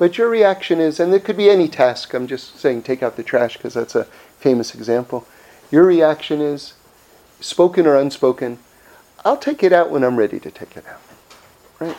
but 0.04 0.18
your 0.18 0.28
reaction 0.28 0.82
is 0.82 1.00
and 1.00 1.14
it 1.14 1.24
could 1.24 1.38
be 1.38 1.50
any 1.50 1.70
task 1.70 2.14
i'm 2.14 2.28
just 2.28 2.58
saying 2.60 2.82
take 2.82 3.02
out 3.02 3.16
the 3.16 3.24
trash 3.24 3.56
because 3.56 3.74
that's 3.74 3.96
a 3.96 4.04
famous 4.38 4.76
example 4.76 5.26
your 5.72 5.86
reaction 5.86 6.42
is 6.42 6.74
spoken 7.40 7.88
or 7.88 7.96
unspoken 7.96 8.60
i'll 9.24 9.38
take 9.38 9.64
it 9.64 9.72
out 9.72 9.90
when 9.90 10.04
i'm 10.04 10.18
ready 10.18 10.42
to 10.42 10.52
take 10.52 10.76
it 10.76 10.86
out 10.86 11.00
right 11.80 11.96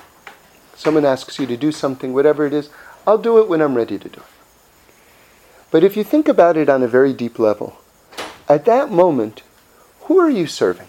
someone 0.75 1.07
asks 1.07 1.39
you 1.39 1.47
to 1.47 1.57
do 1.57 1.73
something 1.73 2.13
whatever 2.13 2.45
it 2.45 2.53
is 2.53 2.69
i'll 3.07 3.17
do 3.17 3.39
it 3.39 3.49
when 3.49 3.63
i'm 3.63 3.75
ready 3.75 3.99
to 3.99 4.11
do 4.11 4.21
it 4.21 4.27
but 5.71 5.83
if 5.83 5.97
you 5.97 6.05
think 6.05 6.29
about 6.29 6.59
it 6.59 6.69
on 6.69 6.83
a 6.83 6.89
very 6.89 7.15
deep 7.15 7.39
level 7.39 7.79
at 8.51 8.67
that 8.67 8.91
moment 8.91 9.43
who 10.05 10.19
are 10.19 10.29
you 10.29 10.47
serving? 10.47 10.89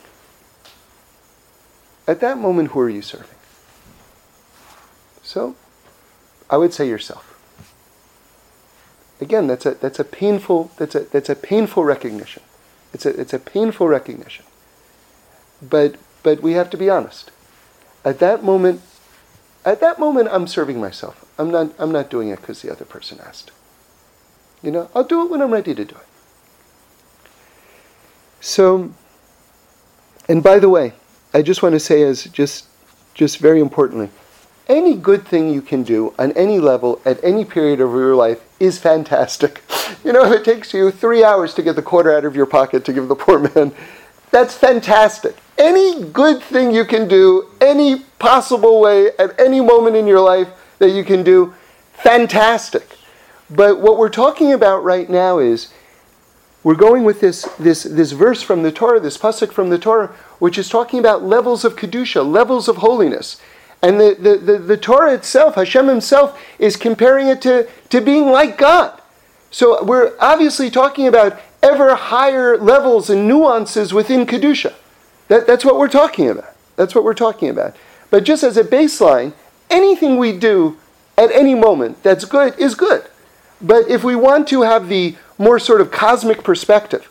At 2.06 2.20
that 2.20 2.38
moment, 2.38 2.72
who 2.72 2.82
are 2.82 2.90
you 2.90 3.02
serving? 3.02 3.38
So, 5.24 5.56
I 6.50 6.58
would 6.58 6.74
say 6.74 6.88
yourself. 6.88 7.32
Again, 9.22 9.48
that's 9.48 9.66
a, 9.66 9.72
that's 9.76 10.00
a 10.00 10.04
painful 10.04 10.72
that's 10.78 10.96
a, 10.96 11.00
that's 11.02 11.30
a 11.30 11.36
painful 11.36 11.84
recognition. 11.84 12.44
It's 12.94 13.06
a, 13.06 13.20
it's 13.20 13.34
a 13.34 13.40
painful 13.40 13.88
recognition. 13.88 14.46
But 15.62 15.96
but 16.24 16.42
we 16.42 16.54
have 16.54 16.70
to 16.72 16.78
be 16.78 16.90
honest. 16.90 17.32
At 18.04 18.20
that 18.20 18.44
moment, 18.44 18.82
at 19.64 19.80
that 19.80 20.00
moment, 20.00 20.30
I'm 20.32 20.48
serving 20.48 20.80
myself. 20.80 21.26
I'm 21.38 21.50
not 21.50 21.74
I'm 21.80 21.92
not 21.92 22.10
doing 22.10 22.30
it 22.30 22.42
because 22.42 22.62
the 22.62 22.72
other 22.72 22.86
person 22.86 23.20
asked. 23.26 23.52
You 24.62 24.72
know, 24.72 24.90
I'll 24.94 25.04
do 25.04 25.24
it 25.24 25.30
when 25.30 25.42
I'm 25.42 25.52
ready 25.52 25.74
to 25.74 25.86
do 25.86 25.96
it. 25.96 26.08
So 28.42 28.92
and 30.28 30.44
by 30.44 30.60
the 30.60 30.70
way, 30.70 30.94
I 31.34 31.42
just 31.42 31.64
want 31.64 31.74
to 31.74 31.80
say 31.80 32.04
as 32.04 32.26
just 32.26 32.66
just 33.14 33.38
very 33.38 33.62
importantly, 33.62 34.10
any 34.68 34.96
good 34.96 35.28
thing 35.28 35.54
you 35.54 35.62
can 35.62 35.84
do 35.84 36.14
on 36.18 36.32
any 36.34 36.60
level 36.60 37.02
at 37.06 37.24
any 37.24 37.46
period 37.46 37.80
of 37.80 37.92
your 37.92 38.16
life 38.16 38.42
is 38.60 38.80
fantastic. 38.80 39.62
You 40.04 40.14
know, 40.14 40.24
if 40.24 40.40
it 40.40 40.46
takes 40.46 40.72
you 40.72 40.92
three 40.92 41.24
hours 41.24 41.56
to 41.56 41.64
get 41.64 41.76
the 41.76 41.82
quarter 41.82 42.16
out 42.16 42.26
of 42.26 42.36
your 42.36 42.46
pocket 42.46 42.86
to 42.86 42.94
give 42.94 43.08
the 43.08 43.16
poor 43.16 43.40
man, 43.40 43.74
that's 44.30 44.56
fantastic. 44.56 45.36
Any 45.58 46.04
good 46.04 46.44
thing 46.44 46.72
you 46.72 46.86
can 46.86 47.08
do, 47.08 47.50
any 47.60 48.02
possible 48.20 48.80
way 48.82 49.10
at 49.18 49.40
any 49.40 49.62
moment 49.62 49.96
in 49.96 50.06
your 50.06 50.20
life 50.20 50.48
that 50.78 50.92
you 50.92 51.04
can 51.04 51.24
do, 51.24 51.56
fantastic. 51.94 52.98
But 53.50 53.80
what 53.80 53.98
we're 53.98 54.10
talking 54.10 54.54
about 54.54 54.84
right 54.84 55.10
now 55.10 55.40
is 55.40 55.74
we're 56.64 56.76
going 56.76 57.04
with 57.04 57.22
this, 57.22 57.44
this, 57.60 57.84
this 57.84 58.12
verse 58.12 58.42
from 58.42 58.64
the 58.64 58.72
Torah, 58.72 59.00
this 59.00 59.18
pasuk 59.18 59.52
from 59.52 59.70
the 59.70 59.80
Torah, 59.80 60.08
which 60.40 60.58
is 60.58 60.68
talking 60.70 61.00
about 61.00 61.24
levels 61.24 61.64
of 61.64 61.76
Kedusha, 61.76 62.24
levels 62.28 62.68
of 62.68 62.78
holiness. 62.78 63.40
And 63.82 64.00
the, 64.00 64.16
the, 64.20 64.38
the, 64.38 64.58
the, 64.58 64.78
Torah 64.78 65.14
itself, 65.14 65.56
Hashem 65.56 65.88
himself, 65.88 66.40
is 66.58 66.76
comparing 66.76 67.28
it 67.28 67.42
to, 67.44 67.68
to 67.90 68.02
being 68.02 68.28
like 68.28 68.58
God. 68.58 69.00
So 69.52 69.84
we're 69.84 70.14
obviously 70.20 70.70
talking 70.70 71.08
about 71.08 71.40
ever 71.62 71.96
higher 71.96 72.58
levels 72.58 73.10
and 73.10 73.28
nuances 73.28 73.94
within 73.94 74.26
Kedusha. 74.26 74.74
That, 75.28 75.48
that's 75.48 75.64
what 75.64 75.78
we're 75.78 75.88
talking 75.88 76.30
about. 76.30 76.54
That's 76.76 76.96
what 76.96 77.04
we're 77.04 77.14
talking 77.14 77.50
about. 77.50 77.76
But 78.10 78.24
just 78.24 78.44
as 78.44 78.58
a 78.58 78.64
baseline, 78.64 79.34
anything 79.70 80.18
we 80.18 80.32
do 80.32 80.78
at 81.18 81.32
any 81.32 81.56
moment 81.56 82.04
that's 82.04 82.26
good 82.26 82.58
is 82.60 82.76
good. 82.76 83.06
But 83.62 83.88
if 83.90 84.04
we 84.04 84.16
want 84.16 84.48
to 84.50 84.64
have 84.64 84.90
the 84.90 85.16
more 85.38 85.60
sort 85.60 85.82
of 85.82 85.92
cosmic 85.92 86.44
perspective, 86.44 87.10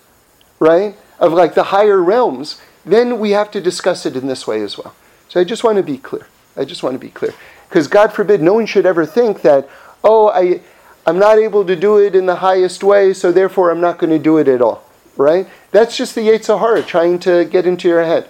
right, 0.59 0.97
of 1.19 1.33
like 1.33 1.55
the 1.55 1.65
higher 1.65 2.03
realms, 2.03 2.61
then 2.85 3.19
we 3.19 3.31
have 3.31 3.51
to 3.53 3.61
discuss 3.61 4.05
it 4.07 4.17
in 4.17 4.27
this 4.27 4.47
way 4.47 4.61
as 4.63 4.77
well. 4.77 4.95
So 5.29 5.41
I 5.41 5.45
just 5.45 5.65
want 5.65 5.77
to 5.79 5.83
be 5.83 5.99
clear. 5.99 6.27
I 6.57 6.65
just 6.65 6.83
want 6.83 6.95
to 6.95 6.99
be 6.99 7.11
clear. 7.11 7.35
Because 7.69 7.89
God 7.89 8.13
forbid 8.13 8.41
no 8.41 8.55
one 8.55 8.67
should 8.67 8.87
ever 8.87 9.05
think 9.07 9.43
that, 9.43 9.69
oh, 10.03 10.29
I, 10.29 10.61
I'm 11.07 11.19
not 11.19 11.39
able 11.39 11.65
to 11.65 11.77
do 11.77 11.99
it 11.99 12.15
in 12.15 12.27
the 12.27 12.37
highest 12.37 12.85
way, 12.85 13.13
so 13.13 13.33
therefore 13.33 13.71
I'm 13.71 13.81
not 13.81 13.99
going 13.99 14.11
to 14.11 14.19
do 14.19 14.39
it 14.39 14.49
at 14.49 14.63
all. 14.63 14.85
Right? 15.17 15.49
That's 15.71 15.97
just 15.97 16.15
the 16.15 16.23
Yetzer 16.23 16.59
Hara 16.59 16.83
trying 16.83 17.19
to 17.21 17.45
get 17.45 17.67
into 17.67 17.89
your 17.89 18.05
head, 18.05 18.29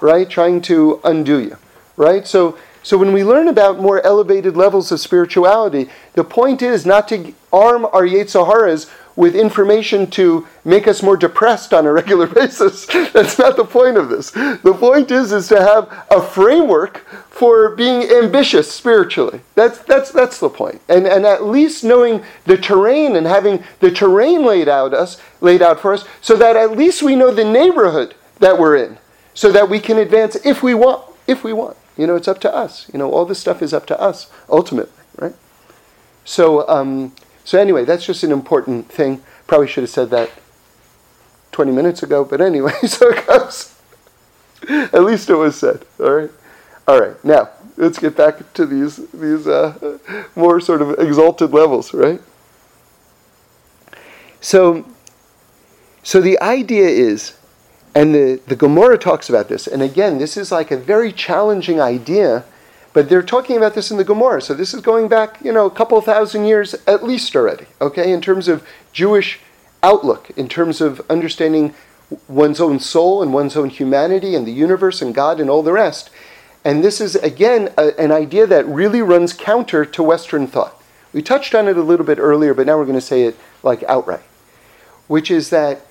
right? 0.00 0.28
Trying 0.28 0.60
to 0.62 1.00
undo 1.02 1.38
you. 1.38 1.56
Right? 1.96 2.26
So 2.26 2.58
so 2.86 2.96
when 2.96 3.12
we 3.12 3.24
learn 3.24 3.48
about 3.48 3.80
more 3.80 4.00
elevated 4.06 4.56
levels 4.56 4.92
of 4.92 5.00
spirituality, 5.00 5.90
the 6.12 6.22
point 6.22 6.62
is 6.62 6.86
not 6.86 7.08
to 7.08 7.34
arm 7.52 7.84
our 7.86 8.04
Yetzer 8.04 8.46
Haras 8.46 8.88
with 9.16 9.34
information 9.34 10.08
to 10.08 10.46
make 10.64 10.86
us 10.86 11.02
more 11.02 11.16
depressed 11.16 11.72
on 11.72 11.86
a 11.86 11.92
regular 11.92 12.26
basis. 12.40 12.86
That's 13.12 13.38
not 13.38 13.56
the 13.56 13.64
point 13.64 13.96
of 13.96 14.08
this. 14.10 14.30
The 14.30 14.76
point 14.78 15.10
is 15.10 15.32
is 15.32 15.48
to 15.48 15.60
have 15.60 16.06
a 16.10 16.22
framework 16.22 16.98
for 17.30 17.74
being 17.74 18.08
ambitious 18.10 18.70
spiritually. 18.70 19.40
That's 19.54 19.78
that's 19.78 20.10
that's 20.12 20.38
the 20.38 20.50
point. 20.50 20.80
And 20.88 21.06
and 21.06 21.26
at 21.26 21.44
least 21.44 21.82
knowing 21.82 22.22
the 22.44 22.56
terrain 22.56 23.16
and 23.16 23.26
having 23.26 23.64
the 23.80 23.90
terrain 23.90 24.44
laid 24.44 24.68
out 24.68 24.94
us 24.94 25.20
laid 25.40 25.62
out 25.62 25.80
for 25.80 25.94
us 25.94 26.04
so 26.20 26.36
that 26.36 26.56
at 26.56 26.76
least 26.76 27.02
we 27.02 27.16
know 27.16 27.32
the 27.32 27.44
neighborhood 27.44 28.14
that 28.38 28.58
we're 28.58 28.76
in 28.76 28.98
so 29.34 29.50
that 29.52 29.68
we 29.68 29.80
can 29.80 29.98
advance 29.98 30.36
if 30.44 30.62
we 30.62 30.74
want 30.74 31.04
if 31.26 31.42
we 31.42 31.52
want. 31.52 31.76
You 31.96 32.06
know, 32.06 32.14
it's 32.14 32.28
up 32.28 32.40
to 32.40 32.54
us. 32.54 32.90
You 32.92 32.98
know, 32.98 33.10
all 33.10 33.24
this 33.24 33.38
stuff 33.38 33.62
is 33.62 33.72
up 33.72 33.86
to 33.86 34.00
us 34.00 34.30
ultimately, 34.50 34.92
right? 35.18 35.34
So, 36.24 36.68
um, 36.68 37.12
so 37.46 37.60
anyway, 37.60 37.84
that's 37.84 38.04
just 38.04 38.24
an 38.24 38.32
important 38.32 38.90
thing. 38.90 39.22
Probably 39.46 39.68
should 39.68 39.84
have 39.84 39.90
said 39.90 40.10
that 40.10 40.32
20 41.52 41.70
minutes 41.70 42.02
ago, 42.02 42.24
but 42.24 42.40
anyway, 42.40 42.72
so 42.86 43.10
it 43.10 43.24
goes. 43.24 43.78
At 44.68 45.04
least 45.04 45.30
it 45.30 45.36
was 45.36 45.56
said. 45.56 45.86
All 46.00 46.10
right. 46.10 46.30
All 46.88 47.00
right. 47.00 47.24
Now 47.24 47.50
let's 47.76 48.00
get 48.00 48.16
back 48.16 48.52
to 48.54 48.66
these 48.66 48.96
these 49.12 49.46
uh, 49.46 49.98
more 50.34 50.58
sort 50.60 50.82
of 50.82 50.98
exalted 50.98 51.52
levels, 51.52 51.94
right? 51.94 52.20
So, 54.40 54.84
so 56.02 56.20
the 56.20 56.40
idea 56.40 56.88
is, 56.88 57.38
and 57.94 58.12
the 58.12 58.40
the 58.48 58.56
Gemara 58.56 58.98
talks 58.98 59.28
about 59.28 59.48
this, 59.48 59.68
and 59.68 59.82
again, 59.82 60.18
this 60.18 60.36
is 60.36 60.50
like 60.50 60.72
a 60.72 60.76
very 60.76 61.12
challenging 61.12 61.80
idea 61.80 62.44
but 62.96 63.10
they're 63.10 63.22
talking 63.22 63.58
about 63.58 63.74
this 63.74 63.90
in 63.90 63.98
the 63.98 64.04
Gemara, 64.04 64.40
so 64.40 64.54
this 64.54 64.72
is 64.72 64.80
going 64.80 65.06
back, 65.06 65.44
you 65.44 65.52
know, 65.52 65.66
a 65.66 65.70
couple 65.70 66.00
thousand 66.00 66.46
years 66.46 66.74
at 66.86 67.04
least 67.04 67.36
already, 67.36 67.66
okay, 67.78 68.10
in 68.10 68.22
terms 68.22 68.48
of 68.48 68.66
Jewish 68.94 69.38
outlook, 69.82 70.30
in 70.30 70.48
terms 70.48 70.80
of 70.80 71.02
understanding 71.10 71.74
one's 72.26 72.58
own 72.58 72.80
soul 72.80 73.22
and 73.22 73.34
one's 73.34 73.54
own 73.54 73.68
humanity 73.68 74.34
and 74.34 74.46
the 74.46 74.50
universe 74.50 75.02
and 75.02 75.14
God 75.14 75.40
and 75.40 75.50
all 75.50 75.62
the 75.62 75.74
rest. 75.74 76.08
And 76.64 76.82
this 76.82 76.98
is, 77.02 77.16
again, 77.16 77.68
a, 77.76 77.92
an 78.00 78.12
idea 78.12 78.46
that 78.46 78.64
really 78.64 79.02
runs 79.02 79.34
counter 79.34 79.84
to 79.84 80.02
Western 80.02 80.46
thought. 80.46 80.82
We 81.12 81.20
touched 81.20 81.54
on 81.54 81.68
it 81.68 81.76
a 81.76 81.82
little 81.82 82.06
bit 82.06 82.18
earlier, 82.18 82.54
but 82.54 82.66
now 82.66 82.78
we're 82.78 82.86
going 82.86 82.94
to 82.94 83.02
say 83.02 83.24
it 83.24 83.36
like 83.62 83.82
outright, 83.82 84.24
which 85.06 85.30
is 85.30 85.50
that 85.50 85.82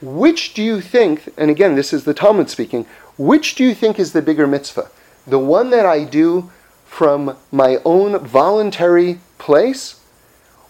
which 0.00 0.54
do 0.54 0.62
you 0.64 0.80
think, 0.80 1.32
and 1.36 1.52
again, 1.52 1.76
this 1.76 1.92
is 1.92 2.02
the 2.02 2.14
Talmud 2.14 2.50
speaking, 2.50 2.84
which 3.16 3.54
do 3.54 3.62
you 3.62 3.76
think 3.76 4.00
is 4.00 4.12
the 4.12 4.22
bigger 4.22 4.48
mitzvah? 4.48 4.90
The 5.26 5.38
one 5.38 5.70
that 5.70 5.86
I 5.86 6.04
do 6.04 6.50
from 6.84 7.36
my 7.50 7.78
own 7.84 8.18
voluntary 8.18 9.20
place 9.38 10.00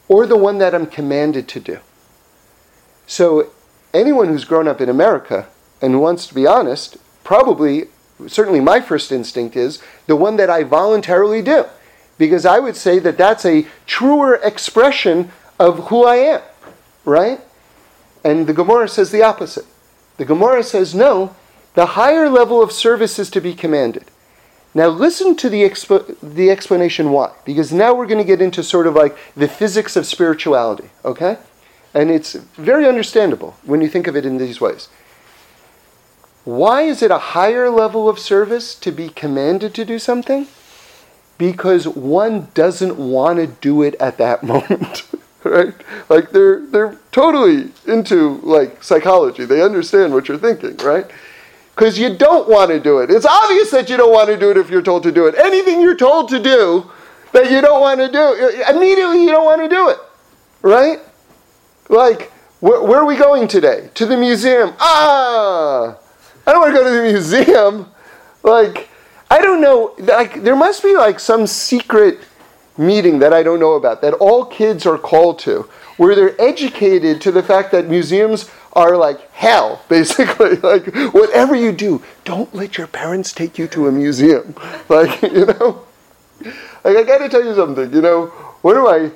or 0.09 0.27
the 0.27 0.37
one 0.37 0.59
that 0.59 0.75
I'm 0.75 0.87
commanded 0.87 1.49
to 1.49 1.61
do. 1.61 1.79
So, 3.07 3.51
anyone 3.93 4.29
who's 4.29 4.45
grown 4.45 4.69
up 4.69 4.81
in 4.81 4.89
America 4.89 5.49
and 5.81 6.01
wants 6.01 6.27
to 6.29 6.35
be 6.35 6.47
honest, 6.47 6.97
probably, 7.25 7.89
certainly 8.27 8.61
my 8.61 8.81
first 8.81 9.11
instinct 9.11 9.57
is 9.57 9.83
the 10.07 10.17
one 10.17 10.37
that 10.37 10.51
I 10.51 10.63
voluntarily 10.63 11.43
do. 11.43 11.67
Because 12.19 12.47
I 12.47 12.59
would 12.59 12.77
say 12.77 12.99
that 13.01 13.19
that's 13.19 13.45
a 13.45 13.67
truer 13.87 14.37
expression 14.37 15.31
of 15.59 15.89
who 15.89 16.05
I 16.05 16.17
am, 16.17 16.43
right? 17.05 17.41
And 18.25 18.47
the 18.47 18.53
Gemara 18.53 18.89
says 18.89 19.11
the 19.11 19.23
opposite. 19.23 19.67
The 20.19 20.25
Gemara 20.25 20.63
says, 20.63 20.95
no, 20.95 21.35
the 21.75 21.87
higher 21.87 22.29
level 22.29 22.63
of 22.63 22.71
service 22.71 23.19
is 23.19 23.31
to 23.31 23.41
be 23.41 23.55
commanded. 23.55 24.05
Now, 24.75 24.89
listen 24.89 25.37
to 25.37 25.51
the, 25.51 25.63
expo- 25.63 26.17
the 26.23 26.51
explanation 26.51 27.11
why, 27.11 27.33
because 27.45 27.73
now 27.73 27.95
we're 27.95 28.07
going 28.07 28.19
to 28.19 28.25
get 28.25 28.41
into 28.41 28.63
sort 28.63 28.87
of 28.87 28.95
like 28.95 29.17
the 29.37 29.49
physics 29.49 29.97
of 29.97 30.07
spirituality, 30.07 30.89
okay? 31.05 31.37
And 31.93 32.11
it's 32.11 32.33
very 32.33 32.87
understandable 32.87 33.57
when 33.65 33.83
you 33.83 33.89
think 33.89 34.07
of 34.07 34.17
it 34.17 34.25
in 34.25 34.39
these 34.39 34.61
ways. 34.61 34.89
Why 36.45 36.83
is 36.83 37.03
it 37.03 37.11
a 37.11 37.19
higher 37.19 37.71
level 37.71 38.09
of 38.09 38.19
service 38.19 38.75
to 38.77 38.91
be 38.91 39.11
commanded 39.11 39.75
to 39.75 39.85
do 39.85 39.99
something? 39.99 40.47
Because 41.37 41.87
one 41.87 42.49
doesn't 42.55 42.97
want 42.97 43.39
to 43.39 43.47
do 43.47 43.83
it 43.83 43.95
at 44.01 44.17
that 44.19 44.43
moment. 44.55 45.05
right? 45.45 45.75
Like 46.09 46.31
they're 46.31 46.61
they're 46.67 46.99
totally 47.11 47.71
into 47.87 48.39
like 48.43 48.83
psychology. 48.83 49.45
They 49.45 49.63
understand 49.63 50.15
what 50.15 50.29
you're 50.29 50.39
thinking, 50.39 50.77
right? 50.79 51.11
Because 51.75 51.99
you 51.99 52.15
don't 52.15 52.49
want 52.49 52.71
to 52.71 52.79
do 52.79 52.99
it. 52.99 53.11
It's 53.11 53.27
obvious 53.27 53.71
that 53.71 53.89
you 53.89 53.97
don't 53.97 54.13
want 54.13 54.29
to 54.29 54.37
do 54.37 54.51
it 54.51 54.57
if 54.57 54.71
you're 54.71 54.83
told 54.83 55.03
to 55.05 55.13
do 55.13 55.27
it. 55.27 55.35
Anything 55.37 55.81
you're 55.81 55.97
told 55.97 56.29
to 56.31 56.39
do 56.39 56.91
that 57.33 57.51
you 57.51 57.61
don't 57.61 57.81
want 57.81 57.99
to 58.01 58.11
do, 58.11 58.35
immediately 58.69 59.23
you 59.23 59.31
don't 59.31 59.45
want 59.45 59.63
to 59.63 59.69
do 59.69 59.89
it, 59.89 59.99
right? 60.61 61.01
Like, 61.89 62.31
wh- 62.61 62.85
where 62.85 63.01
are 63.01 63.07
we 63.07 63.17
going 63.17 63.49
today? 63.49 63.91
To 63.95 64.07
the 64.07 64.17
museum. 64.17 64.75
Ah, 64.81 65.97
I 66.47 66.53
don't 66.53 66.61
want 66.61 66.75
to 66.75 66.79
go 66.81 66.85
to 66.85 66.91
the 66.91 67.03
museum. 67.03 67.89
Like, 68.43 68.89
I 69.31 69.41
don't 69.41 69.61
know. 69.61 69.95
Like, 69.99 70.43
there 70.43 70.57
must 70.57 70.83
be 70.83 70.95
like 70.95 71.21
some 71.21 71.47
secret 71.47 72.19
meeting 72.77 73.19
that 73.21 73.33
I 73.33 73.43
don't 73.43 73.61
know 73.61 73.75
about 73.75 74.03
that 74.03 74.15
all 74.15 74.45
kids 74.45 74.85
are 74.87 74.99
called 74.99 75.39
to, 75.41 75.69
where 75.97 76.15
they're 76.15 76.41
educated 76.41 77.21
to 77.23 77.31
the 77.31 77.43
fact 77.43 77.71
that 77.73 77.87
museums 77.89 78.51
are 78.73 78.97
like 78.97 79.31
hell, 79.33 79.83
basically. 79.89 80.57
like, 80.57 80.87
whatever 81.13 81.55
you 81.55 81.73
do, 81.73 82.03
don't 82.25 82.55
let 82.55 82.79
your 82.79 82.87
parents 82.87 83.33
take 83.33 83.59
you 83.59 83.67
to 83.69 83.89
a 83.89 83.93
museum. 83.93 84.55
Like, 84.89 85.23
you 85.37 85.47
know? 85.47 85.85
Like, 86.85 86.97
I 86.97 87.03
gotta 87.05 87.29
tell 87.29 87.45
you 87.45 87.55
something, 87.55 87.93
you 87.93 88.03
know, 88.03 88.27
one 88.63 88.77
of 88.77 88.85
my 88.85 89.11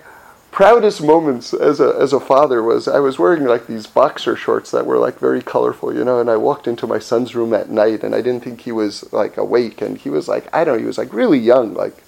proudest 0.57 1.03
moments 1.03 1.53
as 1.53 1.81
a, 1.81 1.95
as 2.01 2.15
a 2.15 2.21
father 2.21 2.63
was 2.63 2.89
I 2.89 2.99
was 2.99 3.19
wearing 3.19 3.45
like 3.45 3.67
these 3.67 3.87
boxer 3.87 4.37
shorts 4.37 4.71
that 4.71 4.87
were 4.87 4.97
like 4.97 5.19
very 5.19 5.43
colorful, 5.43 5.95
you 5.95 6.03
know, 6.03 6.19
and 6.19 6.31
I 6.31 6.39
walked 6.39 6.67
into 6.67 6.87
my 6.87 6.99
son's 6.99 7.35
room 7.35 7.53
at 7.53 7.69
night 7.69 8.03
and 8.03 8.15
I 8.15 8.23
didn't 8.23 8.43
think 8.43 8.63
he 8.63 8.73
was 8.73 9.13
like 9.13 9.37
awake 9.37 9.83
and 9.83 9.99
he 9.99 10.09
was 10.09 10.29
like, 10.29 10.49
I 10.55 10.65
don't 10.65 10.77
know, 10.77 10.81
he 10.81 10.87
was 10.87 10.97
like 10.97 11.13
really 11.13 11.39
young, 11.39 11.75
like 11.75 12.03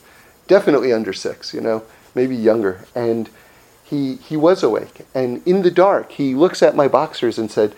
definitely 0.46 0.94
under 0.94 1.12
six, 1.12 1.52
you 1.52 1.60
know, 1.60 1.82
maybe 2.14 2.34
younger. 2.34 2.86
And 2.94 3.28
he, 3.88 4.16
he 4.16 4.36
was 4.36 4.62
awake. 4.62 5.06
And 5.14 5.46
in 5.46 5.62
the 5.62 5.70
dark, 5.70 6.12
he 6.12 6.34
looks 6.34 6.62
at 6.62 6.76
my 6.76 6.88
boxers 6.88 7.38
and 7.38 7.50
said, 7.50 7.74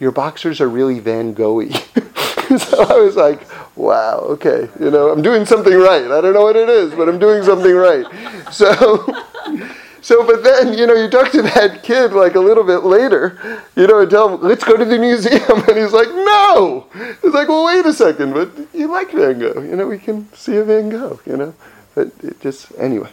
Your 0.00 0.10
boxers 0.10 0.60
are 0.60 0.68
really 0.68 0.98
Van 0.98 1.34
Gogh 1.34 1.68
so 2.58 2.84
I 2.84 2.98
was 2.98 3.16
like, 3.16 3.46
Wow, 3.76 4.18
okay, 4.20 4.68
you 4.80 4.90
know, 4.90 5.10
I'm 5.10 5.22
doing 5.22 5.46
something 5.46 5.74
right. 5.74 6.04
I 6.04 6.20
don't 6.20 6.34
know 6.34 6.42
what 6.42 6.56
it 6.56 6.68
is, 6.68 6.92
but 6.94 7.08
I'm 7.08 7.18
doing 7.18 7.42
something 7.42 7.74
right. 7.74 8.06
So. 8.52 9.06
So, 10.02 10.26
but 10.26 10.42
then, 10.42 10.76
you 10.76 10.84
know, 10.84 10.94
you 10.94 11.08
talk 11.08 11.30
to 11.30 11.42
that 11.42 11.84
kid 11.84 12.12
like 12.12 12.34
a 12.34 12.40
little 12.40 12.64
bit 12.64 12.78
later, 12.78 13.62
you 13.76 13.86
know, 13.86 14.00
and 14.00 14.10
tell 14.10 14.34
him, 14.34 14.42
let's 14.42 14.64
go 14.64 14.76
to 14.76 14.84
the 14.84 14.98
museum. 14.98 15.62
And 15.68 15.78
he's 15.78 15.92
like, 15.92 16.08
no. 16.08 16.88
He's 17.22 17.32
like, 17.32 17.48
well, 17.48 17.64
wait 17.64 17.86
a 17.86 17.92
second, 17.92 18.34
but 18.34 18.50
you 18.74 18.88
like 18.88 19.12
Van 19.12 19.38
Gogh. 19.38 19.62
You 19.62 19.76
know, 19.76 19.86
we 19.86 19.98
can 19.98 20.30
see 20.34 20.56
a 20.56 20.64
Van 20.64 20.88
Gogh, 20.88 21.20
you 21.24 21.36
know. 21.36 21.54
But 21.94 22.10
it 22.20 22.40
just, 22.40 22.72
anyway. 22.78 23.10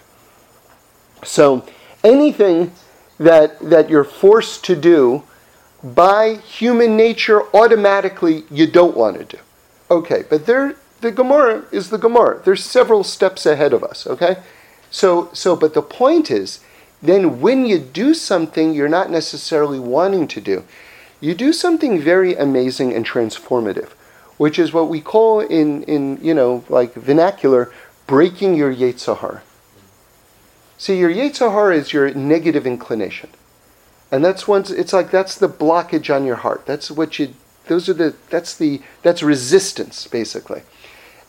So, 1.24 1.64
anything 2.04 2.72
that, 3.20 3.60
that 3.60 3.89
you're 3.89 4.04
forced 4.04 4.64
to 4.66 4.76
do 4.76 5.24
by 5.84 6.36
human 6.36 6.97
nature 6.97 7.43
automatically 7.56 8.43
you 8.52 8.68
don't 8.68 8.97
want 8.97 9.18
to 9.18 9.38
do. 9.38 9.41
Okay, 9.89 10.24
but 10.30 10.45
there 10.45 10.76
the 11.02 11.12
Gemara 11.12 11.64
is 11.72 11.89
the 11.89 11.97
Gemara. 11.97 12.41
There's 12.43 12.64
several 12.64 13.04
steps 13.04 13.45
ahead 13.45 13.72
of 13.74 13.84
us, 13.84 14.06
okay? 14.06 14.38
So 14.91 15.30
so 15.34 15.56
but 15.56 15.74
the 15.74 15.82
point 15.82 16.30
is 16.30 16.60
then 17.02 17.39
when 17.39 17.66
you 17.66 17.80
do 17.80 18.14
something 18.14 18.74
you're 18.74 18.89
not 18.89 19.10
necessarily 19.10 19.80
wanting 19.80 20.28
to 20.28 20.41
do, 20.41 20.66
you 21.22 21.34
do 21.34 21.54
something 21.54 22.00
very 22.00 22.36
amazing 22.36 22.93
and 22.93 23.06
transformative, 23.06 23.89
which 24.38 24.60
is 24.60 24.74
what 24.74 24.89
we 24.89 25.00
call 25.00 25.39
in 25.39 25.84
in 25.84 26.20
you 26.22 26.34
know 26.34 26.64
like 26.70 26.93
vernacular 26.93 27.72
breaking 28.06 28.56
your 28.56 28.74
Yetzer 28.74 29.18
Hara. 29.18 29.41
See, 30.80 30.97
your 30.97 31.11
Yetzer 31.11 31.51
Hara 31.51 31.75
is 31.75 31.91
your 31.91 32.13
negative 32.13 32.65
inclination. 32.65 33.30
And 34.11 34.23
that's 34.23 34.47
once 34.47 34.71
it's 34.71 34.93
like 34.93 35.11
that's 35.11 35.36
the 35.36 35.49
blockage 35.49 36.13
on 36.13 36.25
your 36.25 36.38
heart. 36.38 36.65
That's 36.65 36.89
what 36.89 37.19
you 37.19 37.34
those 37.67 37.89
are 37.89 37.93
the 37.93 38.15
that's 38.30 38.55
the 38.55 38.82
that's 39.03 39.21
resistance 39.21 40.07
basically. 40.07 40.63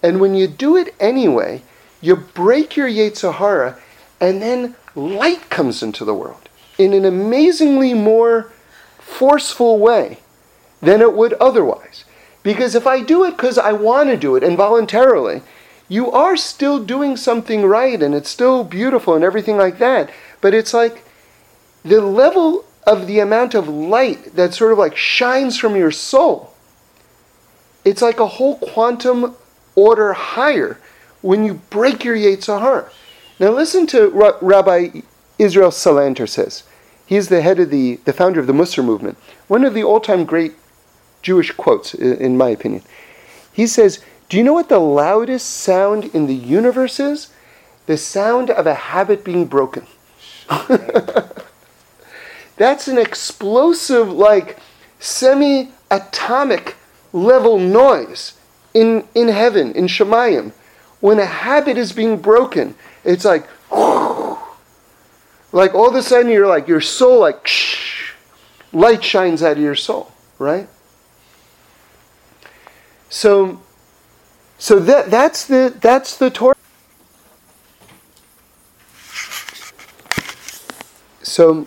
And 0.04 0.20
when 0.20 0.36
you 0.36 0.46
do 0.46 0.76
it 0.76 0.94
anyway, 1.00 1.62
you 2.00 2.14
break 2.14 2.76
your 2.76 2.88
Yetzer 2.88 3.34
Hara 3.34 3.76
and 4.20 4.40
then 4.40 4.76
light 4.94 5.50
comes 5.50 5.82
into 5.82 6.04
the 6.04 6.14
world 6.14 6.48
in 6.78 6.94
an 6.94 7.04
amazingly 7.04 7.92
more 7.92 8.52
forceful 8.98 9.78
way 9.78 10.20
than 10.80 11.00
it 11.00 11.12
would 11.12 11.32
otherwise. 11.34 12.04
Because 12.44 12.76
if 12.76 12.86
I 12.86 13.02
do 13.02 13.24
it 13.24 13.36
because 13.36 13.58
I 13.58 13.72
want 13.72 14.10
to 14.10 14.16
do 14.16 14.36
it 14.36 14.44
involuntarily, 14.44 15.42
you 15.90 16.10
are 16.12 16.36
still 16.36 16.82
doing 16.82 17.16
something 17.16 17.66
right 17.66 18.00
and 18.00 18.14
it's 18.14 18.30
still 18.30 18.62
beautiful 18.62 19.16
and 19.16 19.24
everything 19.24 19.56
like 19.56 19.78
that. 19.78 20.08
But 20.40 20.54
it's 20.54 20.72
like 20.72 21.04
the 21.84 22.00
level 22.00 22.64
of 22.86 23.08
the 23.08 23.18
amount 23.18 23.54
of 23.54 23.68
light 23.68 24.36
that 24.36 24.54
sort 24.54 24.72
of 24.72 24.78
like 24.78 24.96
shines 24.96 25.58
from 25.58 25.74
your 25.74 25.90
soul. 25.90 26.54
It's 27.84 28.02
like 28.02 28.20
a 28.20 28.26
whole 28.26 28.56
quantum 28.58 29.34
order 29.74 30.12
higher 30.12 30.78
when 31.22 31.44
you 31.44 31.54
break 31.54 32.04
your 32.04 32.16
Yetzer 32.16 32.60
Hara. 32.60 32.88
Now 33.40 33.50
listen 33.50 33.88
to 33.88 34.10
what 34.10 34.40
Rabbi 34.40 35.00
Israel 35.40 35.70
Salanter 35.70 36.28
says. 36.28 36.62
He's 37.04 37.28
the 37.28 37.42
head 37.42 37.58
of 37.58 37.70
the, 37.70 37.96
the 38.04 38.12
founder 38.12 38.38
of 38.38 38.46
the 38.46 38.52
Musar 38.52 38.84
movement. 38.84 39.18
One 39.48 39.64
of 39.64 39.74
the 39.74 39.82
all 39.82 39.98
time 39.98 40.24
great 40.24 40.52
Jewish 41.20 41.50
quotes, 41.50 41.94
in 41.94 42.36
my 42.36 42.50
opinion. 42.50 42.82
He 43.52 43.66
says, 43.66 43.98
Do 44.30 44.36
you 44.36 44.44
know 44.44 44.52
what 44.52 44.68
the 44.68 44.78
loudest 44.78 45.50
sound 45.50 46.04
in 46.14 46.28
the 46.28 46.34
universe 46.34 47.00
is? 47.00 47.32
The 47.86 47.96
sound 47.96 48.48
of 48.48 48.64
a 48.64 48.74
habit 48.74 49.24
being 49.24 49.46
broken. 49.46 49.88
That's 52.56 52.86
an 52.86 52.96
explosive, 52.96 54.08
like 54.08 54.60
semi 55.00 55.72
atomic 55.90 56.76
level 57.12 57.58
noise 57.58 58.38
in, 58.72 59.08
in 59.16 59.26
heaven, 59.26 59.72
in 59.72 59.88
Shemayim. 59.88 60.52
When 61.00 61.18
a 61.18 61.26
habit 61.26 61.76
is 61.76 61.90
being 61.92 62.18
broken, 62.18 62.76
it's 63.02 63.24
like, 63.24 63.48
like 65.50 65.74
all 65.74 65.88
of 65.88 65.96
a 65.96 66.02
sudden 66.04 66.30
you're 66.30 66.46
like, 66.46 66.68
your 66.68 66.80
soul, 66.80 67.18
like, 67.18 67.50
light 68.72 69.02
shines 69.02 69.42
out 69.42 69.56
of 69.56 69.58
your 69.58 69.74
soul, 69.74 70.12
right? 70.38 70.68
So, 73.08 73.60
so 74.60 74.78
that, 74.78 75.10
that's 75.10 75.46
the 75.46 75.74
that's 75.80 76.16
the 76.16 76.30
Torah. 76.30 76.54
So, 81.22 81.66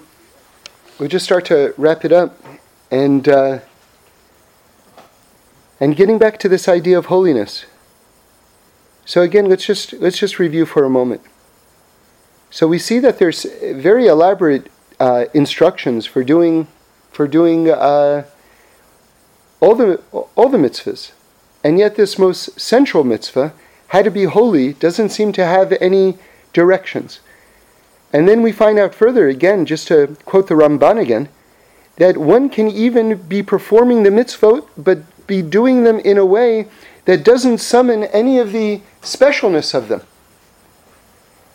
we 0.99 1.07
just 1.07 1.25
start 1.25 1.45
to 1.45 1.73
wrap 1.77 2.05
it 2.05 2.11
up, 2.11 2.37
and 2.91 3.27
uh, 3.27 3.59
and 5.79 5.95
getting 5.95 6.17
back 6.17 6.39
to 6.39 6.47
this 6.47 6.69
idea 6.69 6.97
of 6.97 7.07
holiness. 7.07 7.65
So 9.05 9.21
again, 9.21 9.49
let's 9.49 9.65
just 9.65 9.93
let's 9.93 10.17
just 10.17 10.37
review 10.37 10.65
for 10.65 10.85
a 10.85 10.89
moment. 10.89 11.21
So 12.51 12.67
we 12.67 12.77
see 12.77 12.99
that 12.99 13.17
there's 13.17 13.45
very 13.63 14.05
elaborate 14.05 14.71
uh, 14.99 15.25
instructions 15.33 16.05
for 16.05 16.23
doing 16.23 16.67
for 17.11 17.27
doing 17.27 17.69
uh, 17.69 18.25
all 19.59 19.75
the 19.75 20.01
all 20.35 20.49
the 20.49 20.59
mitzvahs. 20.59 21.11
And 21.63 21.79
yet, 21.79 21.95
this 21.95 22.19
most 22.19 22.59
central 22.59 23.03
mitzvah, 23.03 23.53
how 23.87 24.01
to 24.01 24.11
be 24.11 24.25
holy, 24.25 24.73
doesn't 24.73 25.09
seem 25.09 25.31
to 25.33 25.45
have 25.45 25.71
any 25.79 26.17
directions. 26.51 27.21
And 28.11 28.27
then 28.27 28.41
we 28.41 28.51
find 28.51 28.77
out 28.77 28.93
further, 28.93 29.27
again, 29.29 29.65
just 29.65 29.87
to 29.87 30.17
quote 30.25 30.47
the 30.47 30.55
Ramban 30.55 30.99
again, 31.01 31.29
that 31.97 32.17
one 32.17 32.49
can 32.49 32.69
even 32.69 33.15
be 33.15 33.41
performing 33.41 34.03
the 34.03 34.09
mitzvot, 34.09 34.67
but 34.77 34.99
be 35.25 35.41
doing 35.41 35.83
them 35.83 35.99
in 35.99 36.17
a 36.17 36.25
way 36.25 36.67
that 37.05 37.23
doesn't 37.23 37.59
summon 37.59 38.03
any 38.05 38.39
of 38.39 38.51
the 38.51 38.81
specialness 39.01 39.73
of 39.73 39.87
them. 39.87 40.01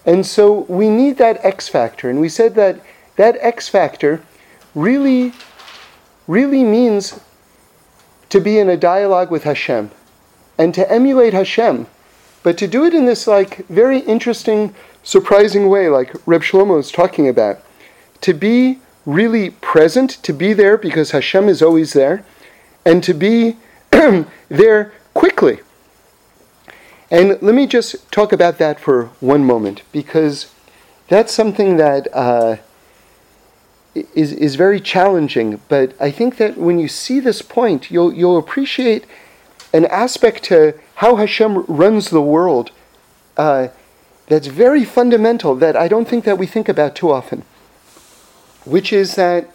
And 0.07 0.25
so 0.25 0.61
we 0.69 0.89
need 0.89 1.19
that 1.19 1.45
X 1.45 1.69
factor. 1.69 2.09
And 2.09 2.21
we 2.21 2.29
said 2.29 2.55
that 2.55 2.81
that 3.17 3.37
X 3.41 3.69
factor 3.69 4.23
really, 4.75 5.33
really 6.27 6.65
means 6.65 7.21
to 8.31 8.41
be 8.41 8.59
in 8.59 8.69
a 8.69 8.77
dialogue 8.77 9.31
with 9.31 9.45
Hashem 9.45 9.91
and 10.59 10.75
to 10.75 10.91
emulate 10.91 11.33
Hashem, 11.33 11.87
but 12.43 12.59
to 12.59 12.67
do 12.67 12.85
it 12.85 12.93
in 12.93 13.07
this 13.07 13.27
like 13.27 13.67
very 13.69 14.01
interesting, 14.01 14.75
surprising 15.03 15.69
way, 15.69 15.89
like 15.89 16.13
Reb 16.27 16.43
Shlomo 16.43 16.79
is 16.79 16.91
talking 16.91 17.29
about. 17.29 17.61
To 18.23 18.35
be 18.35 18.81
really 19.07 19.51
present, 19.51 20.11
to 20.25 20.33
be 20.33 20.53
there 20.53 20.77
because 20.77 21.13
Hashem 21.13 21.49
is 21.49 21.63
always 21.63 21.93
there, 21.93 22.25
and 22.85 23.03
to 23.05 23.15
be 23.15 23.57
there 24.49 24.93
quickly. 25.15 25.61
And 27.11 27.41
let 27.41 27.55
me 27.55 27.67
just 27.67 28.11
talk 28.13 28.33
about 28.33 28.59
that 28.59 28.79
for 28.79 29.07
one 29.21 29.45
moment, 29.45 29.83
because 29.93 30.53
that's 31.09 31.33
something 31.33 31.77
that 31.77 32.07
uh, 32.13 32.57
is 33.95 34.33
is 34.33 34.57
very 34.57 34.81
challenging. 34.81 35.61
But 35.69 35.95
I 36.01 36.11
think 36.11 36.37
that 36.37 36.59
when 36.59 36.79
you 36.79 36.89
see 36.89 37.21
this 37.21 37.41
point, 37.41 37.91
you'll 37.91 38.13
you'll 38.13 38.37
appreciate 38.37 39.07
an 39.73 39.85
aspect 39.87 40.45
to 40.45 40.75
how 40.97 41.16
Hashem 41.16 41.64
runs 41.66 42.11
the 42.11 42.23
world 42.23 42.71
uh, 43.37 43.69
that's 44.27 44.47
very 44.47 44.85
fundamental 44.85 45.55
that 45.57 45.77
I 45.77 45.89
don't 45.89 46.09
think 46.09 46.25
that 46.25 46.39
we 46.39 46.47
think 46.47 46.69
about 46.69 46.95
too 46.95 47.11
often, 47.11 47.45
which 48.64 48.93
is 48.93 49.14
that 49.14 49.49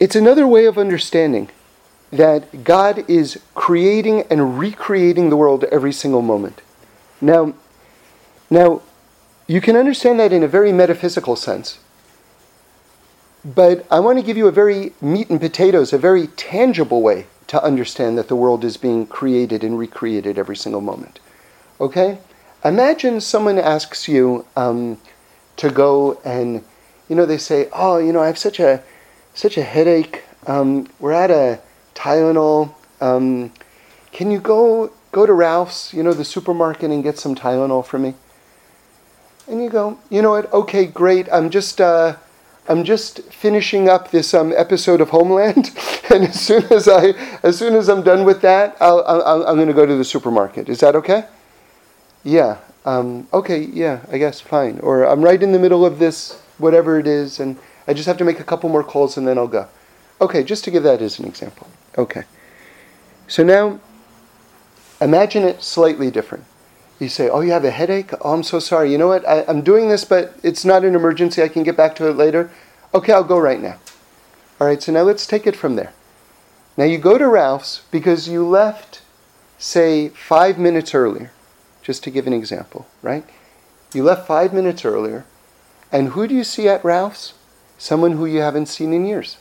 it's 0.00 0.16
another 0.16 0.46
way 0.46 0.66
of 0.66 0.78
understanding 0.78 1.48
that 2.10 2.64
God 2.64 3.08
is 3.08 3.40
creating 3.54 4.24
and 4.30 4.58
recreating 4.58 5.30
the 5.30 5.36
world 5.36 5.64
every 5.64 5.92
single 5.92 6.20
moment. 6.20 6.60
Now, 7.20 7.54
now 8.50 8.82
you 9.46 9.60
can 9.60 9.76
understand 9.76 10.20
that 10.20 10.32
in 10.32 10.42
a 10.42 10.48
very 10.48 10.72
metaphysical 10.72 11.36
sense. 11.36 11.78
But 13.44 13.84
I 13.90 13.98
want 13.98 14.18
to 14.18 14.24
give 14.24 14.36
you 14.36 14.46
a 14.46 14.52
very 14.52 14.92
meat 15.00 15.28
and 15.28 15.40
potatoes, 15.40 15.92
a 15.92 15.98
very 15.98 16.28
tangible 16.28 17.02
way 17.02 17.26
to 17.48 17.62
understand 17.62 18.16
that 18.16 18.28
the 18.28 18.36
world 18.36 18.64
is 18.64 18.76
being 18.76 19.06
created 19.06 19.64
and 19.64 19.78
recreated 19.78 20.38
every 20.38 20.56
single 20.56 20.80
moment. 20.80 21.18
Okay? 21.80 22.18
Imagine 22.64 23.20
someone 23.20 23.58
asks 23.58 24.06
you 24.06 24.46
um, 24.54 25.00
to 25.56 25.68
go 25.68 26.20
and, 26.24 26.62
you 27.08 27.16
know, 27.16 27.26
they 27.26 27.38
say, 27.38 27.68
"Oh, 27.72 27.98
you 27.98 28.12
know, 28.12 28.20
I 28.20 28.26
have 28.26 28.38
such 28.38 28.60
a 28.60 28.82
such 29.34 29.56
a 29.56 29.62
headache. 29.62 30.22
Um, 30.46 30.88
we're 31.00 31.12
at 31.12 31.30
a 31.30 31.60
Tylenol. 31.94 32.72
Um, 33.00 33.52
can 34.12 34.30
you 34.30 34.38
go 34.38 34.92
go 35.10 35.26
to 35.26 35.32
Ralph's, 35.32 35.92
you 35.92 36.02
know, 36.04 36.12
the 36.12 36.24
supermarket, 36.24 36.90
and 36.90 37.02
get 37.02 37.18
some 37.18 37.34
Tylenol 37.34 37.84
for 37.84 37.98
me?" 37.98 38.14
And 39.48 39.60
you 39.62 39.68
go, 39.68 39.98
"You 40.08 40.22
know 40.22 40.30
what? 40.30 40.52
Okay, 40.52 40.86
great. 40.86 41.26
I'm 41.32 41.50
just." 41.50 41.80
Uh, 41.80 42.16
I'm 42.68 42.84
just 42.84 43.22
finishing 43.24 43.88
up 43.88 44.10
this 44.10 44.34
um, 44.34 44.52
episode 44.56 45.00
of 45.00 45.10
Homeland, 45.10 45.70
and 46.10 46.24
as 46.24 46.40
soon 46.40 46.64
as 46.72 46.88
I, 46.88 47.08
as 47.42 47.58
soon 47.58 47.74
as 47.74 47.88
I'm 47.88 48.02
done 48.02 48.24
with 48.24 48.40
that, 48.42 48.76
I'll, 48.80 49.02
I'll, 49.04 49.46
I'm 49.46 49.56
going 49.56 49.68
to 49.68 49.74
go 49.74 49.84
to 49.84 49.96
the 49.96 50.04
supermarket. 50.04 50.68
Is 50.68 50.80
that 50.80 50.94
okay? 50.96 51.24
Yeah. 52.24 52.58
Um, 52.84 53.26
okay. 53.32 53.58
Yeah. 53.58 54.04
I 54.10 54.18
guess 54.18 54.40
fine. 54.40 54.78
Or 54.80 55.04
I'm 55.04 55.22
right 55.22 55.42
in 55.42 55.52
the 55.52 55.58
middle 55.58 55.84
of 55.84 55.98
this, 55.98 56.40
whatever 56.58 56.98
it 56.98 57.06
is, 57.06 57.40
and 57.40 57.58
I 57.88 57.94
just 57.94 58.06
have 58.06 58.18
to 58.18 58.24
make 58.24 58.38
a 58.38 58.44
couple 58.44 58.68
more 58.68 58.84
calls 58.84 59.16
and 59.16 59.26
then 59.26 59.38
I'll 59.38 59.48
go. 59.48 59.68
Okay. 60.20 60.44
Just 60.44 60.64
to 60.64 60.70
give 60.70 60.84
that 60.84 61.02
as 61.02 61.18
an 61.18 61.26
example. 61.26 61.66
Okay. 61.98 62.22
So 63.26 63.42
now, 63.42 63.80
imagine 65.00 65.42
it 65.42 65.62
slightly 65.62 66.10
different. 66.10 66.44
You 67.02 67.08
say, 67.08 67.28
Oh, 67.28 67.40
you 67.40 67.50
have 67.50 67.64
a 67.64 67.72
headache? 67.72 68.12
Oh, 68.20 68.32
I'm 68.32 68.44
so 68.44 68.60
sorry. 68.60 68.92
You 68.92 68.98
know 68.98 69.08
what? 69.08 69.26
I, 69.28 69.44
I'm 69.48 69.62
doing 69.62 69.88
this, 69.88 70.04
but 70.04 70.38
it's 70.44 70.64
not 70.64 70.84
an 70.84 70.94
emergency. 70.94 71.42
I 71.42 71.48
can 71.48 71.64
get 71.64 71.76
back 71.76 71.96
to 71.96 72.08
it 72.08 72.16
later. 72.16 72.48
Okay, 72.94 73.12
I'll 73.12 73.24
go 73.24 73.40
right 73.40 73.60
now. 73.60 73.80
All 74.60 74.68
right, 74.68 74.80
so 74.80 74.92
now 74.92 75.02
let's 75.02 75.26
take 75.26 75.44
it 75.44 75.56
from 75.56 75.74
there. 75.74 75.92
Now 76.76 76.84
you 76.84 76.98
go 76.98 77.18
to 77.18 77.26
Ralph's 77.26 77.82
because 77.90 78.28
you 78.28 78.46
left, 78.46 79.02
say, 79.58 80.10
five 80.10 80.58
minutes 80.58 80.94
earlier, 80.94 81.32
just 81.82 82.04
to 82.04 82.10
give 82.12 82.28
an 82.28 82.32
example, 82.32 82.86
right? 83.02 83.24
You 83.92 84.04
left 84.04 84.28
five 84.28 84.52
minutes 84.52 84.84
earlier, 84.84 85.24
and 85.90 86.10
who 86.10 86.28
do 86.28 86.34
you 86.36 86.44
see 86.44 86.68
at 86.68 86.84
Ralph's? 86.84 87.34
Someone 87.78 88.12
who 88.12 88.26
you 88.26 88.42
haven't 88.42 88.66
seen 88.66 88.92
in 88.92 89.06
years, 89.06 89.38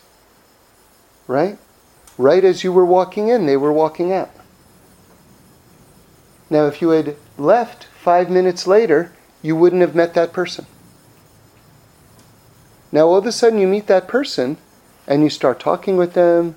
right? 1.28 1.60
Right 2.18 2.44
as 2.44 2.64
you 2.64 2.74
were 2.74 2.86
walking 2.86 3.30
in, 3.30 3.46
they 3.46 3.56
were 3.56 3.72
walking 3.72 4.12
out. 4.12 4.32
Now, 6.52 6.66
if 6.66 6.82
you 6.82 6.90
had 6.90 7.16
left 7.44 7.86
five 7.86 8.30
minutes 8.30 8.68
later, 8.68 9.12
you 9.42 9.56
wouldn't 9.56 9.82
have 9.82 9.96
met 9.96 10.14
that 10.14 10.34
person. 10.34 10.66
Now, 12.92 13.08
all 13.08 13.18
of 13.18 13.26
a 13.26 13.32
sudden, 13.32 13.60
you 13.60 13.68
meet 13.68 13.88
that 13.88 14.08
person 14.08 14.58
and 15.08 15.24
you 15.24 15.30
start 15.30 15.60
talking 15.60 15.98
with 15.98 16.14
them, 16.14 16.56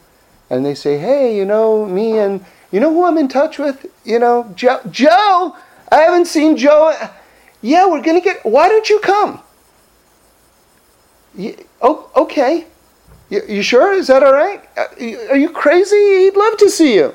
and 0.51 0.64
they 0.64 0.74
say, 0.74 0.99
Hey, 0.99 1.37
you 1.37 1.45
know, 1.45 1.87
me 1.87 2.18
and 2.18 2.45
you 2.70 2.80
know 2.80 2.93
who 2.93 3.05
I'm 3.05 3.18
in 3.18 3.28
touch 3.28 3.59
with? 3.59 3.87
You 4.05 4.18
know, 4.18 4.53
Joe. 4.55 4.80
Joe! 4.91 5.57
I 5.91 5.99
haven't 5.99 6.26
seen 6.26 6.57
Joe. 6.57 6.93
Yeah, 7.62 7.87
we're 7.87 8.03
going 8.03 8.20
to 8.20 8.24
get. 8.24 8.45
Why 8.45 8.68
don't 8.68 8.89
you 8.91 8.99
come? 9.01 9.41
Oh, 11.80 12.11
okay. 12.16 12.66
You, 13.30 13.43
you 13.49 13.62
sure? 13.62 13.93
Is 13.93 14.09
that 14.09 14.22
all 14.22 14.32
right? 14.32 14.62
Uh, 14.76 14.87
are 15.30 15.37
you 15.37 15.51
crazy? 15.51 16.24
He'd 16.24 16.37
love 16.37 16.57
to 16.59 16.68
see 16.68 16.95
you. 16.95 17.14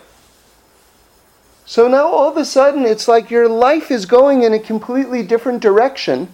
So 1.70 1.88
now 1.88 2.08
all 2.08 2.28
of 2.28 2.36
a 2.36 2.46
sudden, 2.46 2.84
it's 2.84 3.08
like 3.08 3.30
your 3.30 3.48
life 3.48 3.92
is 3.92 4.08
going 4.08 4.42
in 4.42 4.56
a 4.56 4.60
completely 4.60 5.22
different 5.22 5.62
direction 5.62 6.30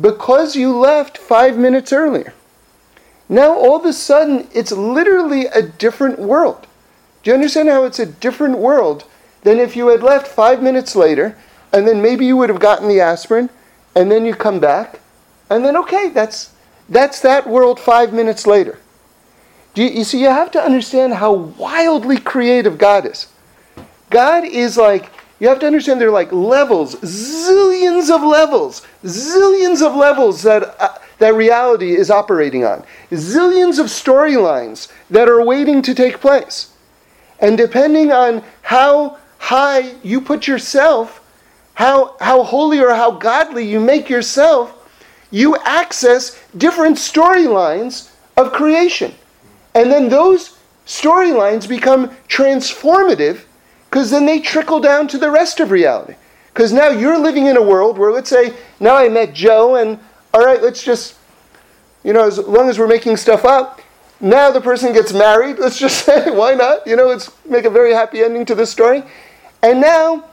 because 0.00 0.56
you 0.56 0.74
left 0.74 1.18
five 1.18 1.58
minutes 1.58 1.92
earlier. 1.92 2.32
Now 3.28 3.54
all 3.54 3.76
of 3.76 3.84
a 3.84 3.92
sudden, 3.92 4.48
it's 4.54 4.72
literally 4.72 5.44
a 5.44 5.60
different 5.60 6.18
world. 6.18 6.66
Do 7.22 7.30
you 7.30 7.34
understand 7.34 7.68
how 7.68 7.84
it's 7.84 7.98
a 7.98 8.06
different 8.06 8.56
world 8.56 9.04
than 9.42 9.58
if 9.58 9.76
you 9.76 9.88
had 9.88 10.02
left 10.02 10.26
five 10.26 10.62
minutes 10.62 10.96
later 10.96 11.36
and 11.70 11.86
then 11.86 12.00
maybe 12.00 12.24
you 12.24 12.38
would 12.38 12.48
have 12.48 12.58
gotten 12.58 12.88
the 12.88 12.98
aspirin 12.98 13.50
and 13.94 14.10
then 14.10 14.24
you 14.24 14.34
come 14.34 14.58
back 14.58 15.00
and 15.50 15.66
then, 15.66 15.76
okay, 15.76 16.08
that's, 16.08 16.54
that's 16.88 17.20
that 17.20 17.46
world 17.46 17.78
five 17.78 18.14
minutes 18.14 18.46
later. 18.46 18.78
Do 19.74 19.82
you, 19.82 19.90
you 19.90 20.04
see, 20.04 20.22
you 20.22 20.28
have 20.28 20.50
to 20.52 20.62
understand 20.62 21.12
how 21.12 21.34
wildly 21.34 22.16
creative 22.16 22.78
God 22.78 23.04
is. 23.04 23.26
God 24.10 24.44
is 24.44 24.76
like 24.76 25.10
you 25.38 25.48
have 25.48 25.58
to 25.60 25.66
understand 25.66 26.00
there 26.00 26.08
are 26.08 26.12
like 26.12 26.32
levels, 26.32 26.94
zillions 26.96 28.14
of 28.14 28.22
levels, 28.22 28.86
zillions 29.04 29.86
of 29.86 29.94
levels 29.94 30.42
that, 30.42 30.74
uh, 30.80 30.94
that 31.18 31.34
reality 31.34 31.94
is 31.94 32.10
operating 32.10 32.64
on, 32.64 32.82
zillions 33.10 33.78
of 33.78 33.86
storylines 33.86 34.90
that 35.10 35.28
are 35.28 35.44
waiting 35.44 35.82
to 35.82 35.94
take 35.94 36.20
place. 36.20 36.72
And 37.38 37.58
depending 37.58 38.12
on 38.12 38.42
how 38.62 39.18
high 39.38 39.94
you 40.02 40.22
put 40.22 40.46
yourself, 40.46 41.22
how, 41.74 42.16
how 42.18 42.42
holy 42.42 42.80
or 42.80 42.94
how 42.94 43.10
godly 43.10 43.66
you 43.66 43.78
make 43.78 44.08
yourself, 44.08 44.72
you 45.30 45.56
access 45.64 46.40
different 46.56 46.96
storylines 46.96 48.10
of 48.38 48.52
creation. 48.52 49.14
And 49.74 49.92
then 49.92 50.08
those 50.08 50.56
storylines 50.86 51.68
become 51.68 52.08
transformative 52.28 53.42
because 53.90 54.10
then 54.10 54.26
they 54.26 54.40
trickle 54.40 54.80
down 54.80 55.08
to 55.08 55.18
the 55.18 55.30
rest 55.30 55.60
of 55.60 55.70
reality. 55.70 56.14
Because 56.52 56.72
now 56.72 56.88
you're 56.88 57.18
living 57.18 57.46
in 57.46 57.56
a 57.56 57.62
world 57.62 57.98
where, 57.98 58.12
let's 58.12 58.30
say, 58.30 58.54
now 58.80 58.96
I 58.96 59.08
met 59.08 59.34
Joe, 59.34 59.76
and 59.76 59.98
all 60.32 60.44
right, 60.44 60.62
let's 60.62 60.82
just, 60.82 61.16
you 62.02 62.12
know, 62.12 62.26
as 62.26 62.38
long 62.38 62.68
as 62.68 62.78
we're 62.78 62.86
making 62.86 63.16
stuff 63.16 63.44
up, 63.44 63.80
now 64.20 64.50
the 64.50 64.60
person 64.60 64.92
gets 64.92 65.12
married. 65.12 65.58
Let's 65.58 65.78
just 65.78 66.04
say, 66.06 66.30
why 66.30 66.54
not? 66.54 66.86
You 66.86 66.96
know, 66.96 67.06
let's 67.06 67.30
make 67.44 67.64
a 67.64 67.70
very 67.70 67.92
happy 67.92 68.22
ending 68.22 68.46
to 68.46 68.54
this 68.54 68.70
story. 68.70 69.02
And 69.62 69.80
now 69.80 70.24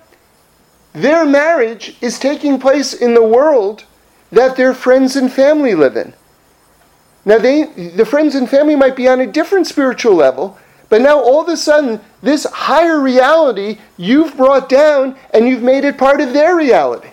their 0.94 1.26
marriage 1.26 1.98
is 2.02 2.20
taking 2.20 2.60
place 2.60 2.94
in 2.94 3.14
the 3.14 3.24
world 3.24 3.86
that 4.32 4.56
their 4.56 4.74
friends 4.74 5.16
and 5.16 5.32
family 5.32 5.76
live 5.76 5.96
in. 5.96 6.14
Now, 7.26 7.38
they, 7.38 7.64
the 7.64 8.06
friends 8.06 8.36
and 8.36 8.50
family 8.50 8.76
might 8.76 8.96
be 8.96 9.08
on 9.08 9.22
a 9.22 9.28
different 9.28 9.68
spiritual 9.68 10.14
level, 10.14 10.58
but 10.90 11.02
now 11.02 11.20
all 11.20 11.42
of 11.42 11.48
a 11.48 11.56
sudden, 11.56 12.02
this 12.24 12.46
higher 12.46 13.00
reality 13.00 13.78
you've 13.98 14.36
brought 14.36 14.70
down 14.70 15.16
and 15.34 15.48
you've 15.48 15.62
made 15.62 15.84
it 15.84 15.98
part 15.98 16.22
of 16.22 16.34
their 16.34 16.56
reality. 16.56 17.10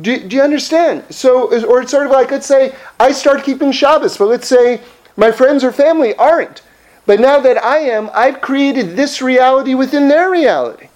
Do, 0.00 0.26
do 0.26 0.36
you 0.36 0.42
understand? 0.42 1.04
So, 1.10 1.50
or 1.66 1.82
it's 1.82 1.90
sort 1.90 2.06
of 2.06 2.12
like, 2.12 2.30
let's 2.30 2.46
say 2.46 2.74
I 3.00 3.12
start 3.12 3.42
keeping 3.42 3.72
Shabbos, 3.72 4.16
but 4.16 4.26
let's 4.26 4.46
say 4.46 4.82
my 5.16 5.32
friends 5.32 5.64
or 5.64 5.72
family 5.72 6.14
aren't. 6.14 6.62
But 7.06 7.20
now 7.20 7.40
that 7.40 7.62
I 7.62 7.78
am, 7.78 8.08
I've 8.14 8.40
created 8.40 8.96
this 8.96 9.20
reality 9.20 9.74
within 9.74 10.08
their 10.08 10.30
reality. 10.30 10.88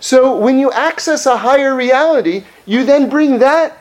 So 0.00 0.38
when 0.38 0.58
you 0.58 0.72
access 0.72 1.26
a 1.26 1.36
higher 1.36 1.74
reality, 1.74 2.44
you 2.64 2.84
then 2.84 3.10
bring 3.10 3.38
that 3.40 3.76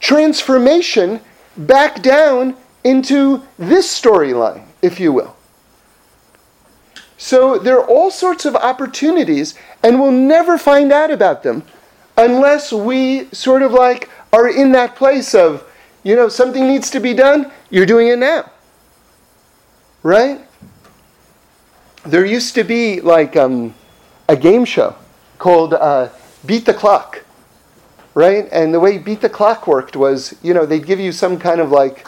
transformation 0.00 1.20
back 1.56 2.02
down 2.02 2.56
into 2.84 3.42
this 3.58 4.00
storyline, 4.00 4.64
if 4.80 4.98
you 4.98 5.12
will. 5.12 5.36
So 7.22 7.56
there 7.56 7.78
are 7.78 7.86
all 7.86 8.10
sorts 8.10 8.44
of 8.46 8.56
opportunities, 8.56 9.54
and 9.80 10.00
we'll 10.00 10.10
never 10.10 10.58
find 10.58 10.90
out 10.90 11.12
about 11.12 11.44
them 11.44 11.62
unless 12.16 12.72
we 12.72 13.26
sort 13.26 13.62
of 13.62 13.70
like 13.70 14.10
are 14.32 14.48
in 14.48 14.72
that 14.72 14.96
place 14.96 15.32
of, 15.32 15.64
you 16.02 16.16
know, 16.16 16.28
something 16.28 16.66
needs 16.66 16.90
to 16.90 16.98
be 16.98 17.14
done, 17.14 17.52
you're 17.70 17.86
doing 17.86 18.08
it 18.08 18.18
now. 18.18 18.50
Right? 20.02 20.40
There 22.04 22.26
used 22.26 22.56
to 22.56 22.64
be 22.64 23.00
like 23.00 23.36
um, 23.36 23.72
a 24.28 24.34
game 24.34 24.64
show 24.64 24.96
called 25.38 25.74
uh, 25.74 26.08
Beat 26.44 26.66
the 26.66 26.74
Clock 26.74 27.24
right? 28.14 28.46
And 28.52 28.74
the 28.74 28.80
way 28.80 28.98
Beat 28.98 29.22
the 29.22 29.30
Clock 29.30 29.66
worked 29.66 29.96
was, 29.96 30.34
you 30.42 30.52
know, 30.52 30.66
they'd 30.66 30.84
give 30.84 31.00
you 31.00 31.12
some 31.12 31.38
kind 31.38 31.62
of 31.62 31.70
like, 31.70 32.06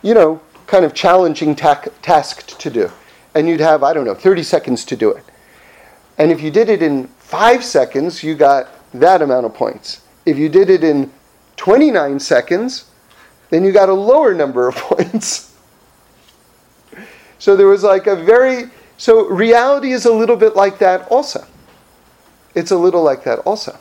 you 0.00 0.14
know, 0.14 0.40
kind 0.66 0.86
of 0.86 0.94
challenging 0.94 1.54
ta- 1.54 1.84
task 2.00 2.56
to 2.58 2.70
do. 2.70 2.90
And 3.34 3.48
you'd 3.48 3.60
have, 3.60 3.82
I 3.82 3.92
don't 3.92 4.04
know, 4.04 4.14
30 4.14 4.42
seconds 4.42 4.84
to 4.86 4.96
do 4.96 5.10
it. 5.10 5.24
And 6.18 6.32
if 6.32 6.40
you 6.40 6.50
did 6.50 6.68
it 6.68 6.82
in 6.82 7.06
five 7.18 7.64
seconds, 7.64 8.22
you 8.22 8.34
got 8.34 8.68
that 8.94 9.22
amount 9.22 9.46
of 9.46 9.54
points. 9.54 10.02
If 10.26 10.36
you 10.38 10.48
did 10.48 10.70
it 10.70 10.82
in 10.82 11.12
29 11.56 12.18
seconds, 12.20 12.90
then 13.50 13.64
you 13.64 13.72
got 13.72 13.88
a 13.88 13.94
lower 13.94 14.34
number 14.34 14.68
of 14.68 14.74
points. 14.76 15.54
so 17.38 17.56
there 17.56 17.66
was 17.66 17.82
like 17.82 18.06
a 18.06 18.16
very, 18.16 18.70
so 18.96 19.26
reality 19.28 19.92
is 19.92 20.06
a 20.06 20.12
little 20.12 20.36
bit 20.36 20.56
like 20.56 20.78
that 20.78 21.06
also. 21.08 21.46
It's 22.54 22.70
a 22.70 22.76
little 22.76 23.02
like 23.02 23.24
that 23.24 23.38
also. 23.40 23.78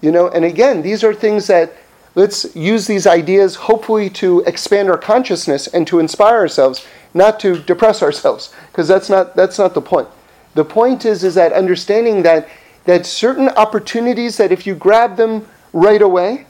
You 0.00 0.12
know, 0.12 0.28
and 0.28 0.44
again, 0.44 0.82
these 0.82 1.02
are 1.04 1.14
things 1.14 1.46
that 1.48 1.74
let's 2.14 2.54
use 2.56 2.86
these 2.86 3.06
ideas 3.06 3.54
hopefully 3.54 4.08
to 4.10 4.40
expand 4.46 4.88
our 4.88 4.98
consciousness 4.98 5.66
and 5.66 5.86
to 5.86 5.98
inspire 5.98 6.36
ourselves, 6.36 6.86
not 7.14 7.40
to 7.40 7.58
depress 7.58 8.02
ourselves, 8.02 8.52
because 8.70 8.88
that's 8.88 9.08
not 9.08 9.34
that's 9.36 9.58
not 9.58 9.74
the 9.74 9.80
point. 9.80 10.08
The 10.54 10.64
point 10.64 11.04
is 11.04 11.24
is 11.24 11.34
that 11.34 11.52
understanding 11.52 12.22
that 12.22 12.48
that 12.84 13.06
certain 13.06 13.48
opportunities 13.50 14.36
that 14.36 14.52
if 14.52 14.66
you 14.66 14.74
grab 14.74 15.16
them 15.16 15.46
right 15.72 16.02
away, 16.02 16.46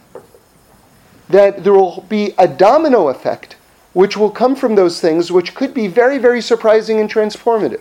that 1.29 1.65
there 1.65 1.73
will 1.73 2.05
be 2.09 2.35
a 2.39 2.47
domino 2.47 3.09
effect 3.09 3.57
which 3.93 4.17
will 4.17 4.31
come 4.31 4.55
from 4.55 4.75
those 4.75 5.01
things 5.01 5.33
which 5.33 5.55
could 5.55 5.73
be 5.73 5.89
very, 5.89 6.19
very 6.19 6.43
surprising 6.43 7.01
and 7.01 7.11
transformative. 7.11 7.81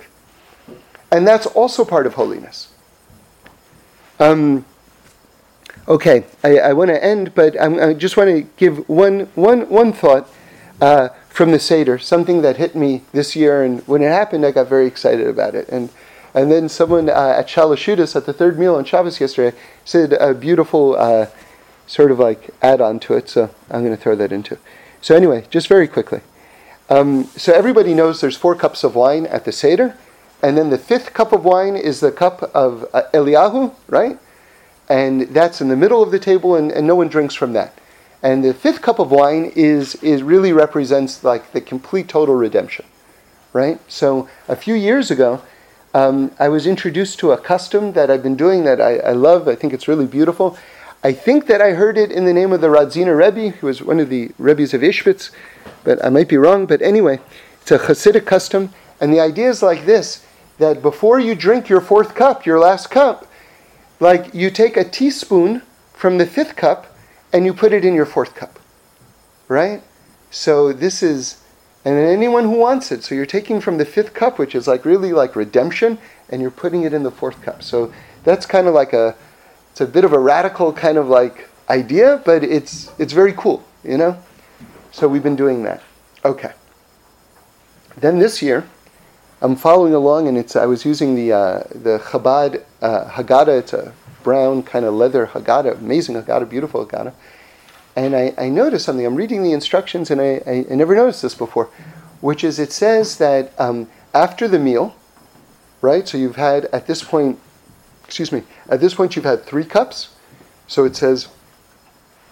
And 1.11 1.27
that's 1.27 1.45
also 1.45 1.83
part 1.83 2.07
of 2.07 2.13
holiness. 2.13 2.73
Um, 4.17 4.63
Okay, 5.87 6.23
I, 6.43 6.57
I 6.57 6.73
want 6.73 6.89
to 6.89 7.03
end, 7.03 7.35
but 7.35 7.61
I'm, 7.61 7.79
i 7.79 7.93
just 7.93 8.17
want 8.17 8.29
to 8.29 8.41
give 8.57 8.89
one, 8.89 9.27
one, 9.35 9.69
one 9.69 9.93
thought 9.93 10.27
uh, 10.81 11.09
from 11.35 11.51
the 11.51 11.59
Seder, 11.59 11.99
something 11.99 12.41
that 12.43 12.55
hit 12.55 12.75
me 12.75 13.01
this 13.11 13.35
year, 13.35 13.61
and 13.61 13.85
when 13.87 14.01
it 14.01 14.07
happened, 14.07 14.45
I 14.45 14.51
got 14.51 14.69
very 14.69 14.87
excited 14.87 15.27
about 15.27 15.53
it. 15.53 15.67
And, 15.67 15.89
and 16.33 16.49
then 16.49 16.69
someone 16.69 17.09
uh, 17.09 17.35
at 17.37 17.47
Shalashudas 17.47 18.15
at 18.15 18.25
the 18.25 18.31
third 18.31 18.57
meal 18.57 18.75
on 18.75 18.85
Shabbos 18.85 19.19
yesterday 19.19 19.57
said 19.83 20.13
a 20.13 20.33
beautiful 20.33 20.95
uh, 20.95 21.27
sort 21.87 22.11
of 22.11 22.19
like 22.19 22.51
add 22.61 22.79
on 22.79 23.01
to 23.01 23.15
it, 23.15 23.27
so 23.27 23.53
I'm 23.69 23.83
going 23.83 23.95
to 23.95 24.01
throw 24.01 24.15
that 24.15 24.31
into. 24.31 24.57
So, 25.01 25.13
anyway, 25.13 25.45
just 25.49 25.67
very 25.67 25.89
quickly. 25.89 26.21
Um, 26.89 27.25
so, 27.35 27.51
everybody 27.51 27.93
knows 27.93 28.21
there's 28.21 28.37
four 28.37 28.55
cups 28.55 28.85
of 28.85 28.95
wine 28.95 29.25
at 29.25 29.43
the 29.43 29.51
Seder, 29.51 29.97
and 30.41 30.57
then 30.57 30.69
the 30.69 30.77
fifth 30.77 31.13
cup 31.13 31.33
of 31.33 31.43
wine 31.43 31.75
is 31.75 31.99
the 31.99 32.13
cup 32.13 32.43
of 32.55 32.85
uh, 32.93 33.03
Eliyahu, 33.13 33.75
right? 33.89 34.17
and 34.87 35.21
that's 35.21 35.61
in 35.61 35.67
the 35.67 35.75
middle 35.75 36.03
of 36.03 36.11
the 36.11 36.19
table, 36.19 36.55
and, 36.55 36.71
and 36.71 36.85
no 36.85 36.95
one 36.95 37.07
drinks 37.07 37.33
from 37.33 37.53
that. 37.53 37.77
And 38.23 38.43
the 38.43 38.53
fifth 38.53 38.81
cup 38.81 38.99
of 38.99 39.11
wine 39.11 39.51
is, 39.55 39.95
is 39.95 40.23
really 40.23 40.53
represents 40.53 41.23
like 41.23 41.51
the 41.51 41.61
complete 41.61 42.07
total 42.07 42.35
redemption, 42.35 42.85
right? 43.53 43.79
So 43.89 44.27
a 44.47 44.55
few 44.55 44.73
years 44.73 45.11
ago, 45.11 45.41
um, 45.93 46.31
I 46.39 46.49
was 46.49 46.67
introduced 46.67 47.19
to 47.19 47.31
a 47.31 47.37
custom 47.37 47.93
that 47.93 48.09
I've 48.09 48.23
been 48.23 48.35
doing 48.35 48.65
that 48.65 48.81
I, 48.81 48.97
I, 48.97 49.11
love. 49.11 49.47
I 49.47 49.55
think 49.55 49.73
it's 49.73 49.87
really 49.87 50.05
beautiful. 50.05 50.57
I 51.03 51.13
think 51.13 51.47
that 51.47 51.61
I 51.61 51.71
heard 51.71 51.97
it 51.97 52.11
in 52.11 52.25
the 52.25 52.33
name 52.33 52.51
of 52.51 52.61
the 52.61 52.67
Radziner 52.67 53.17
Rebbe, 53.17 53.55
who 53.57 53.67
was 53.67 53.81
one 53.81 53.99
of 53.99 54.09
the 54.09 54.31
Rebbes 54.37 54.73
of 54.73 54.81
Ishbitz, 54.81 55.31
but 55.83 56.03
I 56.03 56.09
might 56.09 56.27
be 56.27 56.35
wrong. 56.35 56.65
But 56.65 56.81
anyway, 56.81 57.19
it's 57.61 57.71
a 57.71 57.77
Hasidic 57.77 58.25
custom, 58.25 58.73
and 58.99 59.13
the 59.13 59.19
idea 59.19 59.49
is 59.49 59.61
like 59.61 59.85
this: 59.85 60.25
that 60.57 60.81
before 60.81 61.19
you 61.19 61.35
drink 61.35 61.69
your 61.69 61.79
fourth 61.79 62.15
cup, 62.15 62.45
your 62.45 62.59
last 62.59 62.89
cup, 62.89 63.27
like 63.99 64.33
you 64.33 64.49
take 64.49 64.77
a 64.77 64.83
teaspoon 64.83 65.61
from 65.93 66.17
the 66.17 66.25
fifth 66.25 66.55
cup 66.55 66.94
and 67.35 67.45
you 67.45 67.53
put 67.53 67.73
it 67.73 67.83
in 67.83 67.93
your 67.93 68.05
fourth 68.05 68.33
cup. 68.33 68.59
Right? 69.49 69.83
So 70.31 70.71
this 70.71 71.03
is, 71.03 71.43
and 71.83 71.97
anyone 71.97 72.45
who 72.45 72.57
wants 72.57 72.93
it. 72.93 73.03
So 73.03 73.13
you're 73.13 73.25
taking 73.25 73.59
from 73.59 73.77
the 73.77 73.85
fifth 73.85 74.13
cup, 74.13 74.39
which 74.39 74.55
is 74.55 74.67
like 74.67 74.85
really 74.85 75.11
like 75.11 75.35
redemption, 75.35 75.97
and 76.29 76.41
you're 76.41 76.49
putting 76.49 76.83
it 76.83 76.93
in 76.93 77.03
the 77.03 77.11
fourth 77.11 77.41
cup. 77.41 77.61
So 77.61 77.93
that's 78.23 78.45
kind 78.45 78.67
of 78.67 78.73
like 78.73 78.93
a, 78.93 79.15
it's 79.71 79.81
a 79.81 79.85
bit 79.85 80.05
of 80.05 80.13
a 80.13 80.19
radical 80.19 80.71
kind 80.71 80.97
of 80.97 81.09
like 81.09 81.49
idea, 81.69 82.21
but 82.23 82.41
it's 82.43 82.89
it's 82.97 83.11
very 83.11 83.33
cool, 83.33 83.65
you 83.83 83.97
know. 83.97 84.17
So 84.93 85.09
we've 85.09 85.23
been 85.23 85.35
doing 85.35 85.63
that. 85.63 85.83
Okay. 86.23 86.53
Then 87.97 88.19
this 88.19 88.41
year, 88.41 88.65
I'm 89.41 89.57
following 89.57 89.93
along, 89.93 90.29
and 90.29 90.37
it's 90.37 90.55
I 90.55 90.65
was 90.65 90.85
using 90.85 91.15
the 91.15 91.33
uh, 91.33 91.63
the 91.69 91.99
Chabad 91.99 92.63
uh, 92.81 93.09
Haggadah. 93.09 93.59
It's 93.59 93.73
a 93.73 93.93
brown 94.25 94.61
kind 94.63 94.83
of 94.83 94.93
leather 94.93 95.27
Haggadah, 95.27 95.77
amazing 95.77 96.15
Haggadah, 96.15 96.49
beautiful 96.49 96.85
Haggadah. 96.85 97.13
And 97.95 98.13
I, 98.13 98.33
I 98.37 98.49
noticed 98.49 98.83
something. 98.85 99.05
I'm 99.05 99.15
reading 99.15 99.41
the 99.41 99.53
instructions, 99.53 100.11
and 100.11 100.19
I, 100.19 100.41
I, 100.45 100.65
I 100.69 100.75
never 100.75 100.93
noticed 100.93 101.21
this 101.21 101.33
before, 101.33 101.69
which 102.19 102.43
is 102.43 102.59
it 102.59 102.73
says 102.73 103.17
that 103.19 103.57
um, 103.57 103.87
after 104.13 104.49
the 104.49 104.59
meal, 104.59 104.93
right? 105.81 106.05
So 106.05 106.17
you've 106.17 106.35
had 106.35 106.65
at 106.65 106.87
this 106.87 107.01
point, 107.01 107.39
excuse 108.03 108.33
me, 108.33 108.43
at 108.67 108.81
this 108.81 108.93
point 108.93 109.15
you've 109.15 109.23
had 109.23 109.45
three 109.45 109.63
cups. 109.63 110.13
So 110.67 110.83
it 110.83 110.97
says 110.97 111.29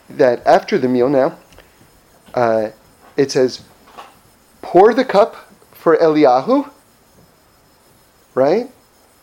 that 0.09 0.45
after 0.45 0.77
the 0.77 0.89
meal 0.89 1.07
now, 1.07 1.37
uh, 2.33 2.71
it 3.15 3.31
says, 3.31 3.63
pour 4.61 4.93
the 4.93 5.05
cup 5.05 5.35
for 5.71 5.95
Eliyahu 5.95 6.73
right? 8.35 8.69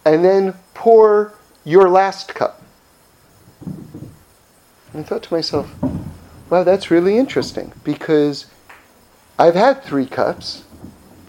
And 0.04 0.24
then 0.24 0.54
pour 0.74 1.34
your 1.64 1.88
last 1.88 2.34
cup. 2.34 2.59
And 4.92 5.04
I 5.04 5.08
thought 5.08 5.22
to 5.24 5.34
myself, 5.34 5.72
wow, 6.48 6.64
that's 6.64 6.90
really 6.90 7.16
interesting 7.16 7.72
because 7.84 8.46
I've 9.38 9.54
had 9.54 9.82
three 9.82 10.06
cups. 10.06 10.64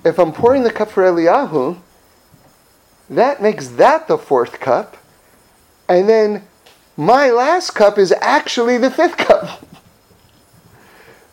If 0.04 0.20
I'm 0.20 0.34
pouring 0.34 0.64
the 0.64 0.72
cup 0.72 0.90
for 0.90 1.04
Eliyahu, 1.04 1.78
that 3.10 3.42
makes 3.42 3.68
that 3.70 4.08
the 4.08 4.18
fourth 4.18 4.60
cup. 4.60 4.98
and 5.88 6.08
then 6.08 6.48
my 6.98 7.30
last 7.30 7.72
cup 7.72 7.98
is 7.98 8.14
actually 8.22 8.78
the 8.78 8.92
fifth 8.92 9.18
cup. 9.18 9.66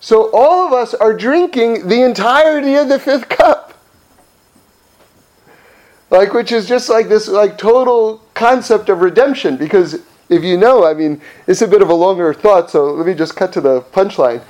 So 0.00 0.30
all 0.32 0.64
of 0.64 0.72
us 0.72 0.94
are 0.94 1.12
drinking 1.12 1.88
the 1.88 2.02
entirety 2.02 2.76
of 2.76 2.88
the 2.88 3.00
fifth 3.00 3.28
cup. 3.28 3.74
Like, 6.08 6.32
which 6.32 6.52
is 6.52 6.68
just 6.68 6.88
like 6.88 7.08
this, 7.08 7.26
like, 7.26 7.58
total 7.58 8.22
concept 8.32 8.88
of 8.90 9.00
redemption. 9.00 9.56
Because 9.56 10.00
if 10.28 10.44
you 10.44 10.56
know, 10.56 10.84
I 10.84 10.94
mean, 10.94 11.20
it's 11.46 11.62
a 11.62 11.68
bit 11.68 11.82
of 11.82 11.88
a 11.88 11.94
longer 11.94 12.34
thought, 12.34 12.70
so 12.70 12.92
let 12.92 13.06
me 13.06 13.14
just 13.14 13.34
cut 13.34 13.52
to 13.54 13.60
the 13.60 13.80
punchline. 13.80 14.42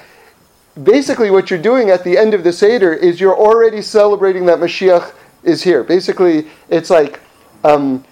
Basically, 0.83 1.31
what 1.31 1.51
you're 1.51 1.61
doing 1.61 1.91
at 1.91 2.05
the 2.05 2.17
end 2.17 2.35
of 2.35 2.45
the 2.45 2.53
Seder 2.53 2.93
is 2.93 3.21
you're 3.21 3.37
already 3.37 3.83
celebrating 3.83 4.47
that 4.47 4.59
Mashiach 4.59 5.13
is 5.43 5.63
here. 5.63 5.83
Basically, 5.83 6.49
it's 6.69 6.91
like, 6.91 7.21
um, 7.65 8.05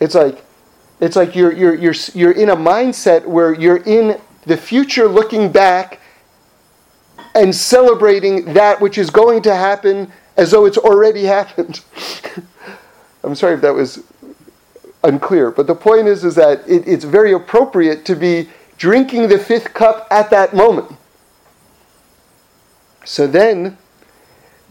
it's 0.00 0.14
like, 0.14 0.44
it's 1.00 1.16
like 1.16 1.34
you're, 1.34 1.52
you're, 1.52 1.74
you're, 1.74 1.94
you're 2.14 2.32
in 2.32 2.50
a 2.50 2.56
mindset 2.56 3.26
where 3.26 3.52
you're 3.52 3.82
in 3.84 4.20
the 4.46 4.56
future 4.56 5.08
looking 5.08 5.50
back 5.50 6.00
and 7.34 7.54
celebrating 7.54 8.52
that 8.54 8.80
which 8.80 8.96
is 8.96 9.10
going 9.10 9.42
to 9.42 9.54
happen 9.54 10.10
as 10.36 10.50
though 10.50 10.66
it's 10.66 10.78
already 10.78 11.24
happened. 11.24 11.80
I'm 13.24 13.34
sorry 13.34 13.54
if 13.54 13.60
that 13.62 13.74
was 13.74 14.02
unclear, 15.04 15.50
but 15.50 15.66
the 15.66 15.74
point 15.74 16.08
is, 16.08 16.24
is 16.24 16.34
that 16.34 16.68
it, 16.68 16.88
it's 16.88 17.04
very 17.04 17.32
appropriate 17.32 18.04
to 18.06 18.16
be 18.16 18.48
drinking 18.76 19.28
the 19.28 19.38
fifth 19.38 19.72
cup 19.72 20.08
at 20.10 20.30
that 20.30 20.54
moment. 20.54 20.90
So 23.04 23.26
then, 23.26 23.76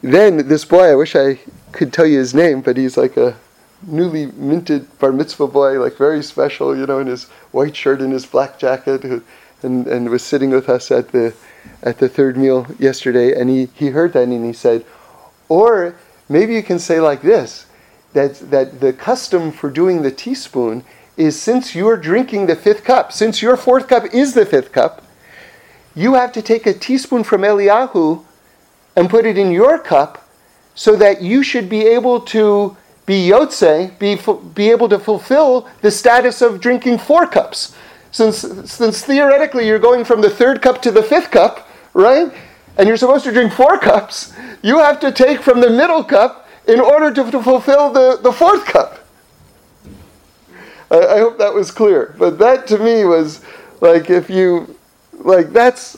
then 0.02 0.48
this 0.48 0.66
boy, 0.66 0.92
I 0.92 0.96
wish 0.96 1.16
I 1.16 1.40
could 1.72 1.94
tell 1.94 2.06
you 2.06 2.18
his 2.18 2.34
name, 2.34 2.62
but 2.62 2.76
he's 2.76 2.98
like 2.98 3.16
a 3.16 3.38
newly 3.86 4.26
minted 4.26 5.00
bar 5.00 5.12
mitzvah 5.12 5.48
boy, 5.48 5.80
like 5.80 5.98
very 5.98 6.24
special, 6.24 6.76
you 6.76 6.86
know, 6.86 7.00
in 7.00 7.08
his 7.08 7.26
white 7.52 7.76
shirt 7.76 8.02
and 8.02 8.12
his 8.12 8.26
black 8.26 8.58
jacket, 8.58 9.24
and, 9.62 9.88
and 9.88 10.10
was 10.10 10.24
sitting 10.24 10.50
with 10.50 10.68
us 10.68 10.92
at 10.92 11.12
the 11.12 11.34
at 11.82 12.00
the 12.00 12.10
third 12.10 12.38
meal 12.38 12.68
yesterday, 12.80 13.40
and 13.40 13.50
he, 13.50 13.68
he 13.74 13.88
heard 13.88 14.14
that 14.14 14.24
and 14.24 14.46
he 14.46 14.54
said, 14.54 14.86
or 15.50 15.96
maybe 16.28 16.54
you 16.54 16.64
can 16.64 16.80
say 16.80 17.00
like 17.00 17.22
this, 17.22 17.66
that, 18.14 18.36
that 18.52 18.80
the 18.80 18.94
custom 18.94 19.52
for 19.52 19.70
doing 19.70 20.02
the 20.02 20.12
teaspoon 20.12 20.84
is 21.18 21.40
since 21.40 21.76
you're 21.76 21.98
drinking 21.98 22.48
the 22.48 22.56
fifth 22.56 22.84
cup, 22.84 23.12
since 23.12 23.42
your 23.42 23.58
fourth 23.58 23.88
cup 23.88 24.06
is 24.14 24.34
the 24.34 24.46
fifth 24.46 24.72
cup, 24.72 25.04
you 25.96 26.16
have 26.16 26.32
to 26.32 26.42
take 26.42 26.66
a 26.66 26.74
teaspoon 26.74 27.24
from 27.24 27.42
Eliyahu 27.42 28.24
and 28.96 29.10
put 29.10 29.26
it 29.26 29.38
in 29.38 29.52
your 29.52 29.78
cup 29.78 30.28
so 30.76 30.96
that 30.96 31.22
you 31.22 31.44
should 31.44 31.70
be 31.70 31.82
able 31.82 32.20
to 32.20 32.76
be 33.06 33.30
yotze, 33.30 33.98
be, 34.00 34.18
be 34.54 34.72
able 34.72 34.90
to 34.90 34.98
fulfill 34.98 35.70
the 35.82 35.92
status 35.92 36.42
of 36.42 36.60
drinking 36.60 36.98
four 36.98 37.28
cups. 37.28 37.76
Since, 38.12 38.72
since 38.72 39.04
theoretically 39.04 39.68
you're 39.68 39.80
going 39.80 40.06
from 40.06 40.22
the 40.22 40.30
third 40.30 40.62
cup 40.62 40.82
to 40.84 40.92
the 40.92 41.04
fifth 41.04 41.30
cup, 41.30 41.68
right? 41.94 42.32
And 42.78 42.88
you're 42.88 42.98
supposed 42.98 43.26
to 43.26 43.32
drink 43.32 43.54
four 43.54 43.78
cups, 43.90 44.34
you 44.62 44.80
have 44.80 45.00
to 45.02 45.12
take 45.12 45.42
from 45.42 45.62
the 45.62 45.70
middle 45.70 46.04
cup 46.04 46.43
in 46.68 46.80
order 46.80 47.14
to, 47.14 47.32
to 47.32 47.44
fulfill 47.44 47.92
the, 47.92 48.20
the 48.22 48.32
fourth 48.32 48.66
cup. 48.66 49.06
I, 50.90 50.98
I 50.98 51.20
hope 51.20 51.38
that 51.38 51.54
was 51.54 51.72
clear. 51.72 52.16
But 52.18 52.38
that 52.40 52.68
to 52.68 52.78
me 52.78 53.06
was 53.06 53.42
like 53.82 54.10
if 54.10 54.30
you 54.30 54.78
like 55.14 55.52
that's 55.52 55.98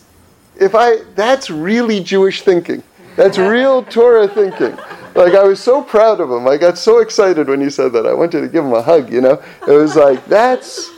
if 0.60 0.74
I 0.74 1.04
that's 1.16 1.50
really 1.50 2.02
Jewish 2.02 2.42
thinking. 2.42 2.82
That's 3.16 3.38
real 3.38 3.84
Torah 3.84 4.28
thinking. 4.28 4.78
Like 5.16 5.34
I 5.34 5.44
was 5.44 5.62
so 5.62 5.82
proud 5.82 6.20
of 6.20 6.30
him. 6.30 6.48
I 6.48 6.58
got 6.58 6.78
so 6.78 7.00
excited 7.00 7.48
when 7.48 7.62
he 7.62 7.70
said 7.70 7.94
that. 7.94 8.06
I 8.06 8.14
wanted 8.14 8.42
to 8.42 8.48
give 8.48 8.66
him 8.66 8.74
a 8.74 8.82
hug, 8.82 9.12
you 9.12 9.22
know. 9.22 9.42
It 9.68 9.72
was 9.72 9.96
like 9.96 10.26
that's 10.26 10.92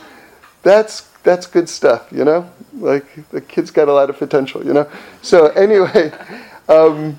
that's 0.62 1.02
that's 1.22 1.46
good 1.46 1.68
stuff, 1.68 2.08
you 2.10 2.24
know? 2.24 2.50
Like 2.74 3.04
the 3.30 3.40
kid's 3.40 3.70
got 3.70 3.88
a 3.88 3.92
lot 3.92 4.10
of 4.10 4.18
potential, 4.18 4.64
you 4.64 4.72
know? 4.72 4.90
So 5.22 5.48
anyway, 5.48 6.12
um, 6.68 7.18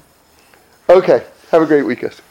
okay, 0.90 1.26
have 1.52 1.62
a 1.62 1.66
great 1.66 1.84
weekend. 1.84 2.20